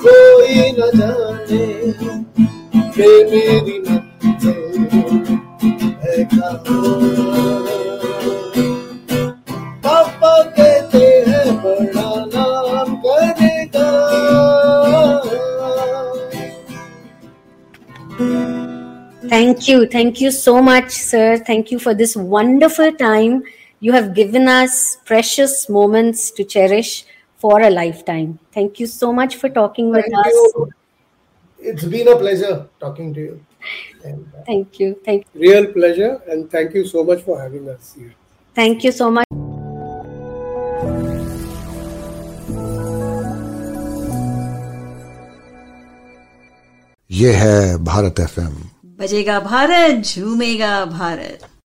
कोई 0.03 0.71
न 0.77 0.91
जाने 0.97 1.65
कि 2.95 3.09
मेरी 3.31 3.79
मंजिल 3.87 4.59
है 6.03 6.23
कहाँ। 6.35 7.60
Thank 19.40 19.68
you. 19.68 19.86
Thank 19.86 20.20
you 20.20 20.30
so 20.30 20.62
much, 20.62 20.90
sir. 20.90 21.38
Thank 21.38 21.70
you 21.70 21.78
for 21.78 21.94
this 21.94 22.16
wonderful 22.16 22.92
time. 22.92 23.42
You 23.80 23.92
have 23.92 24.14
given 24.14 24.48
us 24.48 24.98
precious 25.04 25.68
moments 25.68 26.30
to 26.32 26.44
cherish 26.44 27.04
for 27.38 27.60
a 27.60 27.70
lifetime. 27.70 28.38
Thank 28.52 28.80
you 28.80 28.86
so 28.86 29.12
much 29.12 29.36
for 29.36 29.48
talking 29.48 29.90
with 29.90 30.04
Thank 30.04 30.26
us. 30.26 30.32
you. 30.32 30.70
It's 31.58 31.84
been 31.84 32.08
a 32.08 32.16
pleasure 32.16 32.68
talking 32.78 33.12
to 33.14 33.20
you. 33.20 33.44
And, 34.04 34.30
uh, 34.38 34.42
Thank 34.44 34.78
you. 34.78 35.00
Thank 35.04 35.26
real 35.34 35.66
pleasure 35.72 36.22
and 36.28 36.48
thank 36.50 36.74
you 36.74 36.86
so 36.86 37.02
much 37.02 37.22
for 37.22 37.40
having 37.40 37.68
us 37.68 37.94
here 37.98 38.14
thank 38.56 38.82
you 38.84 38.92
so 38.92 39.10
much. 39.10 39.26
ये 47.10 47.32
है 47.32 47.84
Bharat 47.84 48.20
FM 48.20 48.54
बजेगा 49.01 49.39
भारत 49.39 50.03
झूमेगा 50.05 50.73
भारत 50.85 51.50